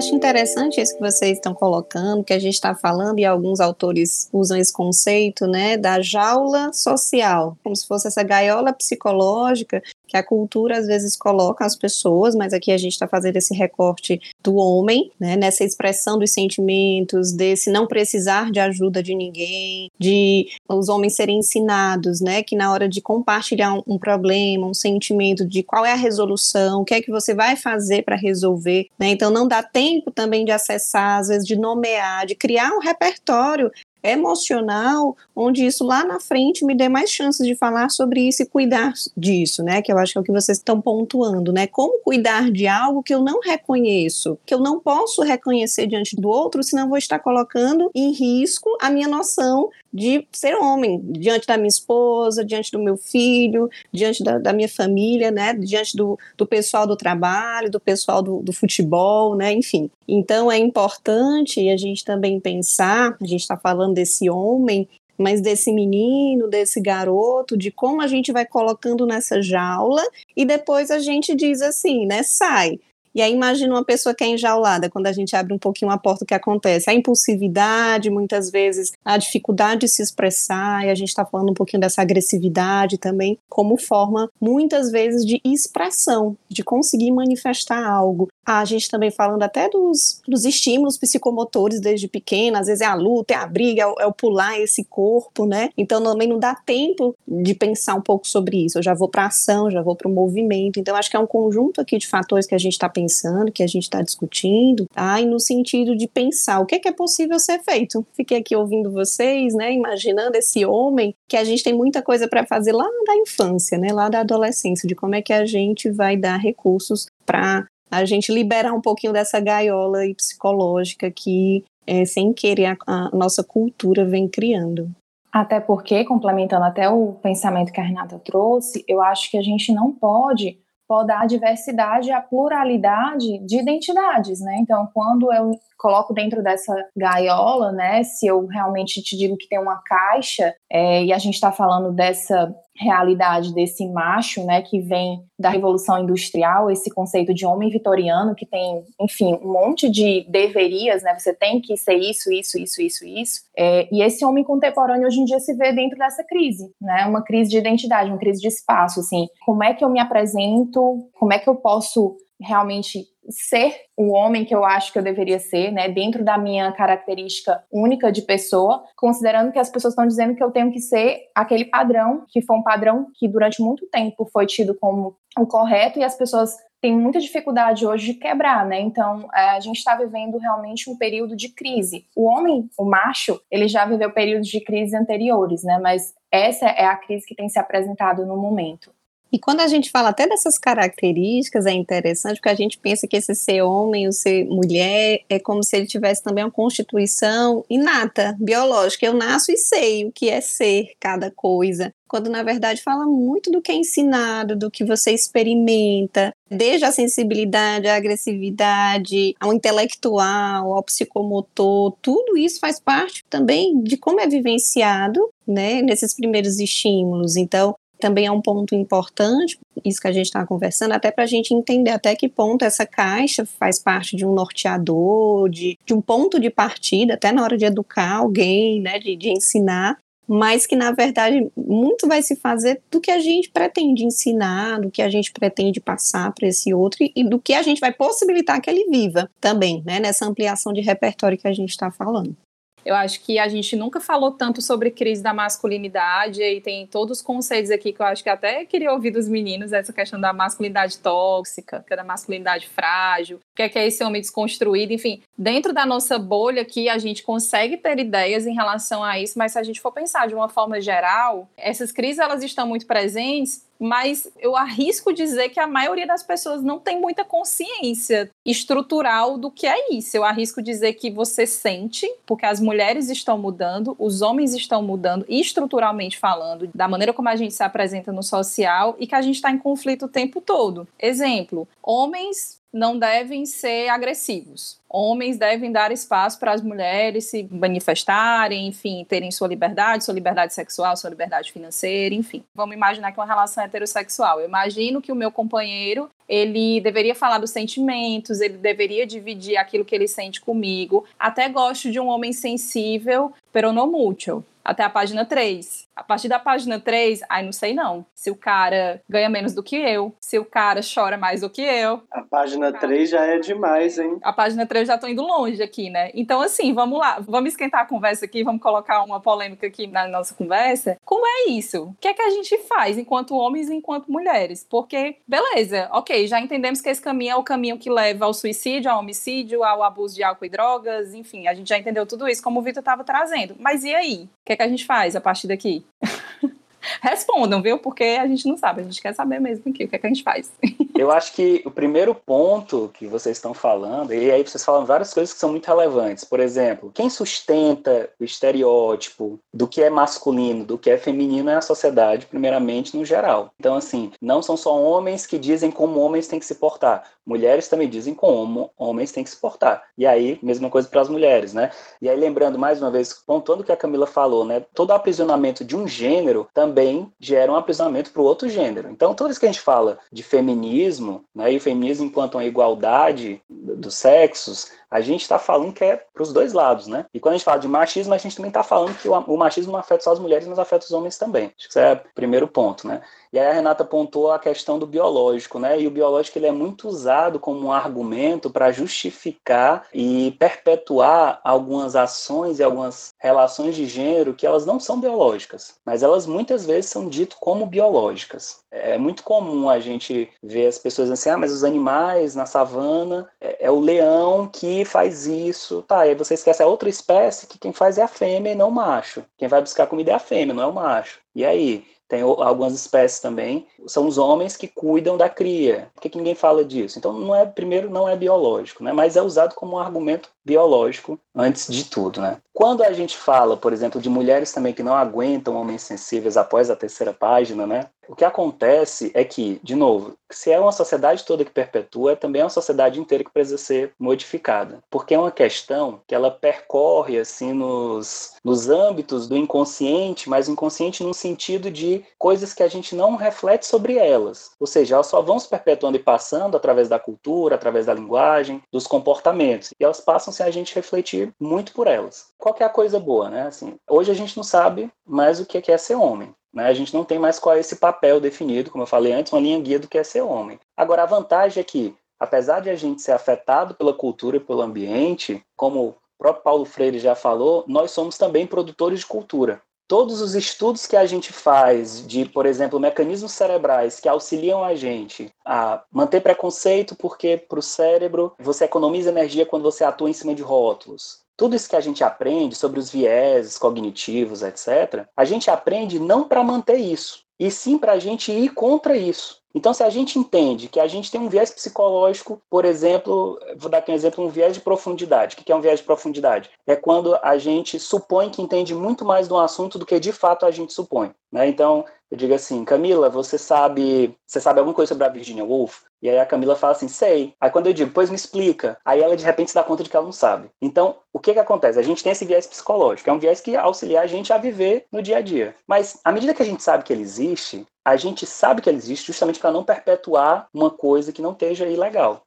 acho 0.00 0.14
interessante 0.14 0.80
isso 0.80 0.94
que 0.94 1.00
vocês 1.00 1.32
estão 1.32 1.54
colocando, 1.54 2.24
que 2.24 2.32
a 2.32 2.38
gente 2.38 2.54
está 2.54 2.74
falando, 2.74 3.18
e 3.18 3.24
alguns 3.24 3.60
autores 3.60 4.28
usam 4.32 4.56
esse 4.56 4.72
conceito, 4.72 5.46
né, 5.46 5.76
da 5.76 6.00
jaula 6.00 6.72
social, 6.72 7.56
como 7.62 7.76
se 7.76 7.86
fosse 7.86 8.08
essa 8.08 8.22
gaiola 8.22 8.72
psicológica 8.72 9.82
que 10.10 10.16
a 10.16 10.22
cultura 10.22 10.76
às 10.76 10.86
vezes 10.88 11.16
coloca 11.16 11.64
as 11.64 11.76
pessoas, 11.76 12.34
mas 12.34 12.52
aqui 12.52 12.72
a 12.72 12.76
gente 12.76 12.92
está 12.92 13.06
fazendo 13.06 13.36
esse 13.36 13.54
recorte 13.54 14.20
do 14.42 14.56
homem, 14.56 15.12
né, 15.20 15.36
nessa 15.36 15.62
expressão 15.62 16.18
dos 16.18 16.32
sentimentos, 16.32 17.32
desse 17.32 17.70
não 17.70 17.86
precisar 17.86 18.50
de 18.50 18.58
ajuda 18.58 19.00
de 19.02 19.14
ninguém, 19.14 19.88
de 19.98 20.48
os 20.68 20.88
homens 20.88 21.14
serem 21.14 21.38
ensinados, 21.38 22.20
né, 22.20 22.42
que 22.42 22.56
na 22.56 22.72
hora 22.72 22.88
de 22.88 23.00
compartilhar 23.00 23.72
um, 23.72 23.82
um 23.86 23.98
problema, 23.98 24.66
um 24.66 24.74
sentimento 24.74 25.46
de 25.46 25.62
qual 25.62 25.86
é 25.86 25.92
a 25.92 25.96
resolução, 25.96 26.80
o 26.80 26.84
que 26.84 26.94
é 26.94 27.00
que 27.00 27.10
você 27.10 27.32
vai 27.32 27.54
fazer 27.54 28.02
para 28.02 28.16
resolver, 28.16 28.88
né, 28.98 29.10
então 29.10 29.30
não 29.30 29.46
dá 29.46 29.62
tempo 29.62 30.10
também 30.10 30.44
de 30.44 30.50
acessar, 30.50 31.20
às 31.20 31.28
vezes 31.28 31.46
de 31.46 31.54
nomear, 31.54 32.26
de 32.26 32.34
criar 32.34 32.72
um 32.72 32.80
repertório 32.80 33.70
emocional, 34.02 35.16
onde 35.34 35.64
isso 35.64 35.84
lá 35.84 36.04
na 36.04 36.20
frente 36.20 36.64
me 36.64 36.74
dê 36.74 36.88
mais 36.88 37.10
chances 37.10 37.46
de 37.46 37.54
falar 37.54 37.90
sobre 37.90 38.20
isso 38.20 38.42
e 38.42 38.46
cuidar 38.46 38.92
disso, 39.16 39.62
né? 39.62 39.82
Que 39.82 39.92
eu 39.92 39.98
acho 39.98 40.12
que 40.12 40.18
é 40.18 40.20
o 40.20 40.24
que 40.24 40.32
vocês 40.32 40.58
estão 40.58 40.80
pontuando, 40.80 41.52
né? 41.52 41.66
Como 41.66 42.02
cuidar 42.02 42.50
de 42.50 42.66
algo 42.66 43.02
que 43.02 43.14
eu 43.14 43.22
não 43.22 43.40
reconheço, 43.40 44.38
que 44.44 44.54
eu 44.54 44.58
não 44.58 44.80
posso 44.80 45.22
reconhecer 45.22 45.86
diante 45.86 46.16
do 46.16 46.28
outro, 46.28 46.62
senão 46.62 46.88
vou 46.88 46.98
estar 46.98 47.18
colocando 47.18 47.90
em 47.94 48.12
risco 48.12 48.68
a 48.80 48.90
minha 48.90 49.08
noção 49.08 49.70
de 49.92 50.26
ser 50.32 50.54
homem, 50.54 51.00
diante 51.04 51.46
da 51.46 51.56
minha 51.56 51.68
esposa, 51.68 52.44
diante 52.44 52.70
do 52.70 52.78
meu 52.78 52.96
filho, 52.96 53.68
diante 53.92 54.22
da, 54.22 54.38
da 54.38 54.52
minha 54.52 54.68
família, 54.68 55.30
né? 55.30 55.52
Diante 55.54 55.96
do, 55.96 56.18
do 56.36 56.46
pessoal 56.46 56.86
do 56.86 56.96
trabalho, 56.96 57.70
do 57.70 57.80
pessoal 57.80 58.22
do, 58.22 58.40
do 58.40 58.52
futebol, 58.52 59.36
né? 59.36 59.52
Enfim. 59.52 59.90
Então 60.06 60.50
é 60.50 60.58
importante 60.58 61.68
a 61.68 61.76
gente 61.76 62.04
também 62.04 62.38
pensar, 62.38 63.16
a 63.20 63.26
gente 63.26 63.40
está 63.40 63.56
falando 63.56 63.94
desse 63.94 64.30
homem, 64.30 64.88
mas 65.18 65.42
desse 65.42 65.70
menino, 65.72 66.48
desse 66.48 66.80
garoto, 66.80 67.56
de 67.56 67.70
como 67.70 68.00
a 68.00 68.06
gente 68.06 68.32
vai 68.32 68.46
colocando 68.46 69.04
nessa 69.04 69.42
jaula 69.42 70.02
e 70.34 70.46
depois 70.46 70.90
a 70.90 70.98
gente 70.98 71.34
diz 71.34 71.60
assim, 71.60 72.06
né? 72.06 72.22
Sai. 72.22 72.78
E 73.14 73.20
aí 73.20 73.32
imagina 73.32 73.74
uma 73.74 73.84
pessoa 73.84 74.14
que 74.14 74.22
é 74.22 74.28
enjaulada, 74.28 74.88
quando 74.88 75.06
a 75.06 75.12
gente 75.12 75.34
abre 75.34 75.52
um 75.52 75.58
pouquinho 75.58 75.90
a 75.90 75.98
porta, 75.98 76.24
o 76.24 76.26
que 76.26 76.34
acontece? 76.34 76.88
A 76.88 76.94
impulsividade, 76.94 78.10
muitas 78.10 78.50
vezes, 78.50 78.92
a 79.04 79.16
dificuldade 79.16 79.80
de 79.80 79.88
se 79.88 80.02
expressar, 80.02 80.86
e 80.86 80.90
a 80.90 80.94
gente 80.94 81.08
está 81.08 81.24
falando 81.24 81.50
um 81.50 81.54
pouquinho 81.54 81.80
dessa 81.80 82.02
agressividade 82.02 82.98
também, 82.98 83.38
como 83.48 83.76
forma, 83.76 84.30
muitas 84.40 84.90
vezes, 84.90 85.24
de 85.24 85.40
expressão, 85.44 86.36
de 86.48 86.62
conseguir 86.62 87.10
manifestar 87.10 87.84
algo. 87.84 88.28
A 88.46 88.64
gente 88.64 88.88
também 88.88 89.10
falando 89.10 89.42
até 89.42 89.68
dos, 89.68 90.20
dos 90.26 90.44
estímulos 90.44 90.98
psicomotores 90.98 91.80
desde 91.80 92.08
pequena, 92.08 92.60
às 92.60 92.66
vezes 92.66 92.80
é 92.80 92.86
a 92.86 92.94
luta, 92.94 93.34
é 93.34 93.36
a 93.36 93.46
briga, 93.46 93.82
é 93.82 93.86
o, 93.86 93.94
é 94.00 94.06
o 94.06 94.12
pular 94.12 94.58
esse 94.58 94.84
corpo, 94.84 95.46
né? 95.46 95.70
Então 95.76 96.02
também 96.02 96.28
não 96.28 96.38
dá 96.38 96.54
tempo 96.54 97.14
de 97.26 97.54
pensar 97.54 97.94
um 97.94 98.00
pouco 98.00 98.26
sobre 98.26 98.64
isso. 98.64 98.78
Eu 98.78 98.82
já 98.82 98.94
vou 98.94 99.08
para 99.08 99.26
ação, 99.26 99.70
já 99.70 99.82
vou 99.82 99.94
para 99.94 100.08
o 100.08 100.12
movimento. 100.12 100.80
Então 100.80 100.96
acho 100.96 101.10
que 101.10 101.16
é 101.16 101.20
um 101.20 101.26
conjunto 101.26 101.80
aqui 101.80 101.98
de 101.98 102.06
fatores 102.06 102.46
que 102.46 102.54
a 102.54 102.58
gente 102.58 102.72
está 102.72 102.88
pensando, 102.88 103.52
que 103.52 103.62
a 103.62 103.66
gente 103.66 103.84
está 103.84 104.02
discutindo, 104.02 104.86
tá? 104.92 105.20
E 105.20 105.26
no 105.26 105.38
sentido 105.38 105.96
de 105.96 106.08
pensar 106.08 106.60
o 106.60 106.66
que 106.66 106.74
é, 106.74 106.78
que 106.78 106.88
é 106.88 106.92
possível 106.92 107.38
ser 107.38 107.62
feito. 107.62 108.04
Fiquei 108.14 108.38
aqui 108.38 108.56
ouvindo 108.56 108.90
vocês, 108.90 109.54
né? 109.54 109.72
Imaginando 109.72 110.36
esse 110.36 110.64
homem 110.64 111.14
que 111.28 111.36
a 111.36 111.44
gente 111.44 111.62
tem 111.62 111.74
muita 111.74 112.02
coisa 112.02 112.26
para 112.26 112.46
fazer 112.46 112.72
lá 112.72 112.86
da 113.06 113.16
infância, 113.16 113.78
né? 113.78 113.92
Lá 113.92 114.08
da 114.08 114.20
adolescência, 114.20 114.88
de 114.88 114.94
como 114.94 115.14
é 115.14 115.22
que 115.22 115.32
a 115.32 115.46
gente 115.46 115.90
vai 115.90 116.16
dar 116.16 116.36
recursos 116.36 117.06
para 117.24 117.66
a 117.90 118.04
gente 118.04 118.32
liberar 118.32 118.72
um 118.72 118.80
pouquinho 118.80 119.12
dessa 119.12 119.40
gaiola 119.40 120.00
psicológica 120.16 121.10
que, 121.10 121.64
é, 121.86 122.04
sem 122.04 122.32
querer, 122.32 122.66
a, 122.66 122.76
a 122.86 123.10
nossa 123.12 123.42
cultura 123.42 124.04
vem 124.04 124.28
criando. 124.28 124.90
Até 125.32 125.60
porque, 125.60 126.04
complementando 126.04 126.64
até 126.64 126.88
o 126.88 127.12
pensamento 127.22 127.72
que 127.72 127.80
a 127.80 127.84
Renata 127.84 128.18
trouxe, 128.18 128.84
eu 128.88 129.00
acho 129.00 129.30
que 129.30 129.38
a 129.38 129.42
gente 129.42 129.72
não 129.72 129.92
pode 129.92 130.58
podar 130.88 131.22
a 131.22 131.26
diversidade 131.26 132.10
a 132.10 132.20
pluralidade 132.20 133.38
de 133.46 133.60
identidades, 133.60 134.40
né? 134.40 134.58
Então, 134.60 134.88
quando 134.92 135.32
eu 135.32 135.52
coloco 135.80 136.12
dentro 136.12 136.42
dessa 136.42 136.74
gaiola, 136.94 137.72
né? 137.72 138.02
Se 138.02 138.26
eu 138.26 138.46
realmente 138.46 139.02
te 139.02 139.16
digo 139.16 139.36
que 139.36 139.48
tem 139.48 139.58
uma 139.58 139.80
caixa 139.82 140.54
é, 140.70 141.04
e 141.04 141.12
a 141.12 141.18
gente 141.18 141.34
está 141.34 141.50
falando 141.50 141.90
dessa 141.90 142.54
realidade 142.80 143.54
desse 143.54 143.86
macho, 143.88 144.44
né, 144.46 144.62
que 144.62 144.80
vem 144.80 145.22
da 145.38 145.50
Revolução 145.50 145.98
Industrial, 145.98 146.70
esse 146.70 146.90
conceito 146.90 147.34
de 147.34 147.44
homem 147.44 147.68
vitoriano 147.68 148.34
que 148.34 148.46
tem, 148.46 148.82
enfim, 148.98 149.34
um 149.34 149.52
monte 149.52 149.90
de 149.90 150.26
deverias, 150.30 151.02
né, 151.02 151.14
você 151.18 151.34
tem 151.34 151.60
que 151.60 151.76
ser 151.76 151.96
isso, 151.96 152.32
isso, 152.32 152.58
isso, 152.58 152.80
isso, 152.80 153.04
isso, 153.04 153.40
é, 153.56 153.86
e 153.92 154.02
esse 154.02 154.24
homem 154.24 154.42
contemporâneo 154.42 155.06
hoje 155.06 155.20
em 155.20 155.24
dia 155.26 155.38
se 155.40 155.54
vê 155.54 155.72
dentro 155.72 155.98
dessa 155.98 156.24
crise, 156.24 156.72
né, 156.80 157.04
uma 157.04 157.22
crise 157.22 157.50
de 157.50 157.58
identidade, 157.58 158.08
uma 158.08 158.18
crise 158.18 158.40
de 158.40 158.48
espaço, 158.48 159.00
assim, 159.00 159.28
como 159.44 159.62
é 159.62 159.74
que 159.74 159.84
eu 159.84 159.90
me 159.90 160.00
apresento, 160.00 161.06
como 161.18 161.34
é 161.34 161.38
que 161.38 161.50
eu 161.50 161.56
posso 161.56 162.16
realmente 162.40 163.04
ser 163.30 163.74
o 163.96 164.12
homem 164.12 164.44
que 164.44 164.54
eu 164.54 164.64
acho 164.64 164.92
que 164.92 164.98
eu 164.98 165.02
deveria 165.02 165.38
ser, 165.38 165.70
né, 165.70 165.88
dentro 165.88 166.24
da 166.24 166.38
minha 166.38 166.72
característica 166.72 167.62
única 167.72 168.10
de 168.10 168.22
pessoa, 168.22 168.82
considerando 168.96 169.52
que 169.52 169.58
as 169.58 169.70
pessoas 169.70 169.92
estão 169.92 170.06
dizendo 170.06 170.34
que 170.34 170.42
eu 170.42 170.50
tenho 170.50 170.72
que 170.72 170.80
ser 170.80 171.22
aquele 171.34 171.64
padrão, 171.64 172.24
que 172.28 172.42
foi 172.42 172.56
um 172.56 172.62
padrão 172.62 173.06
que 173.14 173.28
durante 173.28 173.62
muito 173.62 173.86
tempo 173.88 174.28
foi 174.32 174.46
tido 174.46 174.74
como 174.74 175.16
o 175.38 175.46
correto 175.46 175.98
e 175.98 176.04
as 176.04 176.16
pessoas 176.16 176.56
têm 176.80 176.96
muita 176.96 177.20
dificuldade 177.20 177.86
hoje 177.86 178.12
de 178.12 178.18
quebrar, 178.18 178.64
né? 178.66 178.80
Então, 178.80 179.28
é, 179.34 179.50
a 179.50 179.60
gente 179.60 179.76
está 179.76 179.94
vivendo 179.94 180.38
realmente 180.38 180.90
um 180.90 180.96
período 180.96 181.36
de 181.36 181.50
crise. 181.50 182.06
O 182.16 182.24
homem, 182.24 182.68
o 182.78 182.84
macho, 182.84 183.38
ele 183.50 183.68
já 183.68 183.84
viveu 183.84 184.10
períodos 184.12 184.48
de 184.48 184.60
crise 184.62 184.96
anteriores, 184.96 185.62
né? 185.62 185.78
Mas 185.78 186.14
essa 186.32 186.66
é 186.66 186.86
a 186.86 186.96
crise 186.96 187.26
que 187.26 187.34
tem 187.34 187.48
se 187.48 187.58
apresentado 187.58 188.24
no 188.24 188.36
momento. 188.36 188.90
E 189.32 189.38
quando 189.38 189.60
a 189.60 189.68
gente 189.68 189.90
fala 189.90 190.08
até 190.10 190.26
dessas 190.26 190.58
características, 190.58 191.66
é 191.66 191.72
interessante 191.72 192.36
porque 192.36 192.48
a 192.48 192.54
gente 192.54 192.78
pensa 192.78 193.06
que 193.06 193.16
esse 193.16 193.34
ser 193.34 193.62
homem, 193.62 194.08
o 194.08 194.12
ser 194.12 194.44
mulher, 194.46 195.20
é 195.28 195.38
como 195.38 195.62
se 195.62 195.76
ele 195.76 195.86
tivesse 195.86 196.22
também 196.22 196.44
uma 196.44 196.50
constituição 196.50 197.64
inata, 197.70 198.36
biológica. 198.40 199.06
Eu 199.06 199.14
nasço 199.14 199.52
e 199.52 199.56
sei 199.56 200.04
o 200.04 200.12
que 200.12 200.28
é 200.28 200.40
ser 200.40 200.92
cada 200.98 201.30
coisa. 201.30 201.92
quando 202.10 202.28
na 202.28 202.42
verdade 202.42 202.82
fala 202.82 203.06
muito 203.06 203.52
do 203.52 203.62
que 203.62 203.70
é 203.70 203.74
ensinado, 203.76 204.56
do 204.56 204.68
que 204.68 204.84
você 204.84 205.12
experimenta, 205.12 206.34
desde 206.50 206.84
a 206.84 206.90
sensibilidade, 206.90 207.86
a 207.86 207.94
agressividade, 207.94 209.32
ao 209.38 209.54
intelectual, 209.54 210.74
ao 210.74 210.82
psicomotor, 210.82 211.96
tudo 212.02 212.36
isso 212.36 212.58
faz 212.58 212.80
parte 212.80 213.24
também 213.30 213.80
de 213.80 213.96
como 213.96 214.20
é 214.20 214.26
vivenciado, 214.26 215.20
né, 215.46 215.82
nesses 215.82 216.12
primeiros 216.12 216.58
estímulos. 216.58 217.36
Então, 217.36 217.76
também 218.00 218.26
é 218.26 218.32
um 218.32 218.40
ponto 218.40 218.74
importante, 218.74 219.58
isso 219.84 220.00
que 220.00 220.08
a 220.08 220.12
gente 220.12 220.26
está 220.26 220.46
conversando, 220.46 220.92
até 220.92 221.10
para 221.10 221.24
a 221.24 221.26
gente 221.26 221.54
entender 221.54 221.90
até 221.90 222.16
que 222.16 222.28
ponto 222.28 222.64
essa 222.64 222.86
caixa 222.86 223.46
faz 223.46 223.78
parte 223.78 224.16
de 224.16 224.26
um 224.26 224.32
norteador, 224.32 225.48
de, 225.48 225.78
de 225.84 225.94
um 225.94 226.00
ponto 226.00 226.40
de 226.40 226.50
partida, 226.50 227.14
até 227.14 227.30
na 227.30 227.42
hora 227.42 227.56
de 227.56 227.64
educar 227.64 228.16
alguém, 228.16 228.80
né, 228.80 228.98
de, 228.98 229.14
de 229.14 229.30
ensinar, 229.30 229.98
mas 230.26 230.64
que 230.64 230.76
na 230.76 230.92
verdade 230.92 231.50
muito 231.56 232.06
vai 232.06 232.22
se 232.22 232.36
fazer 232.36 232.80
do 232.88 233.00
que 233.00 233.10
a 233.10 233.18
gente 233.18 233.50
pretende 233.50 234.04
ensinar, 234.04 234.80
do 234.80 234.90
que 234.90 235.02
a 235.02 235.10
gente 235.10 235.32
pretende 235.32 235.80
passar 235.80 236.32
para 236.32 236.46
esse 236.46 236.72
outro 236.72 236.98
e 237.14 237.24
do 237.24 237.40
que 237.40 237.52
a 237.52 237.62
gente 237.62 237.80
vai 237.80 237.92
possibilitar 237.92 238.60
que 238.60 238.70
ele 238.70 238.88
viva 238.88 239.28
também, 239.40 239.82
né, 239.84 239.98
nessa 239.98 240.24
ampliação 240.24 240.72
de 240.72 240.80
repertório 240.80 241.36
que 241.36 241.48
a 241.48 241.52
gente 241.52 241.70
está 241.70 241.90
falando. 241.90 242.36
Eu 242.84 242.94
acho 242.94 243.20
que 243.20 243.38
a 243.38 243.48
gente 243.48 243.76
nunca 243.76 244.00
falou 244.00 244.32
tanto 244.32 244.62
sobre 244.62 244.90
crise 244.90 245.22
da 245.22 245.34
masculinidade 245.34 246.42
e 246.42 246.60
tem 246.60 246.86
todos 246.86 247.18
os 247.18 247.22
conceitos 247.22 247.70
aqui 247.70 247.92
que 247.92 248.00
eu 248.00 248.06
acho 248.06 248.22
que 248.22 248.28
até 248.30 248.64
queria 248.64 248.92
ouvir 248.92 249.10
dos 249.10 249.28
meninos, 249.28 249.72
essa 249.72 249.92
questão 249.92 250.20
da 250.20 250.32
masculinidade 250.32 250.98
tóxica, 250.98 251.84
é 251.90 251.96
da 251.96 252.04
masculinidade 252.04 252.68
frágil, 252.68 253.40
que 253.60 253.62
é, 253.62 253.68
que 253.68 253.78
é 253.78 253.86
esse 253.86 254.02
homem 254.02 254.20
desconstruído, 254.20 254.92
enfim. 254.92 255.20
Dentro 255.36 255.72
da 255.72 255.84
nossa 255.84 256.18
bolha 256.18 256.62
aqui, 256.62 256.88
a 256.88 256.96
gente 256.96 257.22
consegue 257.22 257.76
ter 257.76 257.98
ideias 257.98 258.46
em 258.46 258.54
relação 258.54 259.04
a 259.04 259.18
isso, 259.18 259.38
mas 259.38 259.52
se 259.52 259.58
a 259.58 259.62
gente 259.62 259.80
for 259.80 259.92
pensar 259.92 260.26
de 260.26 260.34
uma 260.34 260.48
forma 260.48 260.80
geral, 260.80 261.48
essas 261.56 261.92
crises 261.92 262.18
elas 262.18 262.42
estão 262.42 262.66
muito 262.66 262.86
presentes 262.86 263.68
mas 263.82 264.30
eu 264.38 264.54
arrisco 264.54 265.10
dizer 265.10 265.48
que 265.48 265.58
a 265.58 265.66
maioria 265.66 266.06
das 266.06 266.22
pessoas 266.22 266.62
não 266.62 266.78
tem 266.78 267.00
muita 267.00 267.24
consciência 267.24 268.30
estrutural 268.44 269.38
do 269.38 269.50
que 269.50 269.66
é 269.66 269.94
isso. 269.94 270.14
Eu 270.14 270.22
arrisco 270.22 270.60
dizer 270.60 270.92
que 270.92 271.10
você 271.10 271.46
sente, 271.46 272.06
porque 272.26 272.44
as 272.44 272.60
mulheres 272.60 273.08
estão 273.08 273.38
mudando, 273.38 273.96
os 273.98 274.20
homens 274.20 274.52
estão 274.52 274.82
mudando, 274.82 275.24
estruturalmente 275.30 276.18
falando, 276.18 276.68
da 276.74 276.86
maneira 276.86 277.14
como 277.14 277.30
a 277.30 277.36
gente 277.36 277.54
se 277.54 277.62
apresenta 277.62 278.12
no 278.12 278.22
social 278.22 278.96
e 278.98 279.06
que 279.06 279.14
a 279.14 279.22
gente 279.22 279.36
está 279.36 279.50
em 279.50 279.56
conflito 279.56 280.04
o 280.04 280.08
tempo 280.08 280.42
todo. 280.42 280.86
Exemplo: 280.98 281.66
homens 281.82 282.59
não 282.72 282.98
devem 282.98 283.44
ser 283.46 283.88
agressivos. 283.88 284.78
Homens 284.88 285.36
devem 285.36 285.70
dar 285.70 285.92
espaço 285.92 286.38
para 286.38 286.52
as 286.52 286.62
mulheres 286.62 287.26
se 287.26 287.46
manifestarem, 287.50 288.66
enfim, 288.66 289.04
terem 289.08 289.30
sua 289.30 289.48
liberdade, 289.48 290.04
sua 290.04 290.14
liberdade 290.14 290.52
sexual, 290.54 290.96
sua 290.96 291.10
liberdade 291.10 291.52
financeira, 291.52 292.14
enfim. 292.14 292.44
Vamos 292.54 292.74
imaginar 292.74 293.12
que 293.12 293.20
é 293.20 293.22
uma 293.22 293.28
relação 293.28 293.62
heterossexual. 293.62 294.40
Eu 294.40 294.48
imagino 294.48 295.00
que 295.00 295.12
o 295.12 295.16
meu 295.16 295.30
companheiro, 295.30 296.10
ele 296.30 296.80
deveria 296.80 297.14
falar 297.14 297.38
dos 297.38 297.50
sentimentos, 297.50 298.40
ele 298.40 298.56
deveria 298.56 299.04
dividir 299.04 299.56
aquilo 299.56 299.84
que 299.84 299.92
ele 299.92 300.06
sente 300.06 300.40
comigo. 300.40 301.04
Até 301.18 301.48
gosto 301.48 301.90
de 301.90 301.98
um 301.98 302.06
homem 302.06 302.32
sensível, 302.32 303.32
pero 303.52 303.72
no 303.72 303.88
mucho 303.88 304.44
até 304.64 304.84
a 304.84 304.90
página 304.90 305.24
3. 305.24 305.88
A 305.96 306.04
partir 306.04 306.28
da 306.28 306.38
página 306.38 306.78
3, 306.78 307.20
aí 307.28 307.44
não 307.44 307.52
sei 307.52 307.74
não. 307.74 308.06
Se 308.14 308.30
o 308.30 308.36
cara 308.36 309.02
ganha 309.08 309.28
menos 309.28 309.54
do 309.54 309.62
que 309.62 309.76
eu, 309.76 310.14
se 310.20 310.38
o 310.38 310.44
cara 310.44 310.80
chora 310.82 311.18
mais 311.18 311.40
do 311.40 311.50
que 311.50 311.60
eu. 311.60 312.02
A 312.10 312.22
página 312.22 312.72
3 312.72 313.10
já 313.10 313.24
é 313.24 313.38
demais, 313.38 313.98
hein? 313.98 314.18
A 314.22 314.32
página 314.32 314.66
3 314.66 314.88
já 314.88 314.96
tô 314.96 315.06
indo 315.06 315.22
longe 315.22 315.62
aqui, 315.62 315.90
né? 315.90 316.10
Então, 316.14 316.40
assim, 316.40 316.72
vamos 316.72 316.98
lá. 316.98 317.18
Vamos 317.20 317.50
esquentar 317.50 317.82
a 317.82 317.86
conversa 317.86 318.24
aqui, 318.24 318.42
vamos 318.44 318.62
colocar 318.62 319.02
uma 319.02 319.20
polêmica 319.20 319.66
aqui 319.66 319.86
na 319.86 320.06
nossa 320.08 320.34
conversa. 320.34 320.98
Como 321.04 321.26
é 321.26 321.50
isso? 321.50 321.84
O 321.84 321.96
que 322.00 322.08
é 322.08 322.14
que 322.14 322.22
a 322.22 322.30
gente 322.30 322.56
faz 322.58 322.96
enquanto 322.96 323.36
homens 323.36 323.68
e 323.68 323.74
enquanto 323.74 324.10
mulheres? 324.10 324.66
Porque, 324.68 325.16
beleza, 325.26 325.88
ok, 325.92 326.19
já 326.26 326.40
entendemos 326.40 326.80
que 326.80 326.88
esse 326.88 327.00
caminho 327.00 327.32
é 327.32 327.36
o 327.36 327.42
caminho 327.42 327.78
que 327.78 327.90
leva 327.90 328.24
ao 328.24 328.34
suicídio, 328.34 328.90
ao 328.90 329.00
homicídio, 329.00 329.64
ao 329.64 329.82
abuso 329.82 330.14
de 330.14 330.22
álcool 330.22 330.44
e 330.44 330.48
drogas, 330.48 331.14
enfim, 331.14 331.46
a 331.46 331.54
gente 331.54 331.68
já 331.68 331.78
entendeu 331.78 332.04
tudo 332.04 332.28
isso, 332.28 332.42
como 332.42 332.60
o 332.60 332.62
Vitor 332.62 332.80
estava 332.80 333.04
trazendo. 333.04 333.56
Mas 333.58 333.84
e 333.84 333.94
aí? 333.94 334.28
que, 334.50 334.54
é 334.54 334.56
que 334.56 334.62
a 334.62 334.68
gente 334.68 334.84
faz 334.84 335.14
a 335.14 335.20
partir 335.20 335.46
daqui? 335.46 335.84
Respondam, 337.00 337.62
viu? 337.62 337.78
Porque 337.78 338.04
a 338.04 338.26
gente 338.26 338.46
não 338.48 338.56
sabe, 338.56 338.80
a 338.80 338.84
gente 338.84 339.00
quer 339.00 339.14
saber 339.14 339.40
mesmo 339.40 339.70
aqui 339.70 339.84
o 339.84 339.88
que, 339.88 339.96
é 339.96 339.98
que 339.98 340.06
a 340.06 340.10
gente 340.10 340.22
faz. 340.22 340.52
Eu 340.94 341.10
acho 341.10 341.32
que 341.32 341.62
o 341.64 341.70
primeiro 341.70 342.14
ponto 342.14 342.90
que 342.92 343.06
vocês 343.06 343.36
estão 343.36 343.54
falando, 343.54 344.12
e 344.12 344.30
aí 344.30 344.42
vocês 344.42 344.64
falam 344.64 344.84
várias 344.84 345.14
coisas 345.14 345.32
que 345.32 345.38
são 345.38 345.50
muito 345.50 345.66
relevantes. 345.66 346.24
Por 346.24 346.40
exemplo, 346.40 346.90
quem 346.92 347.08
sustenta 347.08 348.10
o 348.20 348.24
estereótipo 348.24 349.38
do 349.52 349.66
que 349.66 349.82
é 349.82 349.88
masculino, 349.88 350.64
do 350.64 350.76
que 350.76 350.90
é 350.90 350.98
feminino 350.98 351.48
é 351.48 351.54
a 351.54 351.62
sociedade, 351.62 352.26
primeiramente, 352.26 352.96
no 352.96 353.04
geral. 353.04 353.50
Então, 353.58 353.76
assim, 353.76 354.12
não 354.20 354.42
são 354.42 354.56
só 354.56 354.78
homens 354.78 355.26
que 355.26 355.38
dizem 355.38 355.70
como 355.70 356.00
homens 356.00 356.28
têm 356.28 356.38
que 356.38 356.46
se 356.46 356.54
portar. 356.54 357.04
Mulheres 357.24 357.68
também 357.68 357.88
dizem 357.88 358.12
como 358.12 358.70
homens 358.76 359.12
têm 359.12 359.24
que 359.24 359.30
se 359.30 359.36
portar. 359.36 359.82
E 359.96 360.06
aí, 360.06 360.38
mesma 360.42 360.68
coisa 360.68 360.88
para 360.88 361.00
as 361.00 361.08
mulheres, 361.08 361.54
né? 361.54 361.70
E 362.02 362.08
aí, 362.08 362.18
lembrando 362.18 362.58
mais 362.58 362.80
uma 362.82 362.90
vez, 362.90 363.12
pontuando 363.12 363.62
o 363.62 363.64
que 363.64 363.72
a 363.72 363.76
Camila 363.76 364.06
falou, 364.06 364.44
né? 364.44 364.64
Todo 364.74 364.92
aprisionamento 364.92 365.64
de 365.64 365.76
um 365.76 365.86
gênero 365.86 366.48
também 366.52 366.69
gera 367.18 367.50
um 367.52 367.56
aprisionamento 367.56 368.10
para 368.10 368.22
o 368.22 368.24
outro 368.24 368.48
gênero. 368.48 368.90
Então, 368.90 369.14
toda 369.14 369.28
vez 369.28 369.38
que 369.38 369.46
a 369.46 369.52
gente 369.52 369.60
fala 369.60 369.98
de 370.12 370.22
feminismo, 370.22 371.24
né? 371.34 371.52
E 371.52 371.56
o 371.56 371.60
feminismo 371.60 372.06
enquanto 372.06 372.34
uma 372.34 372.44
igualdade 372.44 373.42
dos 373.48 373.94
sexos, 373.94 374.70
a 374.90 375.00
gente 375.00 375.22
está 375.22 375.38
falando 375.38 375.72
que 375.72 375.84
é 375.84 375.96
para 375.96 376.22
os 376.22 376.32
dois 376.32 376.52
lados, 376.52 376.86
né? 376.86 377.06
E 377.14 377.20
quando 377.20 377.34
a 377.34 377.36
gente 377.36 377.44
fala 377.44 377.58
de 377.58 377.68
machismo, 377.68 378.12
a 378.12 378.18
gente 378.18 378.34
também 378.34 378.48
está 378.48 378.62
falando 378.62 378.96
que 378.98 379.08
o, 379.08 379.12
o, 379.12 379.36
machismo 379.38 379.72
não 379.72 379.78
afeta 379.78 380.02
só 380.02 380.12
as 380.12 380.18
mulheres, 380.18 380.48
mas 380.48 380.58
afeta 380.58 380.84
os 380.84 380.90
homens 380.90 381.16
também. 381.16 381.52
Acho 381.56 381.68
que 381.68 381.78
esse 381.78 381.80
é 381.80 381.92
o 381.92 382.14
primeiro 382.14 382.48
ponto, 382.48 382.86
né? 382.86 383.00
E 383.32 383.38
aí 383.38 383.46
a 383.46 383.52
Renata 383.52 383.84
apontou 383.84 384.32
a 384.32 384.38
questão 384.38 384.78
do 384.78 384.86
biológico, 384.86 385.58
né? 385.60 385.80
E 385.80 385.86
o 385.86 385.90
biológico 385.90 386.36
ele 386.36 386.48
é 386.48 386.52
muito 386.52 386.88
usado 386.88 387.38
como 387.38 387.66
um 387.66 387.72
argumento 387.72 388.50
para 388.50 388.72
justificar 388.72 389.86
e 389.94 390.32
perpetuar 390.32 391.40
algumas 391.44 391.94
ações 391.94 392.58
e 392.58 392.62
algumas 392.62 393.14
relações 393.18 393.76
de 393.76 393.86
gênero 393.86 394.34
que 394.34 394.46
elas 394.46 394.66
não 394.66 394.80
são 394.80 395.00
biológicas, 395.00 395.74
mas 395.86 396.02
elas 396.02 396.26
muitas 396.26 396.66
vezes 396.66 396.90
são 396.90 397.08
ditas 397.08 397.38
como 397.38 397.66
biológicas. 397.66 398.60
É 398.70 398.98
muito 398.98 399.22
comum 399.22 399.68
a 399.68 399.78
gente 399.78 400.30
ver 400.42 400.66
as 400.66 400.78
pessoas 400.78 401.10
assim, 401.10 401.30
ah, 401.30 401.36
mas 401.36 401.52
os 401.52 401.64
animais 401.64 402.34
na 402.34 402.46
savana 402.46 403.28
é, 403.40 403.66
é 403.66 403.70
o 403.70 403.80
leão 403.80 404.48
que 404.48 404.79
faz 404.84 405.26
isso, 405.26 405.82
tá? 405.82 406.06
E 406.06 406.10
aí 406.10 406.14
você 406.14 406.34
esquece 406.34 406.62
a 406.62 406.66
outra 406.66 406.88
espécie 406.88 407.46
que 407.46 407.58
quem 407.58 407.72
faz 407.72 407.98
é 407.98 408.02
a 408.02 408.08
fêmea 408.08 408.52
e 408.52 408.56
não 408.56 408.68
o 408.68 408.72
macho. 408.72 409.24
Quem 409.36 409.48
vai 409.48 409.60
buscar 409.60 409.86
comida 409.86 410.12
é 410.12 410.14
a 410.14 410.18
fêmea, 410.18 410.54
não 410.54 410.62
é 410.62 410.66
o 410.66 410.72
macho. 410.72 411.20
E 411.34 411.44
aí? 411.44 411.84
Tem 412.10 412.22
algumas 412.22 412.74
espécies 412.74 413.20
também, 413.20 413.68
são 413.86 414.04
os 414.08 414.18
homens 414.18 414.56
que 414.56 414.66
cuidam 414.66 415.16
da 415.16 415.28
cria. 415.28 415.92
Por 415.94 416.00
que, 416.00 416.08
que 416.08 416.18
ninguém 416.18 416.34
fala 416.34 416.64
disso? 416.64 416.98
Então, 416.98 417.12
não 417.12 417.32
é 417.32 417.46
primeiro, 417.46 417.88
não 417.88 418.08
é 418.08 418.16
biológico, 418.16 418.82
né? 418.82 418.92
mas 418.92 419.16
é 419.16 419.22
usado 419.22 419.54
como 419.54 419.76
um 419.76 419.78
argumento 419.78 420.28
biológico 420.44 421.18
antes 421.34 421.66
de 421.72 421.84
tudo. 421.84 422.20
Né? 422.20 422.38
Quando 422.52 422.82
a 422.82 422.92
gente 422.92 423.16
fala, 423.16 423.56
por 423.56 423.72
exemplo, 423.72 424.00
de 424.00 424.08
mulheres 424.08 424.52
também 424.52 424.72
que 424.72 424.82
não 424.82 424.94
aguentam 424.94 425.56
homens 425.56 425.82
sensíveis 425.82 426.36
após 426.36 426.70
a 426.70 426.76
terceira 426.76 427.12
página, 427.12 427.66
né? 427.66 427.86
o 428.10 428.16
que 428.16 428.24
acontece 428.24 429.12
é 429.14 429.22
que, 429.22 429.60
de 429.62 429.76
novo, 429.76 430.16
se 430.28 430.50
é 430.50 430.58
uma 430.58 430.72
sociedade 430.72 431.24
toda 431.24 431.44
que 431.44 431.50
perpetua, 431.52 432.12
é 432.12 432.16
também 432.16 432.42
uma 432.42 432.50
sociedade 432.50 432.98
inteira 432.98 433.22
que 433.22 433.30
precisa 433.30 433.56
ser 433.56 433.92
modificada. 433.96 434.82
Porque 434.90 435.14
é 435.14 435.18
uma 435.18 435.30
questão 435.30 436.00
que 436.08 436.14
ela 436.14 436.28
percorre 436.28 437.20
assim 437.20 437.52
nos, 437.52 438.34
nos 438.44 438.68
âmbitos 438.68 439.28
do 439.28 439.36
inconsciente, 439.36 440.28
mas 440.28 440.48
inconsciente 440.48 441.04
no 441.04 441.14
sentido 441.14 441.70
de 441.70 442.04
coisas 442.18 442.52
que 442.52 442.64
a 442.64 442.68
gente 442.68 442.96
não 442.96 443.14
reflete 443.14 443.64
sobre 443.64 443.96
elas. 443.96 444.50
Ou 444.58 444.66
seja, 444.66 444.96
elas 444.96 445.06
só 445.06 445.22
vão 445.22 445.38
se 445.38 445.48
perpetuando 445.48 445.96
e 445.96 446.02
passando 446.02 446.56
através 446.56 446.88
da 446.88 446.98
cultura, 446.98 447.54
através 447.54 447.86
da 447.86 447.94
linguagem, 447.94 448.60
dos 448.72 448.88
comportamentos. 448.88 449.72
E 449.78 449.84
elas 449.84 450.00
passam 450.00 450.29
sem 450.30 450.46
a 450.46 450.50
gente 450.50 450.74
refletir 450.74 451.34
muito 451.38 451.72
por 451.72 451.86
elas. 451.86 452.28
Qual 452.38 452.54
é 452.58 452.64
a 452.64 452.68
coisa 452.68 452.98
boa, 452.98 453.28
né? 453.28 453.42
Assim, 453.42 453.76
hoje 453.88 454.10
a 454.10 454.14
gente 454.14 454.36
não 454.36 454.44
sabe 454.44 454.90
mais 455.06 455.40
o 455.40 455.46
que 455.46 455.70
é 455.70 455.78
ser 455.78 455.94
homem. 455.94 456.34
Né? 456.52 456.66
A 456.66 456.74
gente 456.74 456.92
não 456.92 457.04
tem 457.04 457.18
mais 457.18 457.38
qual 457.38 457.56
é 457.56 457.60
esse 457.60 457.76
papel 457.76 458.20
definido, 458.20 458.70
como 458.70 458.82
eu 458.82 458.88
falei 458.88 459.12
antes, 459.12 459.32
uma 459.32 459.40
linha 459.40 459.60
guia 459.60 459.78
do 459.78 459.88
que 459.88 459.98
é 459.98 460.04
ser 460.04 460.22
homem. 460.22 460.58
Agora, 460.76 461.02
a 461.02 461.06
vantagem 461.06 461.60
é 461.60 461.64
que, 461.64 461.94
apesar 462.18 462.60
de 462.60 462.70
a 462.70 462.74
gente 462.74 463.02
ser 463.02 463.12
afetado 463.12 463.74
pela 463.74 463.94
cultura 463.94 464.36
e 464.36 464.40
pelo 464.40 464.62
ambiente, 464.62 465.42
como 465.56 465.88
o 465.88 465.94
próprio 466.18 466.42
Paulo 466.42 466.64
Freire 466.64 466.98
já 466.98 467.14
falou, 467.14 467.64
nós 467.66 467.92
somos 467.92 468.18
também 468.18 468.46
produtores 468.46 469.00
de 469.00 469.06
cultura. 469.06 469.62
Todos 469.90 470.20
os 470.20 470.36
estudos 470.36 470.86
que 470.86 470.94
a 470.94 471.04
gente 471.04 471.32
faz 471.32 472.06
de, 472.06 472.24
por 472.24 472.46
exemplo, 472.46 472.78
mecanismos 472.78 473.32
cerebrais 473.32 473.98
que 473.98 474.08
auxiliam 474.08 474.62
a 474.62 474.76
gente 474.76 475.34
a 475.44 475.82
manter 475.90 476.20
preconceito, 476.20 476.94
porque 476.94 477.36
para 477.36 477.58
o 477.58 477.62
cérebro 477.62 478.32
você 478.38 478.66
economiza 478.66 479.10
energia 479.10 479.44
quando 479.44 479.64
você 479.64 479.82
atua 479.82 480.08
em 480.08 480.12
cima 480.12 480.32
de 480.32 480.42
rótulos 480.42 481.28
tudo 481.36 481.56
isso 481.56 481.70
que 481.70 481.76
a 481.76 481.80
gente 481.80 482.04
aprende 482.04 482.54
sobre 482.54 482.78
os 482.78 482.90
vieses 482.90 483.56
cognitivos, 483.56 484.42
etc., 484.42 485.06
a 485.16 485.24
gente 485.24 485.50
aprende 485.50 485.98
não 485.98 486.28
para 486.28 486.44
manter 486.44 486.76
isso, 486.76 487.24
e 487.38 487.50
sim 487.50 487.78
para 487.78 487.92
a 487.92 487.98
gente 487.98 488.30
ir 488.30 488.50
contra 488.50 488.94
isso. 488.94 489.39
Então, 489.54 489.74
se 489.74 489.82
a 489.82 489.90
gente 489.90 490.18
entende 490.18 490.68
que 490.68 490.78
a 490.78 490.86
gente 490.86 491.10
tem 491.10 491.20
um 491.20 491.28
viés 491.28 491.50
psicológico, 491.50 492.40
por 492.48 492.64
exemplo, 492.64 493.38
vou 493.56 493.70
dar 493.70 493.78
aqui 493.78 493.90
um 493.90 493.94
exemplo, 493.94 494.24
um 494.24 494.28
viés 494.28 494.54
de 494.54 494.60
profundidade. 494.60 495.36
O 495.36 495.44
que 495.44 495.50
é 495.50 495.56
um 495.56 495.60
viés 495.60 495.80
de 495.80 495.84
profundidade? 495.84 496.50
É 496.66 496.76
quando 496.76 497.16
a 497.22 497.36
gente 497.36 497.78
supõe 497.78 498.30
que 498.30 498.42
entende 498.42 498.74
muito 498.74 499.04
mais 499.04 499.26
do 499.26 499.36
assunto 499.36 499.78
do 499.78 499.86
que 499.86 499.98
de 499.98 500.12
fato 500.12 500.46
a 500.46 500.50
gente 500.50 500.72
supõe. 500.72 501.12
Né? 501.32 501.48
Então, 501.48 501.84
eu 502.10 502.16
digo 502.16 502.34
assim, 502.34 502.64
Camila, 502.64 503.08
você 503.08 503.38
sabe, 503.38 504.16
você 504.26 504.40
sabe 504.40 504.58
alguma 504.58 504.74
coisa 504.74 504.88
sobre 504.88 505.04
a 505.04 505.08
Virginia 505.08 505.44
Woolf? 505.44 505.82
E 506.02 506.08
aí 506.08 506.18
a 506.18 506.26
Camila 506.26 506.56
fala 506.56 506.72
assim, 506.72 506.88
sei. 506.88 507.34
Aí 507.40 507.50
quando 507.50 507.68
eu 507.68 507.72
digo, 507.72 507.92
pois 507.92 508.10
me 508.10 508.16
explica, 508.16 508.76
aí 508.84 509.00
ela 509.00 509.16
de 509.16 509.24
repente 509.24 509.50
se 509.50 509.54
dá 509.54 509.62
conta 509.62 509.84
de 509.84 509.90
que 509.90 509.96
ela 509.96 510.04
não 510.04 510.12
sabe. 510.12 510.50
Então, 510.60 510.96
o 511.12 511.20
que 511.20 511.32
que 511.32 511.38
acontece? 511.38 511.78
A 511.78 511.82
gente 511.82 512.02
tem 512.02 512.10
esse 512.10 512.24
viés 512.24 512.46
psicológico, 512.46 513.08
é 513.08 513.12
um 513.12 513.18
viés 513.18 513.40
que 513.40 513.54
auxilia 513.54 514.00
a 514.00 514.06
gente 514.06 514.32
a 514.32 514.38
viver 514.38 514.86
no 514.90 515.02
dia 515.02 515.18
a 515.18 515.20
dia. 515.20 515.54
Mas 515.68 516.00
à 516.04 516.10
medida 516.10 516.34
que 516.34 516.42
a 516.42 516.46
gente 516.46 516.62
sabe 516.62 516.82
que 516.82 516.92
ele 516.92 517.02
existe, 517.02 517.64
a 517.84 517.96
gente 517.96 518.26
sabe 518.26 518.62
que 518.62 518.68
ele 518.68 518.78
existe 518.78 519.06
justamente 519.06 519.40
para 519.40 519.52
não 519.52 519.64
perpetuar 519.64 520.48
uma 520.52 520.70
coisa 520.70 521.12
que 521.12 521.22
não 521.22 521.32
esteja 521.32 521.66
ilegal. 521.66 522.22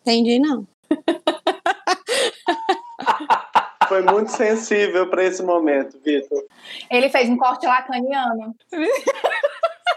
Entendi, 0.00 0.38
não. 0.38 0.66
Foi 3.88 4.02
muito 4.02 4.30
sensível 4.30 5.08
para 5.08 5.24
esse 5.24 5.42
momento, 5.42 5.98
Vitor. 6.04 6.44
Ele 6.90 7.08
fez 7.08 7.30
um 7.30 7.38
corte 7.38 7.66
lacaniano. 7.66 8.54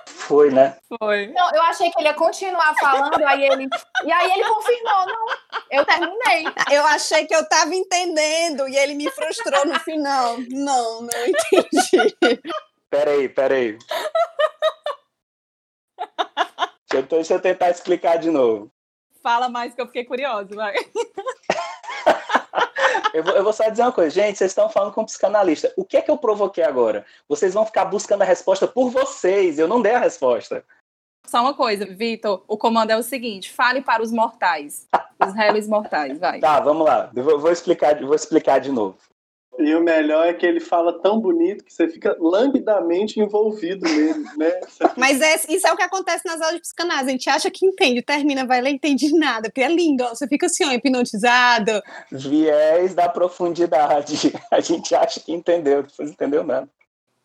Foi, 0.07 0.49
né? 0.49 0.77
Foi. 0.97 1.27
Não, 1.27 1.51
eu 1.53 1.61
achei 1.63 1.91
que 1.91 1.99
ele 1.99 2.07
ia 2.07 2.13
continuar 2.13 2.73
falando, 2.79 3.21
aí 3.25 3.43
ele. 3.43 3.67
E 4.05 4.11
aí 4.11 4.31
ele 4.31 4.45
confirmou, 4.45 5.05
não. 5.05 5.25
Eu 5.69 5.85
terminei. 5.85 6.45
Eu 6.71 6.85
achei 6.85 7.25
que 7.25 7.35
eu 7.35 7.41
estava 7.41 7.75
entendendo 7.75 8.65
e 8.69 8.77
ele 8.77 8.93
me 8.93 9.11
frustrou 9.11 9.65
no 9.65 9.77
final. 9.81 10.37
Não, 10.49 11.01
não 11.01 11.27
entendi. 11.27 12.15
Peraí, 12.91 13.27
peraí. 13.29 13.77
Deixa 16.91 17.03
eu, 17.03 17.03
deixa 17.03 17.33
eu 17.35 17.39
tentar 17.39 17.69
explicar 17.69 18.17
de 18.17 18.29
novo. 18.29 18.69
Fala 19.23 19.47
mais 19.47 19.73
que 19.73 19.81
eu 19.81 19.87
fiquei 19.87 20.03
curiosa, 20.03 20.53
vai. 20.53 20.75
Eu 23.13 23.25
vou, 23.25 23.33
eu 23.35 23.43
vou 23.43 23.51
só 23.51 23.69
dizer 23.69 23.81
uma 23.81 23.91
coisa, 23.91 24.09
gente, 24.09 24.37
vocês 24.37 24.51
estão 24.51 24.69
falando 24.69 24.93
com 24.93 25.01
um 25.01 25.05
psicanalista. 25.05 25.73
O 25.75 25.83
que 25.83 25.97
é 25.97 26.01
que 26.01 26.09
eu 26.09 26.17
provoquei 26.17 26.63
agora? 26.63 27.05
Vocês 27.27 27.53
vão 27.53 27.65
ficar 27.65 27.83
buscando 27.83 28.21
a 28.21 28.25
resposta 28.25 28.65
por 28.69 28.89
vocês, 28.89 29.59
eu 29.59 29.67
não 29.67 29.81
dei 29.81 29.93
a 29.93 29.99
resposta. 29.99 30.63
Só 31.27 31.41
uma 31.41 31.53
coisa, 31.53 31.85
Vitor, 31.85 32.41
o 32.47 32.57
comando 32.57 32.91
é 32.91 32.97
o 32.97 33.03
seguinte: 33.03 33.51
fale 33.51 33.81
para 33.81 34.01
os 34.01 34.13
mortais. 34.13 34.87
Os 35.21 35.33
réis 35.33 35.67
mortais, 35.67 36.17
vai. 36.19 36.39
Tá, 36.39 36.61
vamos 36.61 36.85
lá. 36.85 37.11
Vou 37.13 37.51
explicar, 37.51 37.99
vou 37.99 38.15
explicar 38.15 38.59
de 38.59 38.71
novo. 38.71 38.97
E 39.63 39.75
o 39.75 39.81
melhor 39.83 40.27
é 40.27 40.33
que 40.33 40.45
ele 40.45 40.59
fala 40.59 40.99
tão 41.01 41.19
bonito 41.19 41.63
que 41.63 41.73
você 41.73 41.87
fica 41.87 42.15
lambidamente 42.19 43.19
envolvido 43.19 43.85
nele, 43.87 44.25
né? 44.37 44.51
Mas 44.97 45.21
é- 45.21 45.41
isso 45.49 45.67
é 45.67 45.71
o 45.71 45.77
que 45.77 45.83
acontece 45.83 46.25
nas 46.25 46.41
aulas 46.41 46.55
de 46.55 46.61
psicanálise. 46.61 47.09
A 47.09 47.11
gente 47.11 47.29
acha 47.29 47.51
que 47.51 47.65
entende, 47.65 48.01
termina, 48.01 48.45
vai 48.45 48.61
ler, 48.61 48.71
entende 48.71 49.11
nada, 49.17 49.49
porque 49.49 49.61
é 49.61 49.67
lindo, 49.67 50.03
ó, 50.03 50.09
você 50.09 50.27
fica 50.27 50.45
assim, 50.45 50.65
ó, 50.65 50.71
hipnotizado. 50.71 51.81
Viés 52.11 52.93
da 52.93 53.07
profundidade. 53.09 54.33
A 54.51 54.59
gente 54.59 54.93
acha 54.95 55.19
que 55.19 55.31
entendeu, 55.31 55.83
depois 55.83 56.09
não 56.09 56.13
entendeu 56.13 56.43
nada. 56.43 56.67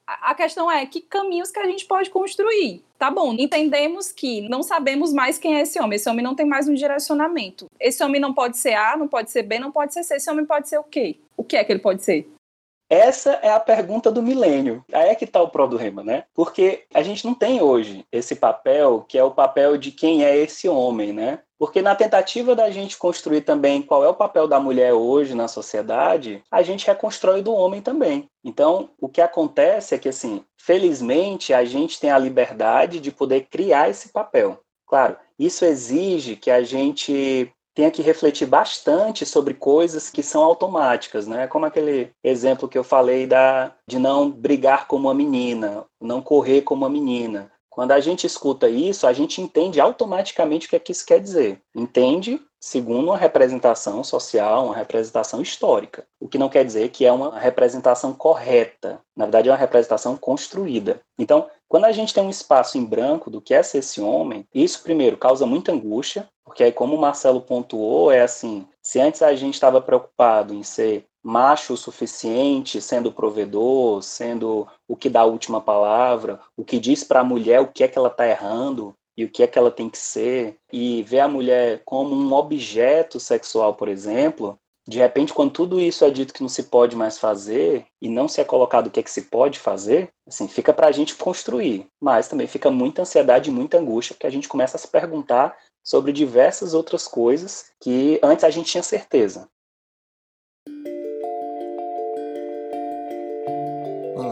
A 0.06 0.34
questão 0.34 0.70
é 0.70 0.86
que 0.86 1.00
caminhos 1.00 1.50
que 1.50 1.58
a 1.58 1.66
gente 1.66 1.84
pode 1.84 2.10
construir. 2.10 2.84
Tá 2.96 3.10
bom, 3.10 3.34
entendemos 3.34 4.12
que 4.12 4.48
não 4.48 4.62
sabemos 4.62 5.12
mais 5.12 5.36
quem 5.36 5.56
é 5.56 5.62
esse 5.62 5.80
homem. 5.80 5.96
Esse 5.96 6.08
homem 6.08 6.24
não 6.24 6.34
tem 6.34 6.46
mais 6.46 6.68
um 6.68 6.74
direcionamento. 6.74 7.66
Esse 7.80 8.04
homem 8.04 8.20
não 8.20 8.32
pode 8.32 8.56
ser 8.56 8.74
A, 8.74 8.96
não 8.96 9.08
pode 9.08 9.32
ser 9.32 9.42
B, 9.42 9.58
não 9.58 9.72
pode 9.72 9.92
ser 9.92 10.04
C. 10.04 10.14
Esse 10.14 10.30
homem 10.30 10.46
pode 10.46 10.68
ser 10.68 10.78
o 10.78 10.84
quê? 10.84 11.18
O 11.36 11.42
que 11.42 11.56
é 11.56 11.64
que 11.64 11.72
ele 11.72 11.80
pode 11.80 12.04
ser? 12.04 12.30
Essa 12.88 13.32
é 13.42 13.50
a 13.50 13.58
pergunta 13.58 14.12
do 14.12 14.22
milênio. 14.22 14.84
Aí 14.92 15.08
é 15.08 15.14
que 15.16 15.24
está 15.24 15.42
o 15.42 15.50
problema, 15.50 16.04
né? 16.04 16.24
Porque 16.32 16.84
a 16.94 17.02
gente 17.02 17.24
não 17.24 17.34
tem 17.34 17.60
hoje 17.60 18.06
esse 18.12 18.36
papel, 18.36 19.04
que 19.08 19.18
é 19.18 19.24
o 19.24 19.32
papel 19.32 19.76
de 19.76 19.90
quem 19.90 20.24
é 20.24 20.36
esse 20.36 20.68
homem, 20.68 21.12
né? 21.12 21.40
Porque 21.58 21.80
na 21.80 21.94
tentativa 21.94 22.54
da 22.54 22.70
gente 22.70 22.98
construir 22.98 23.40
também 23.40 23.80
qual 23.80 24.04
é 24.04 24.08
o 24.08 24.14
papel 24.14 24.46
da 24.46 24.60
mulher 24.60 24.92
hoje 24.92 25.34
na 25.34 25.48
sociedade, 25.48 26.42
a 26.50 26.62
gente 26.62 26.86
reconstrói 26.86 27.42
do 27.42 27.52
homem 27.52 27.80
também. 27.80 28.28
Então, 28.44 28.90
o 29.00 29.08
que 29.08 29.20
acontece 29.20 29.94
é 29.94 29.98
que, 29.98 30.08
assim, 30.08 30.44
felizmente, 30.58 31.54
a 31.54 31.64
gente 31.64 31.98
tem 31.98 32.10
a 32.10 32.18
liberdade 32.18 33.00
de 33.00 33.10
poder 33.10 33.46
criar 33.50 33.88
esse 33.88 34.10
papel. 34.10 34.60
Claro, 34.86 35.16
isso 35.38 35.64
exige 35.64 36.36
que 36.36 36.50
a 36.50 36.62
gente 36.62 37.50
tenha 37.76 37.90
que 37.90 38.00
refletir 38.00 38.46
bastante 38.46 39.26
sobre 39.26 39.52
coisas 39.52 40.08
que 40.08 40.22
são 40.22 40.42
automáticas, 40.42 41.26
né? 41.26 41.46
Como 41.46 41.66
aquele 41.66 42.10
exemplo 42.24 42.68
que 42.68 42.78
eu 42.78 42.82
falei 42.82 43.26
da 43.26 43.70
de 43.86 43.98
não 43.98 44.30
brigar 44.30 44.86
como 44.86 45.08
uma 45.08 45.14
menina, 45.14 45.84
não 46.00 46.22
correr 46.22 46.62
como 46.62 46.84
uma 46.86 46.90
menina. 46.90 47.52
Quando 47.76 47.92
a 47.92 48.00
gente 48.00 48.26
escuta 48.26 48.70
isso, 48.70 49.06
a 49.06 49.12
gente 49.12 49.42
entende 49.42 49.78
automaticamente 49.78 50.66
o 50.66 50.70
que 50.70 50.76
é 50.76 50.78
que 50.78 50.92
isso 50.92 51.04
quer 51.04 51.20
dizer. 51.20 51.60
Entende 51.74 52.40
segundo 52.58 53.08
uma 53.08 53.18
representação 53.18 54.02
social, 54.02 54.64
uma 54.64 54.74
representação 54.74 55.42
histórica. 55.42 56.06
O 56.18 56.26
que 56.26 56.38
não 56.38 56.48
quer 56.48 56.64
dizer 56.64 56.88
que 56.88 57.04
é 57.04 57.12
uma 57.12 57.38
representação 57.38 58.14
correta. 58.14 58.98
Na 59.14 59.26
verdade, 59.26 59.50
é 59.50 59.52
uma 59.52 59.58
representação 59.58 60.16
construída. 60.16 61.02
Então, 61.18 61.50
quando 61.68 61.84
a 61.84 61.92
gente 61.92 62.14
tem 62.14 62.24
um 62.24 62.30
espaço 62.30 62.78
em 62.78 62.84
branco 62.84 63.30
do 63.30 63.42
que 63.42 63.52
é 63.52 63.62
ser 63.62 63.78
esse 63.78 64.00
homem, 64.00 64.48
isso, 64.54 64.82
primeiro, 64.82 65.18
causa 65.18 65.44
muita 65.44 65.70
angústia, 65.70 66.26
porque 66.46 66.64
aí, 66.64 66.72
como 66.72 66.96
o 66.96 66.98
Marcelo 66.98 67.42
pontuou, 67.42 68.10
é 68.10 68.22
assim: 68.22 68.66
se 68.82 68.98
antes 68.98 69.20
a 69.20 69.34
gente 69.34 69.52
estava 69.52 69.82
preocupado 69.82 70.54
em 70.54 70.62
ser 70.62 71.04
macho 71.26 71.74
o 71.74 71.76
suficiente, 71.76 72.80
sendo 72.80 73.10
provedor, 73.10 74.00
sendo 74.00 74.64
o 74.86 74.94
que 74.94 75.10
dá 75.10 75.22
a 75.22 75.26
última 75.26 75.60
palavra, 75.60 76.38
o 76.56 76.64
que 76.64 76.78
diz 76.78 77.02
para 77.02 77.18
a 77.18 77.24
mulher 77.24 77.60
o 77.60 77.66
que 77.66 77.82
é 77.82 77.88
que 77.88 77.98
ela 77.98 78.06
está 78.06 78.28
errando 78.28 78.94
e 79.16 79.24
o 79.24 79.28
que 79.28 79.42
é 79.42 79.46
que 79.48 79.58
ela 79.58 79.72
tem 79.72 79.90
que 79.90 79.98
ser, 79.98 80.56
e 80.72 81.02
ver 81.02 81.20
a 81.20 81.28
mulher 81.28 81.82
como 81.84 82.14
um 82.14 82.32
objeto 82.32 83.18
sexual, 83.18 83.74
por 83.74 83.88
exemplo, 83.88 84.56
de 84.86 84.98
repente, 84.98 85.34
quando 85.34 85.50
tudo 85.50 85.80
isso 85.80 86.04
é 86.04 86.10
dito 86.10 86.32
que 86.32 86.42
não 86.42 86.48
se 86.48 86.64
pode 86.64 86.94
mais 86.94 87.18
fazer 87.18 87.86
e 88.00 88.08
não 88.08 88.28
se 88.28 88.40
é 88.40 88.44
colocado 88.44 88.86
o 88.86 88.90
que 88.90 89.00
é 89.00 89.02
que 89.02 89.10
se 89.10 89.22
pode 89.22 89.58
fazer, 89.58 90.10
assim, 90.28 90.46
fica 90.46 90.72
para 90.72 90.86
a 90.86 90.92
gente 90.92 91.16
construir, 91.16 91.88
mas 92.00 92.28
também 92.28 92.46
fica 92.46 92.70
muita 92.70 93.02
ansiedade 93.02 93.50
e 93.50 93.52
muita 93.52 93.78
angústia, 93.78 94.14
porque 94.14 94.28
a 94.28 94.30
gente 94.30 94.46
começa 94.46 94.76
a 94.76 94.80
se 94.80 94.86
perguntar 94.86 95.56
sobre 95.82 96.12
diversas 96.12 96.72
outras 96.72 97.08
coisas 97.08 97.72
que 97.82 98.20
antes 98.22 98.44
a 98.44 98.50
gente 98.50 98.70
tinha 98.70 98.82
certeza. 98.82 99.48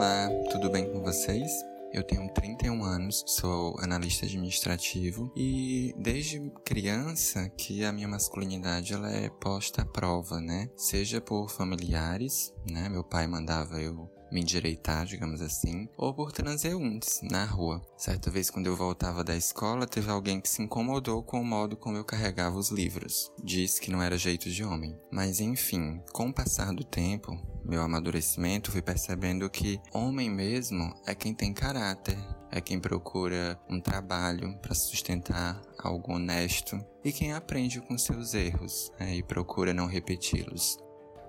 Olá, 0.05 0.29
tudo 0.51 0.69
bem 0.69 0.87
com 0.93 1.01
vocês? 1.01 1.49
Eu 1.91 2.03
tenho 2.03 2.31
31 2.31 2.83
anos, 2.83 3.23
sou 3.25 3.75
analista 3.79 4.27
administrativo 4.27 5.33
e 5.35 5.95
desde 5.97 6.39
criança 6.63 7.49
que 7.49 7.83
a 7.83 7.91
minha 7.91 8.07
masculinidade 8.07 8.93
ela 8.93 9.11
é 9.11 9.29
posta 9.29 9.81
à 9.81 9.85
prova, 9.85 10.39
né? 10.39 10.69
Seja 10.77 11.19
por 11.19 11.49
familiares, 11.49 12.53
né? 12.69 12.87
Meu 12.87 13.03
pai 13.03 13.25
mandava 13.25 13.81
eu 13.81 14.07
me 14.31 14.41
endireitar, 14.41 15.05
digamos 15.05 15.41
assim, 15.41 15.87
ou 15.97 16.13
por 16.13 16.31
transeuntes 16.31 17.21
na 17.23 17.45
rua. 17.45 17.81
Certa 17.97 18.29
vez, 18.29 18.49
quando 18.49 18.67
eu 18.67 18.75
voltava 18.75 19.23
da 19.23 19.35
escola, 19.35 19.87
teve 19.87 20.09
alguém 20.09 20.41
que 20.41 20.49
se 20.49 20.61
incomodou 20.61 21.23
com 21.23 21.41
o 21.41 21.45
modo 21.45 21.77
como 21.77 21.97
eu 21.97 22.03
carregava 22.03 22.57
os 22.57 22.69
livros. 22.69 23.31
Disse 23.43 23.79
que 23.79 23.91
não 23.91 24.01
era 24.01 24.17
jeito 24.17 24.49
de 24.49 24.63
homem. 24.63 24.97
Mas 25.11 25.39
enfim, 25.39 26.01
com 26.11 26.29
o 26.29 26.33
passar 26.33 26.73
do 26.73 26.83
tempo, 26.83 27.37
meu 27.63 27.81
amadurecimento, 27.81 28.71
fui 28.71 28.81
percebendo 28.81 29.49
que 29.49 29.79
homem 29.93 30.29
mesmo 30.29 30.93
é 31.05 31.15
quem 31.15 31.33
tem 31.33 31.53
caráter, 31.53 32.17
é 32.51 32.61
quem 32.61 32.79
procura 32.79 33.59
um 33.69 33.81
trabalho 33.81 34.55
para 34.61 34.75
sustentar 34.75 35.61
algo 35.79 36.13
honesto 36.13 36.79
e 37.03 37.11
quem 37.11 37.33
aprende 37.33 37.81
com 37.81 37.97
seus 37.97 38.33
erros 38.33 38.91
né, 38.99 39.15
e 39.15 39.23
procura 39.23 39.73
não 39.73 39.87
repeti-los. 39.87 40.77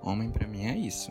Homem 0.03 0.31
para 0.31 0.47
mim 0.47 0.67
é 0.67 0.77
isso. 0.77 1.11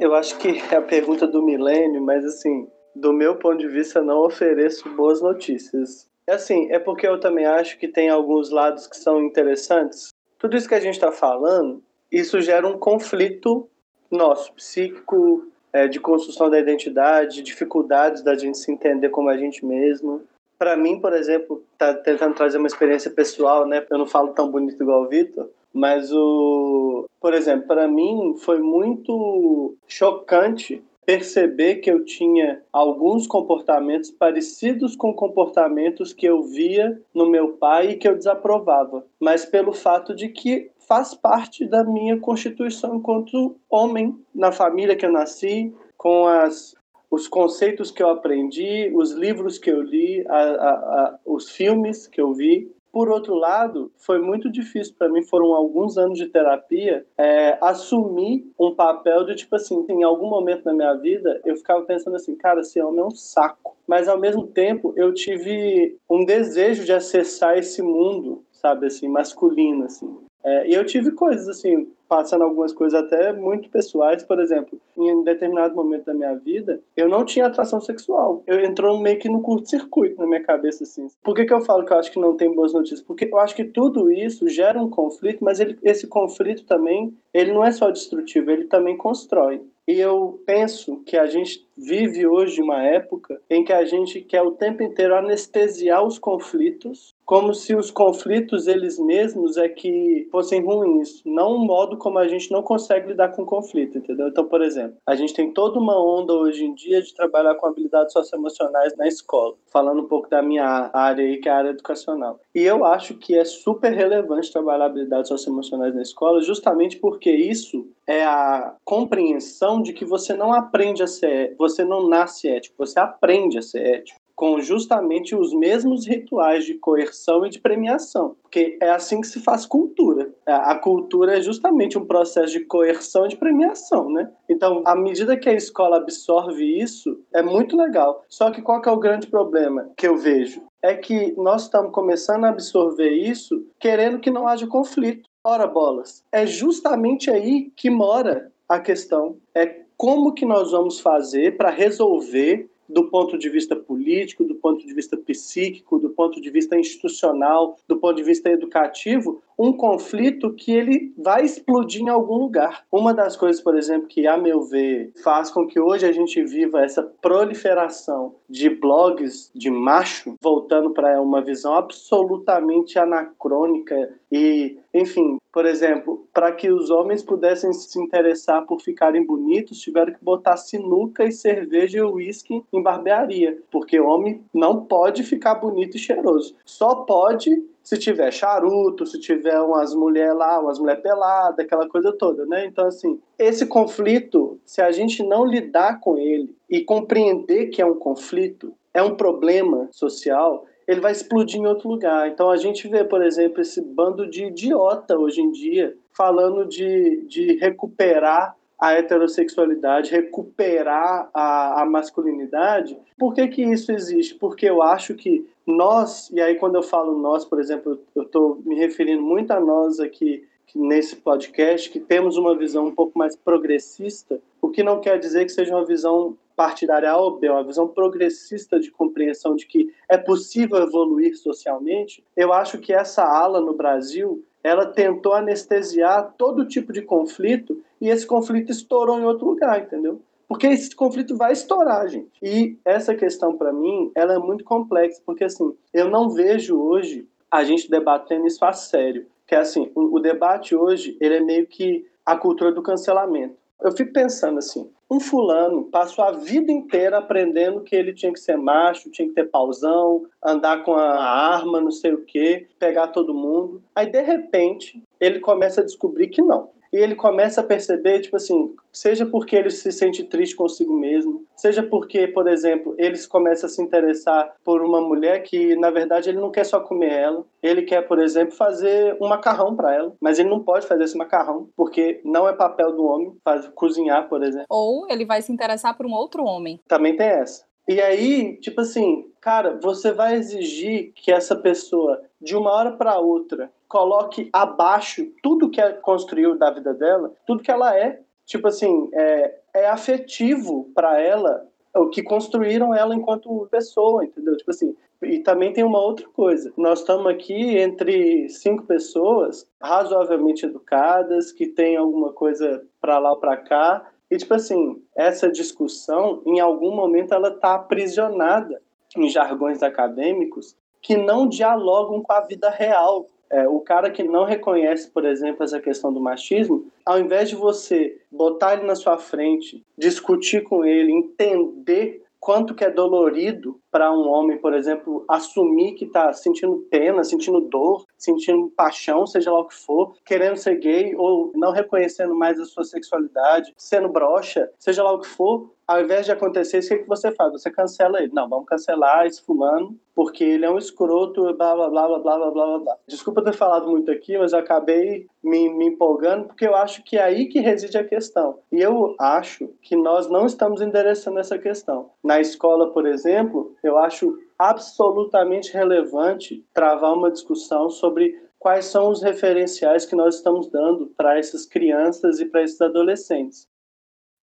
Eu 0.00 0.14
acho 0.14 0.38
que 0.38 0.48
é 0.72 0.76
a 0.76 0.82
pergunta 0.82 1.26
do 1.26 1.42
milênio, 1.42 2.02
mas 2.02 2.24
assim, 2.24 2.66
do 2.96 3.12
meu 3.12 3.36
ponto 3.36 3.58
de 3.58 3.68
vista, 3.68 4.00
não 4.00 4.24
ofereço 4.24 4.88
boas 4.96 5.20
notícias. 5.20 6.08
É 6.26 6.32
assim, 6.32 6.72
é 6.72 6.78
porque 6.78 7.06
eu 7.06 7.20
também 7.20 7.44
acho 7.44 7.78
que 7.78 7.86
tem 7.86 8.08
alguns 8.08 8.50
lados 8.50 8.86
que 8.86 8.96
são 8.96 9.22
interessantes. 9.22 10.08
Tudo 10.38 10.56
isso 10.56 10.66
que 10.66 10.74
a 10.74 10.80
gente 10.80 10.94
está 10.94 11.12
falando, 11.12 11.82
isso 12.10 12.40
gera 12.40 12.66
um 12.66 12.78
conflito 12.78 13.68
nosso, 14.10 14.54
psíquico, 14.54 15.46
é, 15.70 15.86
de 15.86 16.00
construção 16.00 16.48
da 16.48 16.58
identidade, 16.58 17.42
dificuldades 17.42 18.22
da 18.22 18.34
gente 18.34 18.56
se 18.56 18.72
entender 18.72 19.10
como 19.10 19.28
a 19.28 19.36
gente 19.36 19.66
mesmo. 19.66 20.22
Para 20.58 20.78
mim, 20.78 20.98
por 20.98 21.12
exemplo, 21.12 21.62
tá 21.76 21.92
tentando 21.92 22.34
trazer 22.34 22.56
uma 22.56 22.66
experiência 22.66 23.10
pessoal, 23.10 23.66
né? 23.66 23.84
Eu 23.90 23.98
não 23.98 24.06
falo 24.06 24.28
tão 24.28 24.50
bonito 24.50 24.82
igual 24.82 25.02
o 25.02 25.08
Vitor, 25.08 25.50
mas 25.72 26.12
o, 26.12 27.06
por 27.20 27.34
exemplo, 27.34 27.66
para 27.66 27.88
mim 27.88 28.34
foi 28.38 28.60
muito 28.60 29.76
chocante 29.86 30.82
perceber 31.04 31.76
que 31.76 31.90
eu 31.90 32.04
tinha 32.04 32.62
alguns 32.72 33.26
comportamentos 33.26 34.10
parecidos 34.10 34.94
com 34.94 35.12
comportamentos 35.12 36.12
que 36.12 36.26
eu 36.26 36.42
via 36.42 37.00
no 37.12 37.28
meu 37.28 37.54
pai 37.54 37.90
e 37.90 37.96
que 37.96 38.06
eu 38.06 38.16
desaprovava, 38.16 39.04
mas 39.18 39.44
pelo 39.44 39.72
fato 39.72 40.14
de 40.14 40.28
que 40.28 40.70
faz 40.86 41.14
parte 41.14 41.64
da 41.66 41.82
minha 41.84 42.18
constituição 42.18 42.96
enquanto 42.96 43.56
homem, 43.68 44.14
na 44.34 44.52
família 44.52 44.94
que 44.94 45.06
eu 45.06 45.12
nasci, 45.12 45.74
com 45.96 46.26
as 46.26 46.74
os 47.10 47.26
conceitos 47.26 47.90
que 47.90 48.02
eu 48.02 48.08
aprendi, 48.08 48.90
os 48.94 49.10
livros 49.12 49.58
que 49.58 49.68
eu 49.68 49.82
li, 49.82 50.24
a, 50.28 50.36
a, 50.36 50.70
a, 50.70 51.18
os 51.26 51.50
filmes 51.50 52.06
que 52.06 52.20
eu 52.20 52.32
vi. 52.32 52.70
Por 52.92 53.08
outro 53.08 53.34
lado, 53.34 53.92
foi 53.96 54.20
muito 54.20 54.50
difícil 54.50 54.94
para 54.98 55.08
mim, 55.08 55.22
foram 55.22 55.54
alguns 55.54 55.96
anos 55.96 56.18
de 56.18 56.26
terapia, 56.26 57.06
é, 57.16 57.56
assumir 57.60 58.50
um 58.58 58.74
papel 58.74 59.24
de 59.24 59.36
tipo 59.36 59.54
assim, 59.54 59.84
em 59.88 60.02
algum 60.02 60.28
momento 60.28 60.64
na 60.64 60.72
minha 60.72 60.94
vida, 60.94 61.40
eu 61.44 61.56
ficava 61.56 61.82
pensando 61.82 62.16
assim, 62.16 62.36
cara, 62.36 62.60
esse 62.60 62.80
homem 62.80 63.00
é 63.00 63.04
um 63.04 63.10
saco. 63.10 63.76
Mas 63.86 64.08
ao 64.08 64.18
mesmo 64.18 64.46
tempo, 64.46 64.92
eu 64.96 65.12
tive 65.12 65.96
um 66.08 66.24
desejo 66.24 66.84
de 66.84 66.92
acessar 66.92 67.58
esse 67.58 67.82
mundo, 67.82 68.44
sabe, 68.52 68.86
assim, 68.86 69.08
masculino, 69.08 69.84
assim. 69.84 70.16
É, 70.44 70.68
e 70.68 70.74
eu 70.74 70.84
tive 70.84 71.12
coisas 71.12 71.48
assim, 71.48 71.86
passando 72.08 72.42
algumas 72.42 72.72
coisas 72.72 73.00
até 73.00 73.32
muito 73.32 73.70
pessoais, 73.70 74.24
por 74.24 74.40
exemplo, 74.40 74.80
em 74.98 75.22
determinado 75.22 75.74
momento 75.74 76.06
da 76.06 76.14
minha 76.14 76.34
vida, 76.34 76.80
eu 76.96 77.08
não 77.08 77.24
tinha 77.24 77.46
atração 77.46 77.80
sexual. 77.80 78.42
Eu 78.46 78.60
entrou 78.60 78.98
meio 78.98 79.18
que 79.18 79.28
no 79.28 79.40
curto-circuito 79.42 80.18
na 80.18 80.26
minha 80.26 80.42
cabeça 80.42 80.82
assim. 80.82 81.06
Por 81.22 81.36
que, 81.36 81.44
que 81.44 81.52
eu 81.52 81.60
falo 81.60 81.84
que 81.84 81.92
eu 81.92 81.98
acho 81.98 82.10
que 82.10 82.18
não 82.18 82.36
tem 82.36 82.52
boas 82.52 82.72
notícias? 82.72 83.00
Porque 83.00 83.28
eu 83.30 83.38
acho 83.38 83.54
que 83.54 83.64
tudo 83.64 84.10
isso 84.10 84.48
gera 84.48 84.82
um 84.82 84.90
conflito, 84.90 85.44
mas 85.44 85.60
ele, 85.60 85.78
esse 85.84 86.06
conflito 86.06 86.64
também, 86.64 87.14
ele 87.32 87.52
não 87.52 87.64
é 87.64 87.70
só 87.70 87.90
destrutivo, 87.90 88.50
ele 88.50 88.64
também 88.64 88.96
constrói. 88.96 89.62
E 89.86 89.98
eu 89.98 90.40
penso 90.46 91.02
que 91.04 91.16
a 91.16 91.26
gente 91.26 91.66
vive 91.76 92.26
hoje 92.26 92.62
uma 92.62 92.80
época 92.80 93.40
em 93.50 93.64
que 93.64 93.72
a 93.72 93.84
gente 93.84 94.20
quer 94.20 94.42
o 94.42 94.52
tempo 94.52 94.82
inteiro 94.82 95.16
anestesiar 95.16 96.04
os 96.04 96.16
conflitos, 96.16 97.14
como 97.30 97.54
se 97.54 97.76
os 97.76 97.92
conflitos 97.92 98.66
eles 98.66 98.98
mesmos 98.98 99.56
é 99.56 99.68
que 99.68 100.26
fossem 100.32 100.64
ruins, 100.64 101.22
não 101.24 101.54
um 101.54 101.64
modo 101.64 101.96
como 101.96 102.18
a 102.18 102.26
gente 102.26 102.50
não 102.50 102.60
consegue 102.60 103.06
lidar 103.06 103.28
com 103.28 103.46
conflito, 103.46 103.98
entendeu? 103.98 104.26
Então, 104.26 104.44
por 104.46 104.60
exemplo, 104.60 104.96
a 105.06 105.14
gente 105.14 105.32
tem 105.32 105.52
toda 105.52 105.78
uma 105.78 105.96
onda 105.96 106.34
hoje 106.34 106.64
em 106.64 106.74
dia 106.74 107.00
de 107.00 107.14
trabalhar 107.14 107.54
com 107.54 107.68
habilidades 107.68 108.12
socioemocionais 108.14 108.96
na 108.96 109.06
escola, 109.06 109.54
falando 109.72 110.00
um 110.00 110.08
pouco 110.08 110.28
da 110.28 110.42
minha 110.42 110.90
área 110.92 111.24
aí, 111.24 111.36
que 111.36 111.48
é 111.48 111.52
a 111.52 111.58
área 111.58 111.70
educacional. 111.70 112.40
E 112.52 112.64
eu 112.64 112.84
acho 112.84 113.14
que 113.14 113.38
é 113.38 113.44
super 113.44 113.92
relevante 113.92 114.50
trabalhar 114.50 114.86
habilidades 114.86 115.28
socioemocionais 115.28 115.94
na 115.94 116.02
escola, 116.02 116.42
justamente 116.42 116.96
porque 116.96 117.30
isso 117.30 117.86
é 118.08 118.24
a 118.24 118.74
compreensão 118.84 119.80
de 119.80 119.92
que 119.92 120.04
você 120.04 120.34
não 120.34 120.52
aprende 120.52 121.00
a 121.00 121.06
ser, 121.06 121.54
você 121.56 121.84
não 121.84 122.08
nasce 122.08 122.48
ético, 122.48 122.74
você 122.76 122.98
aprende 122.98 123.56
a 123.56 123.62
ser 123.62 123.86
ético 123.86 124.19
com 124.40 124.58
justamente 124.58 125.36
os 125.36 125.52
mesmos 125.52 126.06
rituais 126.06 126.64
de 126.64 126.72
coerção 126.72 127.44
e 127.44 127.50
de 127.50 127.60
premiação, 127.60 128.36
porque 128.40 128.78
é 128.80 128.88
assim 128.88 129.20
que 129.20 129.26
se 129.26 129.38
faz 129.38 129.66
cultura. 129.66 130.32
A 130.46 130.74
cultura 130.76 131.36
é 131.36 131.42
justamente 131.42 131.98
um 131.98 132.06
processo 132.06 132.54
de 132.54 132.60
coerção 132.60 133.26
e 133.26 133.28
de 133.28 133.36
premiação, 133.36 134.10
né? 134.10 134.32
Então, 134.48 134.82
à 134.86 134.96
medida 134.96 135.36
que 135.36 135.46
a 135.46 135.52
escola 135.52 135.98
absorve 135.98 136.64
isso, 136.64 137.20
é 137.34 137.42
muito 137.42 137.76
legal. 137.76 138.24
Só 138.30 138.50
que 138.50 138.62
qual 138.62 138.80
que 138.80 138.88
é 138.88 138.92
o 138.92 138.98
grande 138.98 139.26
problema 139.26 139.90
que 139.94 140.08
eu 140.08 140.16
vejo? 140.16 140.62
É 140.82 140.94
que 140.94 141.34
nós 141.36 141.64
estamos 141.64 141.92
começando 141.92 142.46
a 142.46 142.48
absorver 142.48 143.10
isso 143.10 143.66
querendo 143.78 144.20
que 144.20 144.30
não 144.30 144.48
haja 144.48 144.66
conflito. 144.66 145.28
Ora 145.44 145.66
bolas, 145.66 146.24
é 146.32 146.46
justamente 146.46 147.30
aí 147.30 147.70
que 147.76 147.90
mora 147.90 148.50
a 148.66 148.80
questão. 148.80 149.36
É 149.54 149.80
como 149.98 150.32
que 150.32 150.46
nós 150.46 150.70
vamos 150.70 150.98
fazer 150.98 151.58
para 151.58 151.68
resolver 151.68 152.69
do 152.92 153.08
ponto 153.08 153.38
de 153.38 153.48
vista 153.48 153.76
político, 153.76 154.44
do 154.44 154.56
ponto 154.56 154.84
de 154.86 154.92
vista 154.92 155.16
psíquico, 155.16 155.98
do 155.98 156.10
ponto 156.10 156.40
de 156.40 156.50
vista 156.50 156.76
institucional, 156.76 157.76
do 157.86 157.96
ponto 157.98 158.16
de 158.16 158.22
vista 158.22 158.50
educativo, 158.50 159.42
um 159.60 159.74
conflito 159.74 160.54
que 160.54 160.72
ele 160.72 161.12
vai 161.18 161.44
explodir 161.44 162.00
em 162.00 162.08
algum 162.08 162.36
lugar. 162.36 162.82
Uma 162.90 163.12
das 163.12 163.36
coisas, 163.36 163.62
por 163.62 163.76
exemplo, 163.76 164.08
que 164.08 164.26
a 164.26 164.38
meu 164.38 164.62
ver 164.62 165.12
faz 165.22 165.50
com 165.50 165.66
que 165.66 165.78
hoje 165.78 166.06
a 166.06 166.12
gente 166.12 166.42
viva 166.42 166.80
essa 166.80 167.02
proliferação 167.02 168.36
de 168.48 168.70
blogs 168.70 169.50
de 169.54 169.70
macho, 169.70 170.34
voltando 170.40 170.92
para 170.92 171.20
uma 171.20 171.42
visão 171.42 171.74
absolutamente 171.74 172.98
anacrônica 172.98 174.14
e, 174.32 174.78
enfim, 174.94 175.36
por 175.52 175.66
exemplo, 175.66 176.26
para 176.32 176.52
que 176.52 176.70
os 176.70 176.90
homens 176.90 177.22
pudessem 177.22 177.72
se 177.72 178.00
interessar 178.00 178.64
por 178.66 178.80
ficarem 178.80 179.26
bonitos, 179.26 179.80
tiveram 179.80 180.12
que 180.12 180.24
botar 180.24 180.56
sinuca 180.56 181.24
e 181.24 181.32
cerveja 181.32 181.98
e 181.98 182.02
uísque 182.02 182.62
em 182.72 182.82
barbearia, 182.82 183.58
porque 183.70 184.00
homem 184.00 184.42
não 184.54 184.84
pode 184.86 185.24
ficar 185.24 185.56
bonito 185.56 185.96
e 185.96 186.00
cheiroso. 186.00 186.54
Só 186.64 186.94
pode 186.94 187.50
se 187.82 187.98
tiver 187.98 188.30
charuto, 188.32 189.06
se 189.06 189.18
tiver 189.18 189.58
umas 189.60 189.94
mulheres 189.94 190.36
lá, 190.36 190.60
umas 190.60 190.78
mulheres 190.78 191.02
peladas, 191.02 191.58
aquela 191.58 191.88
coisa 191.88 192.12
toda, 192.12 192.44
né? 192.46 192.66
Então, 192.66 192.86
assim, 192.86 193.20
esse 193.38 193.66
conflito, 193.66 194.58
se 194.64 194.80
a 194.80 194.92
gente 194.92 195.22
não 195.22 195.44
lidar 195.44 196.00
com 196.00 196.18
ele 196.18 196.54
e 196.68 196.82
compreender 196.82 197.66
que 197.66 197.80
é 197.82 197.86
um 197.86 197.96
conflito, 197.96 198.72
é 198.92 199.02
um 199.02 199.16
problema 199.16 199.88
social, 199.90 200.66
ele 200.86 201.00
vai 201.00 201.12
explodir 201.12 201.60
em 201.60 201.66
outro 201.66 201.88
lugar. 201.88 202.28
Então, 202.28 202.50
a 202.50 202.56
gente 202.56 202.88
vê, 202.88 203.04
por 203.04 203.22
exemplo, 203.22 203.60
esse 203.60 203.80
bando 203.80 204.28
de 204.28 204.46
idiota 204.46 205.16
hoje 205.16 205.40
em 205.40 205.50
dia 205.50 205.96
falando 206.12 206.66
de, 206.66 207.24
de 207.26 207.56
recuperar 207.58 208.56
a 208.80 208.94
heterossexualidade, 208.94 210.10
recuperar 210.10 211.28
a, 211.34 211.82
a 211.82 211.84
masculinidade. 211.84 212.96
Por 213.18 213.34
que, 213.34 213.46
que 213.48 213.62
isso 213.62 213.92
existe? 213.92 214.34
Porque 214.34 214.66
eu 214.66 214.82
acho 214.82 215.14
que 215.14 215.46
nós, 215.66 216.30
e 216.30 216.40
aí 216.40 216.54
quando 216.54 216.76
eu 216.76 216.82
falo 216.82 217.18
nós, 217.18 217.44
por 217.44 217.60
exemplo, 217.60 218.00
eu 218.16 218.22
estou 218.22 218.60
me 218.64 218.76
referindo 218.76 219.22
muito 219.22 219.50
a 219.50 219.60
nós 219.60 220.00
aqui 220.00 220.48
nesse 220.74 221.16
podcast, 221.16 221.90
que 221.90 222.00
temos 222.00 222.36
uma 222.36 222.56
visão 222.56 222.86
um 222.86 222.94
pouco 222.94 223.18
mais 223.18 223.36
progressista, 223.36 224.40
o 224.62 224.70
que 224.70 224.82
não 224.82 225.00
quer 225.00 225.18
dizer 225.18 225.44
que 225.44 225.52
seja 225.52 225.74
uma 225.74 225.84
visão 225.84 226.36
partidária 226.54 227.16
ou 227.16 227.38
B, 227.38 227.46
é 227.46 227.52
uma 227.52 227.64
visão 227.64 227.88
progressista 227.88 228.78
de 228.78 228.90
compreensão 228.90 229.56
de 229.56 229.66
que 229.66 229.92
é 230.08 230.18
possível 230.18 230.78
evoluir 230.78 231.36
socialmente, 231.36 232.22
eu 232.36 232.52
acho 232.52 232.78
que 232.78 232.92
essa 232.92 233.24
ala 233.24 233.60
no 233.60 233.72
Brasil 233.72 234.44
ela 234.62 234.86
tentou 234.86 235.32
anestesiar 235.34 236.34
todo 236.36 236.66
tipo 236.66 236.92
de 236.92 237.02
conflito 237.02 237.82
e 238.00 238.08
esse 238.08 238.26
conflito 238.26 238.70
estourou 238.70 239.18
em 239.18 239.24
outro 239.24 239.46
lugar, 239.46 239.80
entendeu? 239.80 240.20
Porque 240.50 240.66
esse 240.66 240.94
conflito 240.96 241.36
vai 241.36 241.52
estourar, 241.52 242.08
gente. 242.08 242.32
E 242.42 242.76
essa 242.84 243.14
questão, 243.14 243.56
para 243.56 243.72
mim, 243.72 244.10
ela 244.16 244.34
é 244.34 244.38
muito 244.38 244.64
complexa, 244.64 245.22
porque, 245.24 245.44
assim, 245.44 245.72
eu 245.94 246.10
não 246.10 246.28
vejo 246.28 246.76
hoje 246.76 247.24
a 247.48 247.62
gente 247.62 247.88
debatendo 247.88 248.46
isso 248.46 248.64
a 248.64 248.72
sério. 248.72 249.26
Que, 249.46 249.54
assim, 249.54 249.92
o, 249.94 250.16
o 250.16 250.18
debate 250.18 250.74
hoje, 250.74 251.16
ele 251.20 251.36
é 251.36 251.40
meio 251.40 251.68
que 251.68 252.04
a 252.26 252.36
cultura 252.36 252.72
do 252.72 252.82
cancelamento. 252.82 253.59
Eu 253.82 253.92
fico 253.92 254.12
pensando 254.12 254.58
assim, 254.58 254.90
um 255.10 255.18
fulano 255.18 255.84
passou 255.84 256.24
a 256.24 256.32
vida 256.32 256.70
inteira 256.70 257.18
aprendendo 257.18 257.80
que 257.80 257.96
ele 257.96 258.12
tinha 258.12 258.32
que 258.32 258.38
ser 258.38 258.56
macho, 258.56 259.10
tinha 259.10 259.26
que 259.26 259.34
ter 259.34 259.50
pausão, 259.50 260.26
andar 260.44 260.84
com 260.84 260.94
a 260.94 261.22
arma, 261.22 261.80
não 261.80 261.90
sei 261.90 262.12
o 262.12 262.24
quê, 262.24 262.68
pegar 262.78 263.08
todo 263.08 263.34
mundo. 263.34 263.82
Aí, 263.94 264.06
de 264.06 264.20
repente, 264.20 265.02
ele 265.18 265.40
começa 265.40 265.80
a 265.80 265.84
descobrir 265.84 266.28
que 266.28 266.42
não 266.42 266.68
e 266.92 266.96
ele 266.96 267.14
começa 267.14 267.60
a 267.60 267.64
perceber, 267.64 268.20
tipo 268.20 268.36
assim, 268.36 268.74
seja 268.92 269.24
porque 269.24 269.54
ele 269.54 269.70
se 269.70 269.92
sente 269.92 270.24
triste 270.24 270.56
consigo 270.56 270.92
mesmo, 270.92 271.44
seja 271.56 271.82
porque, 271.82 272.26
por 272.26 272.48
exemplo, 272.48 272.94
ele 272.98 273.16
começa 273.26 273.66
a 273.66 273.68
se 273.68 273.80
interessar 273.80 274.54
por 274.64 274.82
uma 274.82 275.00
mulher 275.00 275.42
que, 275.42 275.76
na 275.76 275.90
verdade, 275.90 276.28
ele 276.28 276.40
não 276.40 276.50
quer 276.50 276.64
só 276.64 276.80
comer 276.80 277.12
ela, 277.12 277.44
ele 277.62 277.82
quer, 277.82 278.02
por 278.02 278.18
exemplo, 278.18 278.54
fazer 278.54 279.16
um 279.20 279.28
macarrão 279.28 279.76
para 279.76 279.94
ela, 279.94 280.16
mas 280.20 280.38
ele 280.38 280.48
não 280.48 280.60
pode 280.60 280.86
fazer 280.86 281.04
esse 281.04 281.16
macarrão 281.16 281.68
porque 281.76 282.20
não 282.24 282.48
é 282.48 282.52
papel 282.52 282.92
do 282.92 283.04
homem 283.04 283.36
fazer, 283.44 283.70
cozinhar, 283.72 284.28
por 284.28 284.42
exemplo. 284.42 284.66
Ou 284.68 285.06
ele 285.08 285.24
vai 285.24 285.42
se 285.42 285.52
interessar 285.52 285.96
por 285.96 286.06
um 286.06 286.12
outro 286.12 286.44
homem. 286.44 286.80
Também 286.88 287.16
tem 287.16 287.26
essa. 287.26 287.64
E 287.88 288.00
aí, 288.00 288.56
tipo 288.60 288.82
assim, 288.82 289.26
cara, 289.40 289.78
você 289.82 290.12
vai 290.12 290.36
exigir 290.36 291.12
que 291.14 291.32
essa 291.32 291.56
pessoa, 291.56 292.22
de 292.40 292.56
uma 292.56 292.70
hora 292.70 292.92
para 292.92 293.18
outra, 293.18 293.70
coloque 293.90 294.48
abaixo 294.52 295.26
tudo 295.42 295.68
que 295.68 295.80
ela 295.80 295.94
construiu 295.94 296.56
da 296.56 296.70
vida 296.70 296.94
dela, 296.94 297.32
tudo 297.44 297.62
que 297.62 297.72
ela 297.72 297.94
é. 297.98 298.20
Tipo 298.46 298.68
assim, 298.68 299.10
é, 299.12 299.58
é 299.74 299.88
afetivo 299.88 300.88
para 300.94 301.20
ela 301.20 301.66
o 301.94 302.08
que 302.08 302.22
construíram 302.22 302.94
ela 302.94 303.16
enquanto 303.16 303.66
pessoa, 303.68 304.24
entendeu? 304.24 304.56
Tipo 304.56 304.70
assim, 304.70 304.96
e 305.22 305.40
também 305.40 305.72
tem 305.72 305.82
uma 305.82 306.00
outra 306.00 306.26
coisa. 306.28 306.72
Nós 306.76 307.00
estamos 307.00 307.26
aqui 307.26 307.78
entre 307.78 308.48
cinco 308.48 308.84
pessoas 308.84 309.68
razoavelmente 309.82 310.64
educadas, 310.64 311.50
que 311.50 311.66
têm 311.66 311.96
alguma 311.96 312.32
coisa 312.32 312.82
para 313.00 313.18
lá 313.18 313.32
ou 313.32 313.38
para 313.38 313.56
cá. 313.56 314.08
E, 314.30 314.36
tipo 314.36 314.54
assim, 314.54 315.02
essa 315.16 315.50
discussão, 315.50 316.42
em 316.46 316.60
algum 316.60 316.94
momento, 316.94 317.34
ela 317.34 317.48
está 317.48 317.74
aprisionada 317.74 318.80
em 319.16 319.28
jargões 319.28 319.82
acadêmicos 319.82 320.76
que 321.02 321.16
não 321.16 321.48
dialogam 321.48 322.22
com 322.22 322.32
a 322.32 322.40
vida 322.42 322.70
real 322.70 323.26
É, 323.50 323.66
o 323.66 323.80
cara 323.80 324.10
que 324.10 324.22
não 324.22 324.44
reconhece, 324.44 325.10
por 325.10 325.24
exemplo, 325.24 325.64
essa 325.64 325.80
questão 325.80 326.12
do 326.12 326.20
machismo, 326.20 326.86
ao 327.04 327.18
invés 327.18 327.48
de 327.48 327.56
você 327.56 328.16
botar 328.30 328.74
ele 328.74 328.86
na 328.86 328.94
sua 328.94 329.18
frente, 329.18 329.84
discutir 329.98 330.62
com 330.62 330.84
ele, 330.84 331.10
entender 331.10 332.22
quanto 332.38 332.74
que 332.74 332.84
é 332.84 332.90
dolorido 332.90 333.78
para 333.90 334.12
um 334.12 334.28
homem, 334.28 334.58
por 334.58 334.74
exemplo, 334.74 335.24
assumir 335.28 335.94
que 335.94 336.04
está 336.04 336.32
sentindo 336.32 336.86
pena, 336.90 337.24
sentindo 337.24 337.60
dor, 337.60 338.06
sentindo 338.16 338.70
paixão, 338.76 339.26
seja 339.26 339.50
lá 339.50 339.60
o 339.60 339.68
que 339.68 339.74
for, 339.74 340.14
querendo 340.24 340.56
ser 340.56 340.76
gay 340.76 341.14
ou 341.16 341.52
não 341.54 341.72
reconhecendo 341.72 342.34
mais 342.34 342.58
a 342.60 342.64
sua 342.64 342.84
sexualidade, 342.84 343.72
sendo 343.76 344.08
broxa, 344.08 344.70
seja 344.78 345.02
lá 345.02 345.12
o 345.12 345.20
que 345.20 345.26
for, 345.26 345.70
ao 345.90 346.00
invés 346.00 346.24
de 346.24 346.30
acontecer 346.30 346.78
isso, 346.78 346.94
o 346.94 346.96
que, 346.98 347.02
que 347.02 347.08
você 347.08 347.32
faz? 347.32 347.50
Você 347.50 347.68
cancela 347.68 348.22
ele. 348.22 348.32
Não, 348.32 348.48
vamos 348.48 348.66
cancelar 348.66 349.26
esse 349.26 349.42
fulano, 349.42 349.98
porque 350.14 350.44
ele 350.44 350.64
é 350.64 350.70
um 350.70 350.78
escroto, 350.78 351.42
blá, 351.56 351.74
blá, 351.74 351.90
blá, 351.90 352.06
blá, 352.06 352.18
blá, 352.20 352.38
blá, 352.38 352.50
blá, 352.52 352.78
blá. 352.78 352.96
Desculpa 353.08 353.42
ter 353.42 353.54
falado 353.54 353.88
muito 353.88 354.08
aqui, 354.08 354.38
mas 354.38 354.52
eu 354.52 354.60
acabei 354.60 355.26
me, 355.42 355.68
me 355.68 355.86
empolgando, 355.86 356.44
porque 356.44 356.64
eu 356.64 356.76
acho 356.76 357.02
que 357.02 357.16
é 357.16 357.22
aí 357.24 357.48
que 357.48 357.58
reside 357.58 357.98
a 357.98 358.04
questão. 358.04 358.60
E 358.70 358.80
eu 358.80 359.16
acho 359.18 359.68
que 359.82 359.96
nós 359.96 360.30
não 360.30 360.46
estamos 360.46 360.80
endereçando 360.80 361.40
essa 361.40 361.58
questão. 361.58 362.10
Na 362.22 362.40
escola, 362.40 362.92
por 362.92 363.04
exemplo, 363.04 363.74
eu 363.82 363.98
acho 363.98 364.36
absolutamente 364.58 365.72
relevante 365.72 366.64
travar 366.72 367.14
uma 367.14 367.30
discussão 367.30 367.88
sobre 367.88 368.34
quais 368.58 368.84
são 368.84 369.08
os 369.08 369.22
referenciais 369.22 370.04
que 370.04 370.14
nós 370.14 370.36
estamos 370.36 370.70
dando 370.70 371.06
para 371.16 371.38
essas 371.38 371.64
crianças 371.64 372.40
e 372.40 372.44
para 372.44 372.62
esses 372.62 372.80
adolescentes. 372.80 373.66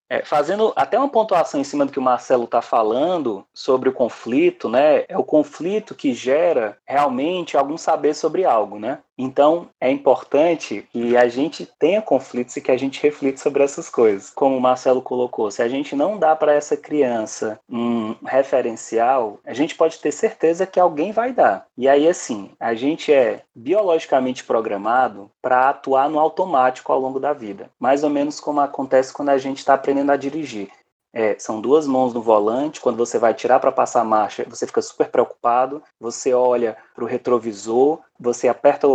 É, 0.10 0.24
fazendo 0.24 0.72
até 0.76 0.98
uma 0.98 1.10
pontuação 1.10 1.60
em 1.60 1.66
cima 1.66 1.86
do 1.86 1.92
que 1.92 2.00
o 2.00 2.02
Marcelo 2.02 2.46
está 2.46 2.62
falando 2.62 3.46
sobre 3.54 3.90
o 3.90 3.94
conflito, 3.94 4.70
né? 4.70 5.04
É 5.08 5.18
o 5.18 5.24
conflito 5.24 5.94
que 5.94 6.14
gera 6.14 6.78
realmente 6.86 7.58
algum 7.58 7.78
saber 7.78 8.14
sobre 8.14 8.46
algo, 8.46 8.80
né? 8.80 9.04
Então, 9.18 9.70
é 9.82 9.90
importante 9.90 10.88
que 10.92 11.18
a 11.18 11.28
gente 11.28 11.66
tenha 11.80 12.02
conflitos 12.02 12.56
e 12.56 12.62
que 12.62 12.72
a 12.72 12.78
gente 12.78 13.02
reflita 13.02 13.40
sobre 13.40 13.64
essas 13.64 13.90
coisas. 13.90 14.30
Como 14.30 14.56
o 14.56 14.62
Marcelo 14.62 15.02
colocou, 15.02 15.50
se 15.50 15.62
a 15.62 15.68
gente 15.68 15.96
não 15.96 16.20
dá 16.20 16.36
para 16.36 16.54
essa 16.54 16.78
criança 16.78 17.60
um 17.70 18.16
referencial, 18.26 19.40
a 19.46 19.54
gente 19.54 19.76
pode 19.76 20.00
ter 20.00 20.12
certeza 20.12 20.68
que 20.68 20.80
alguém 20.80 21.12
vai 21.12 21.34
dar. 21.34 21.66
E 21.78 21.88
aí, 21.88 22.08
assim, 22.08 22.52
a 22.60 22.76
gente 22.76 23.12
é 23.12 23.42
biologicamente 23.56 24.44
programado 24.44 25.32
para 25.42 25.70
atuar 25.70 26.10
no 26.10 26.20
automático 26.20 26.92
ao 26.92 27.00
longo 27.00 27.20
da 27.20 27.34
vida. 27.34 27.70
Mais 27.80 28.04
ou 28.04 28.10
menos 28.10 28.40
como 28.40 28.60
acontece 28.60 29.14
quando 29.14 29.30
a 29.30 29.38
gente 29.38 29.58
está 29.58 29.74
aprendendo 29.74 30.12
a 30.12 30.18
dirigir. 30.18 30.70
É, 31.14 31.38
são 31.40 31.62
duas 31.62 31.88
mãos 31.88 32.14
no 32.14 32.22
volante. 32.22 32.82
Quando 32.82 32.98
você 32.98 33.18
vai 33.18 33.34
tirar 33.34 33.60
para 33.60 33.72
passar 33.72 34.02
a 34.02 34.06
marcha, 34.06 34.46
você 34.48 34.68
fica 34.68 34.82
super 34.82 35.10
preocupado. 35.10 35.82
Você 36.00 36.34
olha 36.34 36.78
para 36.94 37.04
o 37.04 37.08
retrovisor, 37.08 38.00
você 38.20 38.48
aperta 38.48 38.88
o, 38.88 38.92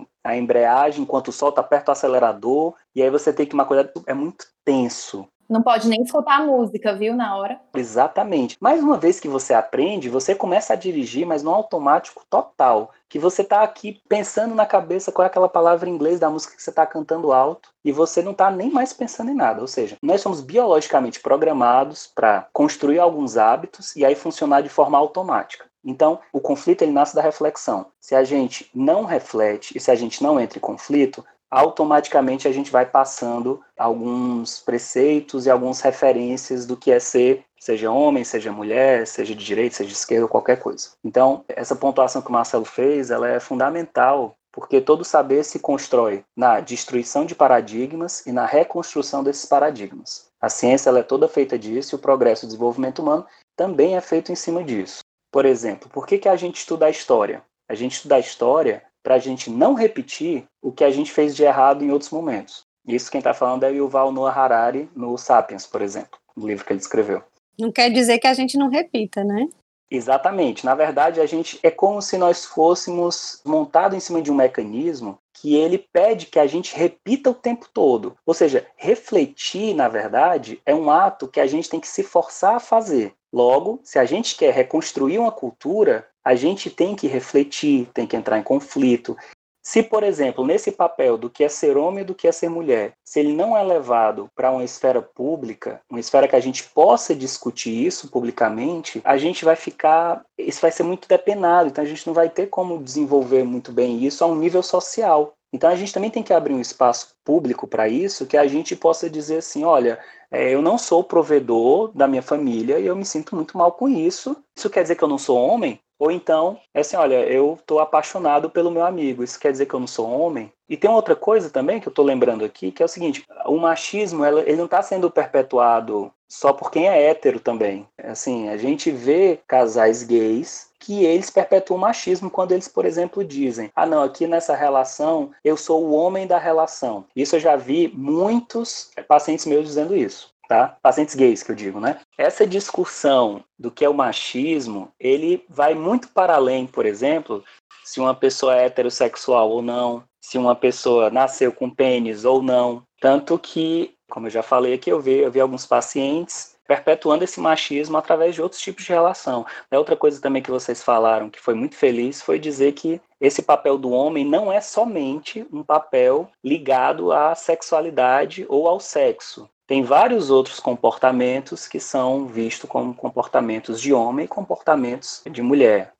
o, 0.00 0.06
a 0.24 0.36
embreagem 0.36 1.02
enquanto 1.02 1.32
solta, 1.32 1.60
aperta 1.60 1.90
o 1.90 1.92
acelerador. 1.92 2.74
E 2.94 3.02
aí 3.02 3.10
você 3.10 3.32
tem 3.32 3.44
que 3.44 3.50
tomar 3.50 3.66
cuidado. 3.66 3.90
É 4.06 4.14
muito 4.14 4.46
tenso. 4.64 5.28
Não 5.48 5.62
pode 5.62 5.88
nem 5.88 6.02
escutar 6.02 6.40
a 6.40 6.44
música, 6.44 6.94
viu, 6.94 7.14
na 7.14 7.36
hora. 7.36 7.58
Exatamente. 7.74 8.56
Mais 8.60 8.82
uma 8.82 8.98
vez 8.98 9.18
que 9.18 9.28
você 9.28 9.54
aprende, 9.54 10.10
você 10.10 10.34
começa 10.34 10.74
a 10.74 10.76
dirigir, 10.76 11.26
mas 11.26 11.42
no 11.42 11.54
automático 11.54 12.22
total. 12.28 12.90
Que 13.08 13.18
você 13.18 13.40
está 13.40 13.62
aqui 13.62 14.02
pensando 14.06 14.54
na 14.54 14.66
cabeça 14.66 15.10
qual 15.10 15.24
é 15.24 15.26
aquela 15.26 15.48
palavra 15.48 15.88
em 15.88 15.94
inglês 15.94 16.20
da 16.20 16.28
música 16.28 16.54
que 16.54 16.62
você 16.62 16.68
está 16.68 16.84
cantando 16.84 17.32
alto 17.32 17.70
e 17.82 17.90
você 17.90 18.20
não 18.20 18.32
está 18.32 18.50
nem 18.50 18.70
mais 18.70 18.92
pensando 18.92 19.30
em 19.30 19.34
nada. 19.34 19.62
Ou 19.62 19.66
seja, 19.66 19.96
nós 20.02 20.20
somos 20.20 20.42
biologicamente 20.42 21.20
programados 21.20 22.06
para 22.06 22.46
construir 22.52 22.98
alguns 22.98 23.38
hábitos 23.38 23.96
e 23.96 24.04
aí 24.04 24.14
funcionar 24.14 24.60
de 24.60 24.68
forma 24.68 24.98
automática. 24.98 25.64
Então, 25.82 26.20
o 26.32 26.40
conflito 26.40 26.82
ele 26.82 26.92
nasce 26.92 27.14
da 27.14 27.22
reflexão. 27.22 27.86
Se 27.98 28.14
a 28.14 28.22
gente 28.22 28.70
não 28.74 29.04
reflete 29.04 29.76
e 29.76 29.80
se 29.80 29.90
a 29.90 29.94
gente 29.94 30.22
não 30.22 30.38
entra 30.38 30.58
em 30.58 30.60
conflito, 30.60 31.24
automaticamente 31.50 32.46
a 32.46 32.52
gente 32.52 32.70
vai 32.70 32.84
passando 32.84 33.60
alguns 33.76 34.60
preceitos 34.60 35.46
e 35.46 35.50
algumas 35.50 35.80
referências 35.80 36.66
do 36.66 36.76
que 36.76 36.90
é 36.90 37.00
ser, 37.00 37.44
seja 37.58 37.90
homem, 37.90 38.24
seja 38.24 38.52
mulher, 38.52 39.06
seja 39.06 39.34
de 39.34 39.44
direita, 39.44 39.76
seja 39.76 39.88
de 39.88 39.96
esquerda, 39.96 40.28
qualquer 40.28 40.60
coisa. 40.60 40.90
Então, 41.04 41.44
essa 41.48 41.74
pontuação 41.74 42.22
que 42.22 42.28
o 42.28 42.32
Marcelo 42.32 42.64
fez, 42.64 43.10
ela 43.10 43.28
é 43.28 43.40
fundamental, 43.40 44.36
porque 44.52 44.80
todo 44.80 45.04
saber 45.04 45.44
se 45.44 45.58
constrói 45.58 46.24
na 46.36 46.60
destruição 46.60 47.24
de 47.24 47.34
paradigmas 47.34 48.26
e 48.26 48.32
na 48.32 48.46
reconstrução 48.46 49.22
desses 49.22 49.46
paradigmas. 49.46 50.28
A 50.40 50.48
ciência 50.48 50.88
ela 50.88 51.00
é 51.00 51.02
toda 51.02 51.28
feita 51.28 51.58
disso 51.58 51.94
e 51.94 51.96
o 51.96 52.00
progresso 52.00 52.44
e 52.44 52.46
o 52.46 52.48
desenvolvimento 52.48 53.00
humano 53.00 53.26
também 53.56 53.96
é 53.96 54.00
feito 54.00 54.30
em 54.30 54.36
cima 54.36 54.62
disso. 54.62 55.00
Por 55.30 55.44
exemplo, 55.44 55.90
por 55.90 56.06
que, 56.06 56.18
que 56.18 56.28
a 56.28 56.36
gente 56.36 56.56
estuda 56.56 56.86
a 56.86 56.90
história? 56.90 57.42
A 57.68 57.74
gente 57.74 57.96
estuda 57.96 58.16
a 58.16 58.20
história 58.20 58.82
para 59.08 59.14
a 59.14 59.18
gente 59.18 59.48
não 59.48 59.72
repetir 59.72 60.44
o 60.60 60.70
que 60.70 60.84
a 60.84 60.90
gente 60.90 61.10
fez 61.10 61.34
de 61.34 61.42
errado 61.42 61.82
em 61.82 61.90
outros 61.90 62.10
momentos. 62.10 62.66
Isso 62.86 63.10
quem 63.10 63.20
está 63.20 63.32
falando 63.32 63.64
é 63.64 63.72
Yuval 63.72 64.12
Noah 64.12 64.38
Harari 64.38 64.86
no 64.94 65.16
Sapiens, 65.16 65.64
por 65.64 65.80
exemplo, 65.80 66.18
no 66.36 66.46
livro 66.46 66.62
que 66.62 66.74
ele 66.74 66.80
escreveu. 66.80 67.22
Não 67.58 67.72
quer 67.72 67.88
dizer 67.88 68.18
que 68.18 68.26
a 68.26 68.34
gente 68.34 68.58
não 68.58 68.68
repita, 68.68 69.24
né? 69.24 69.48
Exatamente. 69.90 70.62
Na 70.66 70.74
verdade, 70.74 71.22
a 71.22 71.26
gente 71.26 71.58
é 71.62 71.70
como 71.70 72.02
se 72.02 72.18
nós 72.18 72.44
fôssemos 72.44 73.40
montado 73.46 73.96
em 73.96 74.00
cima 74.00 74.20
de 74.20 74.30
um 74.30 74.34
mecanismo 74.34 75.18
que 75.32 75.54
ele 75.54 75.78
pede 75.90 76.26
que 76.26 76.38
a 76.38 76.46
gente 76.46 76.76
repita 76.76 77.30
o 77.30 77.34
tempo 77.34 77.66
todo. 77.72 78.14
Ou 78.26 78.34
seja, 78.34 78.66
refletir, 78.76 79.74
na 79.74 79.88
verdade, 79.88 80.60
é 80.66 80.74
um 80.74 80.90
ato 80.90 81.28
que 81.28 81.40
a 81.40 81.46
gente 81.46 81.70
tem 81.70 81.80
que 81.80 81.88
se 81.88 82.02
forçar 82.02 82.56
a 82.56 82.60
fazer. 82.60 83.14
Logo, 83.32 83.80
se 83.82 83.98
a 83.98 84.04
gente 84.04 84.36
quer 84.36 84.52
reconstruir 84.52 85.18
uma 85.18 85.32
cultura, 85.32 86.06
a 86.28 86.34
gente 86.34 86.68
tem 86.68 86.94
que 86.94 87.06
refletir, 87.06 87.88
tem 87.94 88.06
que 88.06 88.14
entrar 88.14 88.38
em 88.38 88.42
conflito. 88.42 89.16
Se, 89.62 89.82
por 89.82 90.02
exemplo, 90.02 90.44
nesse 90.44 90.70
papel 90.70 91.16
do 91.16 91.30
que 91.30 91.42
é 91.42 91.48
ser 91.48 91.78
homem 91.78 92.02
e 92.02 92.04
do 92.04 92.14
que 92.14 92.28
é 92.28 92.32
ser 92.32 92.50
mulher, 92.50 92.92
se 93.02 93.18
ele 93.18 93.32
não 93.32 93.56
é 93.56 93.62
levado 93.62 94.28
para 94.36 94.50
uma 94.50 94.62
esfera 94.62 95.00
pública, 95.00 95.80
uma 95.88 95.98
esfera 95.98 96.28
que 96.28 96.36
a 96.36 96.40
gente 96.40 96.64
possa 96.64 97.14
discutir 97.14 97.86
isso 97.86 98.10
publicamente, 98.10 99.00
a 99.04 99.16
gente 99.16 99.42
vai 99.42 99.56
ficar, 99.56 100.22
isso 100.36 100.60
vai 100.60 100.70
ser 100.70 100.82
muito 100.82 101.08
depenado, 101.08 101.70
então 101.70 101.82
a 101.82 101.86
gente 101.86 102.06
não 102.06 102.12
vai 102.12 102.28
ter 102.28 102.48
como 102.48 102.82
desenvolver 102.82 103.42
muito 103.42 103.72
bem 103.72 104.04
isso 104.04 104.22
a 104.22 104.26
um 104.26 104.36
nível 104.36 104.62
social. 104.62 105.32
Então 105.50 105.70
a 105.70 105.76
gente 105.76 105.94
também 105.94 106.10
tem 106.10 106.22
que 106.22 106.34
abrir 106.34 106.52
um 106.52 106.60
espaço 106.60 107.14
público 107.24 107.66
para 107.66 107.88
isso, 107.88 108.26
que 108.26 108.36
a 108.36 108.46
gente 108.46 108.76
possa 108.76 109.08
dizer 109.08 109.38
assim, 109.38 109.64
olha, 109.64 109.98
é, 110.30 110.54
eu 110.54 110.60
não 110.60 110.76
sou 110.76 111.02
provedor 111.02 111.90
da 111.96 112.06
minha 112.06 112.20
família 112.20 112.78
e 112.78 112.86
eu 112.86 112.94
me 112.94 113.06
sinto 113.06 113.34
muito 113.34 113.56
mal 113.56 113.72
com 113.72 113.88
isso. 113.88 114.36
Isso 114.54 114.68
quer 114.68 114.82
dizer 114.82 114.96
que 114.96 115.02
eu 115.02 115.08
não 115.08 115.16
sou 115.16 115.38
homem? 115.38 115.80
Ou 115.98 116.10
então, 116.10 116.58
é 116.72 116.80
assim, 116.80 116.96
olha, 116.96 117.26
eu 117.26 117.56
estou 117.58 117.80
apaixonado 117.80 118.48
pelo 118.48 118.70
meu 118.70 118.84
amigo, 118.84 119.24
isso 119.24 119.38
quer 119.38 119.50
dizer 119.50 119.66
que 119.66 119.74
eu 119.74 119.80
não 119.80 119.86
sou 119.86 120.08
homem? 120.08 120.52
E 120.68 120.76
tem 120.76 120.90
outra 120.90 121.16
coisa 121.16 121.50
também 121.50 121.80
que 121.80 121.88
eu 121.88 121.90
estou 121.90 122.04
lembrando 122.04 122.44
aqui, 122.44 122.70
que 122.70 122.82
é 122.82 122.86
o 122.86 122.88
seguinte, 122.88 123.24
o 123.46 123.56
machismo, 123.56 124.24
ele 124.24 124.56
não 124.56 124.66
está 124.66 124.82
sendo 124.82 125.10
perpetuado 125.10 126.12
só 126.28 126.52
por 126.52 126.70
quem 126.70 126.88
é 126.88 127.08
hétero 127.08 127.40
também. 127.40 127.88
Assim, 128.04 128.48
a 128.50 128.56
gente 128.56 128.90
vê 128.90 129.40
casais 129.46 130.02
gays 130.02 130.68
que 130.78 131.04
eles 131.04 131.30
perpetuam 131.30 131.78
o 131.78 131.80
machismo 131.80 132.30
quando 132.30 132.52
eles, 132.52 132.68
por 132.68 132.84
exemplo, 132.84 133.24
dizem: 133.24 133.70
ah, 133.74 133.86
não, 133.86 134.02
aqui 134.02 134.26
nessa 134.26 134.54
relação 134.54 135.30
eu 135.42 135.56
sou 135.56 135.84
o 135.84 135.92
homem 135.92 136.26
da 136.26 136.38
relação. 136.38 137.06
Isso 137.16 137.36
eu 137.36 137.40
já 137.40 137.56
vi 137.56 137.90
muitos 137.94 138.90
pacientes 139.08 139.46
meus 139.46 139.66
dizendo 139.66 139.96
isso 139.96 140.30
tá? 140.48 140.78
Pacientes 140.82 141.14
gays 141.14 141.42
que 141.42 141.52
eu 141.52 141.54
digo, 141.54 141.78
né? 141.78 142.00
Essa 142.16 142.46
discussão 142.46 143.44
do 143.58 143.70
que 143.70 143.84
é 143.84 143.88
o 143.88 143.94
machismo, 143.94 144.90
ele 144.98 145.44
vai 145.48 145.74
muito 145.74 146.08
para 146.08 146.34
além, 146.34 146.66
por 146.66 146.86
exemplo, 146.86 147.44
se 147.84 148.00
uma 148.00 148.14
pessoa 148.14 148.56
é 148.56 148.64
heterossexual 148.64 149.50
ou 149.50 149.62
não, 149.62 150.02
se 150.20 150.38
uma 150.38 150.56
pessoa 150.56 151.10
nasceu 151.10 151.52
com 151.52 151.70
pênis 151.70 152.24
ou 152.24 152.42
não, 152.42 152.82
tanto 153.00 153.38
que, 153.38 153.94
como 154.10 154.26
eu 154.26 154.30
já 154.30 154.42
falei 154.42 154.74
aqui, 154.74 154.90
eu 154.90 155.00
vi, 155.00 155.18
eu 155.18 155.30
vi 155.30 155.40
alguns 155.40 155.66
pacientes 155.66 156.56
perpetuando 156.66 157.24
esse 157.24 157.40
machismo 157.40 157.96
através 157.96 158.34
de 158.34 158.42
outros 158.42 158.60
tipos 158.60 158.84
de 158.84 158.92
relação. 158.92 159.46
Outra 159.70 159.96
coisa 159.96 160.20
também 160.20 160.42
que 160.42 160.50
vocês 160.50 160.82
falaram 160.82 161.30
que 161.30 161.40
foi 161.40 161.54
muito 161.54 161.74
feliz 161.76 162.20
foi 162.20 162.38
dizer 162.38 162.72
que 162.72 163.00
esse 163.18 163.40
papel 163.40 163.78
do 163.78 163.90
homem 163.90 164.22
não 164.22 164.52
é 164.52 164.60
somente 164.60 165.46
um 165.50 165.62
papel 165.62 166.30
ligado 166.44 167.10
à 167.10 167.34
sexualidade 167.34 168.44
ou 168.50 168.68
ao 168.68 168.78
sexo. 168.78 169.48
Tem 169.68 169.82
vários 169.82 170.30
outros 170.30 170.58
comportamentos 170.58 171.68
que 171.68 171.78
são 171.78 172.26
vistos 172.26 172.70
como 172.70 172.94
comportamentos 172.94 173.78
de 173.78 173.92
homem 173.92 174.24
e 174.24 174.28
comportamentos 174.28 175.20
de 175.30 175.42
mulher. 175.42 175.92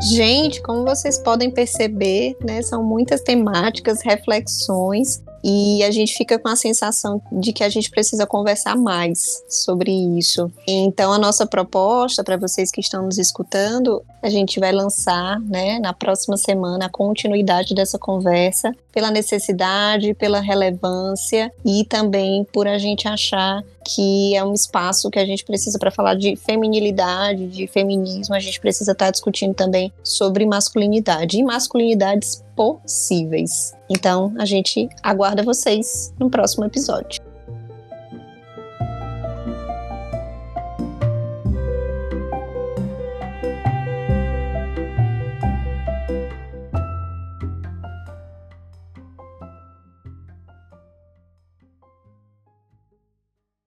Gente, 0.00 0.62
como 0.62 0.84
vocês 0.84 1.18
podem 1.18 1.50
perceber, 1.50 2.36
né, 2.40 2.62
são 2.62 2.84
muitas 2.84 3.20
temáticas, 3.20 4.00
reflexões 4.00 5.20
e 5.42 5.82
a 5.82 5.90
gente 5.90 6.14
fica 6.14 6.38
com 6.38 6.48
a 6.48 6.56
sensação 6.56 7.20
de 7.32 7.52
que 7.52 7.62
a 7.62 7.68
gente 7.68 7.90
precisa 7.90 8.26
conversar 8.26 8.76
mais 8.76 9.42
sobre 9.48 9.92
isso. 10.18 10.50
Então, 10.66 11.12
a 11.12 11.18
nossa 11.18 11.46
proposta 11.46 12.24
para 12.24 12.36
vocês 12.36 12.70
que 12.70 12.80
estão 12.80 13.04
nos 13.04 13.18
escutando, 13.18 14.02
a 14.22 14.28
gente 14.28 14.58
vai 14.58 14.72
lançar, 14.72 15.40
né, 15.40 15.78
na 15.78 15.92
próxima 15.92 16.36
semana, 16.36 16.86
a 16.86 16.90
continuidade 16.90 17.74
dessa 17.74 17.98
conversa, 17.98 18.74
pela 18.92 19.10
necessidade, 19.10 20.14
pela 20.14 20.40
relevância 20.40 21.52
e 21.64 21.84
também 21.84 22.44
por 22.52 22.66
a 22.66 22.78
gente 22.78 23.06
achar 23.06 23.62
que 23.84 24.36
é 24.36 24.44
um 24.44 24.52
espaço 24.52 25.08
que 25.08 25.18
a 25.18 25.24
gente 25.24 25.44
precisa 25.44 25.78
para 25.78 25.90
falar 25.90 26.14
de 26.14 26.36
feminilidade, 26.36 27.46
de 27.46 27.66
feminismo, 27.66 28.34
a 28.34 28.40
gente 28.40 28.60
precisa 28.60 28.92
estar 28.92 29.06
tá 29.06 29.10
discutindo 29.10 29.54
também 29.54 29.92
sobre 30.02 30.44
masculinidade 30.44 31.38
e 31.38 31.42
masculinidades 31.42 32.42
possíveis. 32.58 33.72
Então, 33.88 34.34
a 34.36 34.44
gente 34.44 34.88
aguarda 35.00 35.44
vocês 35.44 36.12
no 36.18 36.28
próximo 36.28 36.64
episódio. 36.64 37.22